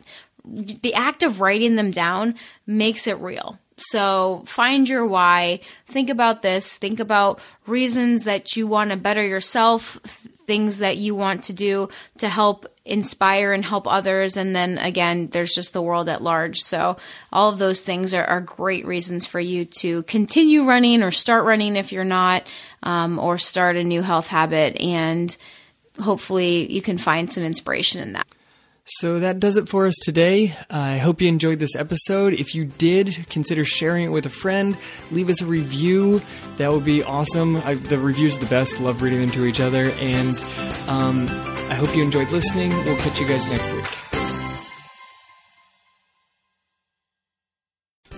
the 0.45 0.93
act 0.93 1.23
of 1.23 1.39
writing 1.39 1.75
them 1.75 1.91
down 1.91 2.35
makes 2.65 3.05
it 3.07 3.17
real. 3.19 3.59
So 3.77 4.43
find 4.45 4.87
your 4.87 5.05
why. 5.05 5.59
Think 5.87 6.09
about 6.09 6.41
this. 6.41 6.77
Think 6.77 6.99
about 6.99 7.41
reasons 7.65 8.23
that 8.23 8.55
you 8.55 8.67
want 8.67 8.91
to 8.91 8.97
better 8.97 9.25
yourself, 9.25 9.99
things 10.45 10.79
that 10.79 10.97
you 10.97 11.15
want 11.15 11.43
to 11.45 11.53
do 11.53 11.89
to 12.17 12.29
help 12.29 12.67
inspire 12.85 13.53
and 13.53 13.63
help 13.63 13.87
others. 13.87 14.35
And 14.35 14.55
then 14.55 14.77
again, 14.77 15.27
there's 15.27 15.55
just 15.55 15.73
the 15.73 15.81
world 15.81 16.09
at 16.09 16.21
large. 16.21 16.59
So 16.59 16.97
all 17.31 17.49
of 17.49 17.59
those 17.59 17.81
things 17.81 18.13
are, 18.13 18.25
are 18.25 18.41
great 18.41 18.85
reasons 18.85 19.25
for 19.25 19.39
you 19.39 19.65
to 19.79 20.03
continue 20.03 20.65
running 20.65 21.01
or 21.01 21.11
start 21.11 21.45
running 21.45 21.75
if 21.75 21.91
you're 21.91 22.03
not, 22.03 22.45
um, 22.83 23.19
or 23.19 23.37
start 23.37 23.77
a 23.77 23.83
new 23.83 24.01
health 24.01 24.27
habit. 24.27 24.79
And 24.81 25.35
hopefully 26.01 26.71
you 26.71 26.81
can 26.81 26.97
find 26.97 27.31
some 27.31 27.43
inspiration 27.43 28.01
in 28.01 28.13
that. 28.13 28.27
So 28.85 29.21
that 29.21 29.39
does 29.39 29.55
it 29.55 29.69
for 29.69 29.85
us 29.85 29.95
today. 30.03 30.55
I 30.69 30.97
hope 30.97 31.21
you 31.21 31.29
enjoyed 31.29 31.59
this 31.59 31.75
episode. 31.75 32.33
If 32.33 32.53
you 32.53 32.65
did, 32.65 33.27
consider 33.29 33.63
sharing 33.63 34.05
it 34.05 34.09
with 34.09 34.25
a 34.25 34.29
friend. 34.29 34.77
Leave 35.09 35.29
us 35.29 35.41
a 35.41 35.45
review. 35.45 36.21
That 36.57 36.71
would 36.71 36.83
be 36.83 37.01
awesome. 37.01 37.55
I, 37.57 37.75
the 37.75 37.97
reviews 37.97 38.35
are 38.35 38.41
the 38.41 38.45
best. 38.47 38.81
Love 38.81 39.01
reading 39.01 39.21
them 39.21 39.31
to 39.31 39.45
each 39.45 39.61
other. 39.61 39.85
And 39.99 40.37
um, 40.89 41.27
I 41.69 41.75
hope 41.75 41.95
you 41.95 42.03
enjoyed 42.03 42.29
listening. 42.31 42.71
We'll 42.71 42.97
catch 42.97 43.19
you 43.21 43.27
guys 43.27 43.49
next 43.49 43.71
week. 43.71 43.85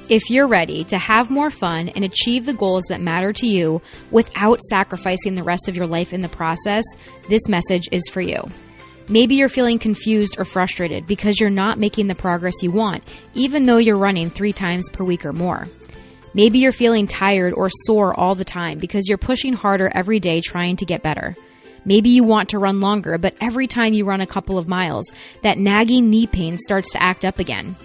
If 0.09 0.30
you're 0.30 0.47
ready 0.47 0.84
to 0.86 0.97
have 0.97 1.30
more 1.32 1.49
fun 1.49 1.89
and 1.89 2.03
achieve 2.03 2.45
the 2.45 2.53
goals 2.53 2.84
that 2.89 3.01
matter 3.01 3.34
to 3.34 3.47
you 3.47 3.82
without 4.11 4.61
sacrificing 4.61 5.36
the 5.36 5.43
rest 5.43 5.68
of 5.68 5.76
your 5.76 5.88
life 5.88 6.11
in 6.11 6.22
the 6.22 6.30
process, 6.30 6.84
this 7.30 7.47
message 7.47 7.88
is 7.91 8.03
for 8.11 8.22
you. 8.22 8.47
Maybe 9.08 9.36
you're 9.36 9.49
feeling 9.49 9.78
confused 9.78 10.38
or 10.39 10.45
frustrated 10.45 11.06
because 11.06 11.39
you're 11.39 11.49
not 11.51 11.78
making 11.78 12.08
the 12.08 12.16
progress 12.16 12.64
you 12.64 12.72
want, 12.72 13.03
even 13.36 13.66
though 13.66 13.78
you're 13.78 13.97
running 13.97 14.32
three 14.32 14.53
times 14.53 14.89
per 14.89 15.03
week 15.03 15.26
or 15.26 15.34
more. 15.34 15.68
Maybe 16.34 16.60
you're 16.60 16.72
feeling 16.72 17.06
tired 17.06 17.53
or 17.53 17.70
sore 17.86 18.20
all 18.20 18.36
the 18.36 18.43
time 18.43 18.80
because 18.80 19.08
you're 19.08 19.18
pushing 19.18 19.53
harder 19.53 19.91
every 19.93 20.20
day 20.20 20.41
trying 20.41 20.76
to 20.78 20.86
get 20.86 21.03
better. 21.03 21.36
Maybe 21.86 22.10
you 22.10 22.24
want 22.24 22.49
to 22.49 22.60
run 22.60 22.82
longer, 22.82 23.20
but 23.20 23.36
every 23.39 23.68
time 23.68 23.93
you 23.93 24.06
run 24.06 24.22
a 24.22 24.28
couple 24.28 24.58
of 24.58 24.68
miles, 24.68 25.06
that 25.43 25.60
nagging 25.60 26.10
knee 26.10 26.26
pain 26.26 26.58
starts 26.58 26.91
to 26.93 27.01
act 27.01 27.24
up 27.24 27.38
again. 27.38 27.76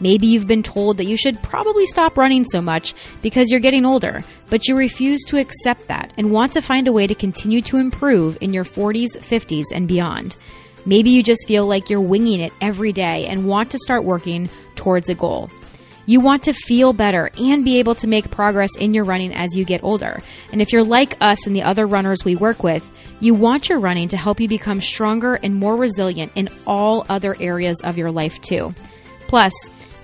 Maybe 0.00 0.26
you've 0.26 0.48
been 0.48 0.64
told 0.64 0.96
that 0.96 1.06
you 1.06 1.16
should 1.16 1.40
probably 1.40 1.86
stop 1.86 2.16
running 2.16 2.44
so 2.44 2.60
much 2.60 2.94
because 3.22 3.50
you're 3.50 3.60
getting 3.60 3.86
older, 3.86 4.22
but 4.50 4.66
you 4.66 4.76
refuse 4.76 5.22
to 5.28 5.38
accept 5.38 5.86
that 5.86 6.12
and 6.18 6.32
want 6.32 6.52
to 6.54 6.60
find 6.60 6.88
a 6.88 6.92
way 6.92 7.06
to 7.06 7.14
continue 7.14 7.62
to 7.62 7.76
improve 7.76 8.36
in 8.40 8.52
your 8.52 8.64
40s, 8.64 9.16
50s, 9.16 9.64
and 9.72 9.86
beyond. 9.86 10.34
Maybe 10.86 11.10
you 11.10 11.22
just 11.22 11.46
feel 11.48 11.66
like 11.66 11.90
you're 11.90 12.00
winging 12.00 12.40
it 12.40 12.52
every 12.60 12.92
day 12.92 13.26
and 13.26 13.46
want 13.46 13.70
to 13.70 13.78
start 13.78 14.04
working 14.04 14.48
towards 14.74 15.08
a 15.08 15.14
goal. 15.14 15.50
You 16.06 16.20
want 16.20 16.42
to 16.44 16.52
feel 16.52 16.92
better 16.92 17.30
and 17.38 17.64
be 17.64 17.78
able 17.78 17.94
to 17.96 18.06
make 18.06 18.30
progress 18.30 18.76
in 18.78 18.92
your 18.92 19.04
running 19.04 19.32
as 19.32 19.56
you 19.56 19.64
get 19.64 19.82
older. 19.82 20.20
And 20.52 20.60
if 20.60 20.72
you're 20.72 20.84
like 20.84 21.16
us 21.20 21.46
and 21.46 21.56
the 21.56 21.62
other 21.62 21.86
runners 21.86 22.24
we 22.24 22.36
work 22.36 22.62
with, 22.62 22.90
you 23.20 23.32
want 23.32 23.70
your 23.70 23.78
running 23.78 24.08
to 24.08 24.18
help 24.18 24.38
you 24.40 24.48
become 24.48 24.82
stronger 24.82 25.34
and 25.34 25.54
more 25.54 25.76
resilient 25.76 26.32
in 26.34 26.50
all 26.66 27.06
other 27.08 27.34
areas 27.40 27.80
of 27.82 27.96
your 27.96 28.10
life 28.10 28.40
too. 28.42 28.74
Plus, 29.28 29.52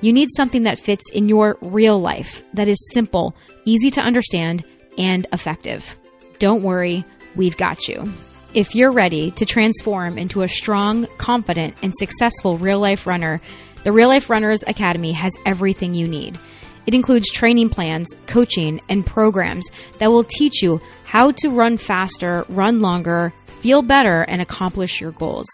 you 0.00 0.12
need 0.14 0.28
something 0.34 0.62
that 0.62 0.78
fits 0.78 1.10
in 1.12 1.28
your 1.28 1.58
real 1.60 2.00
life 2.00 2.42
that 2.54 2.68
is 2.68 2.90
simple, 2.94 3.36
easy 3.66 3.90
to 3.90 4.00
understand, 4.00 4.64
and 4.96 5.26
effective. 5.32 5.96
Don't 6.38 6.62
worry, 6.62 7.04
we've 7.36 7.58
got 7.58 7.86
you. 7.88 8.10
If 8.52 8.74
you're 8.74 8.90
ready 8.90 9.30
to 9.32 9.46
transform 9.46 10.18
into 10.18 10.42
a 10.42 10.48
strong, 10.48 11.06
confident, 11.18 11.76
and 11.84 11.92
successful 11.96 12.58
real 12.58 12.80
life 12.80 13.06
runner, 13.06 13.40
the 13.84 13.92
Real 13.92 14.08
Life 14.08 14.28
Runners 14.28 14.64
Academy 14.66 15.12
has 15.12 15.30
everything 15.46 15.94
you 15.94 16.08
need. 16.08 16.36
It 16.84 16.94
includes 16.94 17.30
training 17.30 17.68
plans, 17.68 18.12
coaching, 18.26 18.80
and 18.88 19.06
programs 19.06 19.68
that 19.98 20.10
will 20.10 20.24
teach 20.24 20.64
you 20.64 20.80
how 21.04 21.30
to 21.30 21.50
run 21.50 21.76
faster, 21.76 22.44
run 22.48 22.80
longer, 22.80 23.32
feel 23.46 23.82
better, 23.82 24.22
and 24.22 24.42
accomplish 24.42 25.00
your 25.00 25.12
goals. 25.12 25.46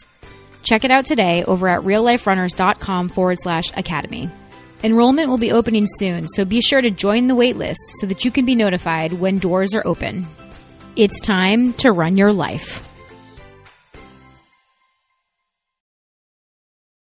Check 0.62 0.82
it 0.82 0.90
out 0.90 1.04
today 1.04 1.44
over 1.44 1.68
at 1.68 1.82
realliferunners.com 1.82 3.10
forward 3.10 3.36
slash 3.42 3.76
academy. 3.76 4.30
Enrollment 4.82 5.28
will 5.28 5.36
be 5.36 5.52
opening 5.52 5.86
soon, 5.86 6.28
so 6.28 6.46
be 6.46 6.62
sure 6.62 6.80
to 6.80 6.90
join 6.90 7.26
the 7.26 7.36
waitlist 7.36 7.76
so 8.00 8.06
that 8.06 8.24
you 8.24 8.30
can 8.30 8.46
be 8.46 8.54
notified 8.54 9.12
when 9.12 9.38
doors 9.38 9.74
are 9.74 9.86
open. 9.86 10.26
It's 10.96 11.20
time 11.20 11.74
to 11.74 11.92
run 11.92 12.16
your 12.16 12.32
life. 12.32 12.95